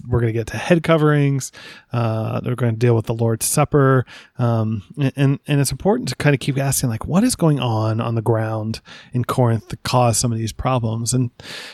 We're 0.07 0.19
going 0.19 0.33
to 0.33 0.39
get 0.39 0.47
to 0.47 0.57
head 0.57 0.83
coverings. 0.83 1.51
Uh, 1.93 2.41
they're 2.41 2.55
going 2.55 2.73
to 2.73 2.79
deal 2.79 2.95
with 2.95 3.05
the 3.05 3.13
Lord's 3.13 3.45
Supper. 3.45 4.05
Um, 4.37 4.83
and, 5.15 5.39
and 5.47 5.61
it's 5.61 5.71
important 5.71 6.09
to 6.09 6.15
kind 6.15 6.33
of 6.33 6.39
keep 6.39 6.57
asking, 6.57 6.89
like, 6.89 7.05
what 7.05 7.23
is 7.23 7.35
going 7.35 7.59
on 7.59 8.01
on 8.01 8.15
the 8.15 8.21
ground 8.21 8.81
in 9.13 9.23
Corinth 9.23 9.69
to 9.69 9.77
cause 9.77 10.17
some 10.17 10.31
of 10.31 10.37
these 10.37 10.51
problems? 10.51 11.13
And 11.13 11.31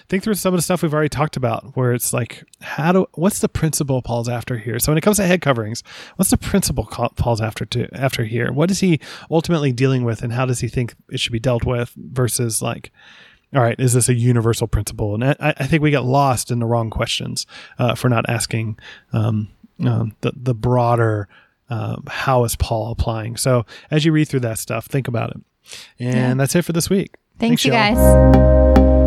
think 0.08 0.24
through 0.24 0.36
some 0.36 0.54
of 0.54 0.58
the 0.58 0.62
stuff 0.62 0.84
we've 0.84 0.94
already 0.94 1.10
talked 1.10 1.36
about, 1.36 1.76
where 1.76 1.94
it's 1.94 2.14
like, 2.14 2.44
how 2.62 2.92
do, 2.92 3.08
what's 3.14 3.40
the 3.40 3.50
principle 3.50 4.02
Paul's 4.02 4.30
after 4.30 4.58
here? 4.58 4.80
So 4.80 4.92
when 4.92 4.98
it 4.98 5.02
comes 5.02 5.18
to 5.18 5.26
head 5.26 5.42
coverings, 5.42 5.84
what's 6.16 6.32
the 6.32 6.38
principle 6.38 6.86
Paul's 7.24 7.40
after 7.40 7.66
to 7.66 7.88
after 7.94 8.26
here? 8.26 8.52
What 8.52 8.70
is 8.70 8.82
he 8.82 9.00
ultimately 9.32 9.72
dealing 9.72 10.04
with, 10.04 10.22
and 10.24 10.34
how 10.34 10.46
does 10.46 10.60
he 10.60 10.68
think 10.68 10.94
it 11.10 11.22
should 11.22 11.32
be 11.32 11.40
dealt 11.40 11.64
with? 11.64 11.94
Versus 11.96 12.62
like, 12.62 12.92
all 13.56 13.62
right, 13.62 13.80
is 13.80 13.94
this 13.94 14.10
a 14.10 14.14
universal 14.14 14.68
principle? 14.68 15.14
And 15.14 15.24
I, 15.24 15.36
I 15.40 15.68
think 15.68 15.82
we 15.82 15.90
get 15.90 16.04
lost 16.04 16.52
in 16.52 16.60
the 16.60 16.66
wrong 16.66 16.90
questions 16.90 17.48
uh, 17.80 17.96
for 17.96 18.10
not 18.10 18.30
asking 18.30 18.78
um, 19.14 19.48
um, 19.86 20.18
the 20.20 20.34
the 20.36 20.54
broader 20.54 21.30
uh, 21.70 21.96
how 22.08 22.44
is 22.44 22.58
Paul 22.58 22.92
applying. 22.92 23.38
So 23.38 23.66
as 23.90 24.04
you 24.04 24.12
read 24.12 24.28
through 24.28 24.42
that 24.42 24.60
stuff, 24.60 24.88
think 24.88 25.08
about 25.08 25.32
it. 25.32 25.42
And 26.00 26.16
yeah. 26.16 26.34
that's 26.34 26.56
it 26.56 26.64
for 26.64 26.74
this 26.74 26.90
week. 26.90 27.16
Thanks, 27.40 27.64
Thanks 27.64 27.66
you 27.66 27.72
guys. 27.72 29.03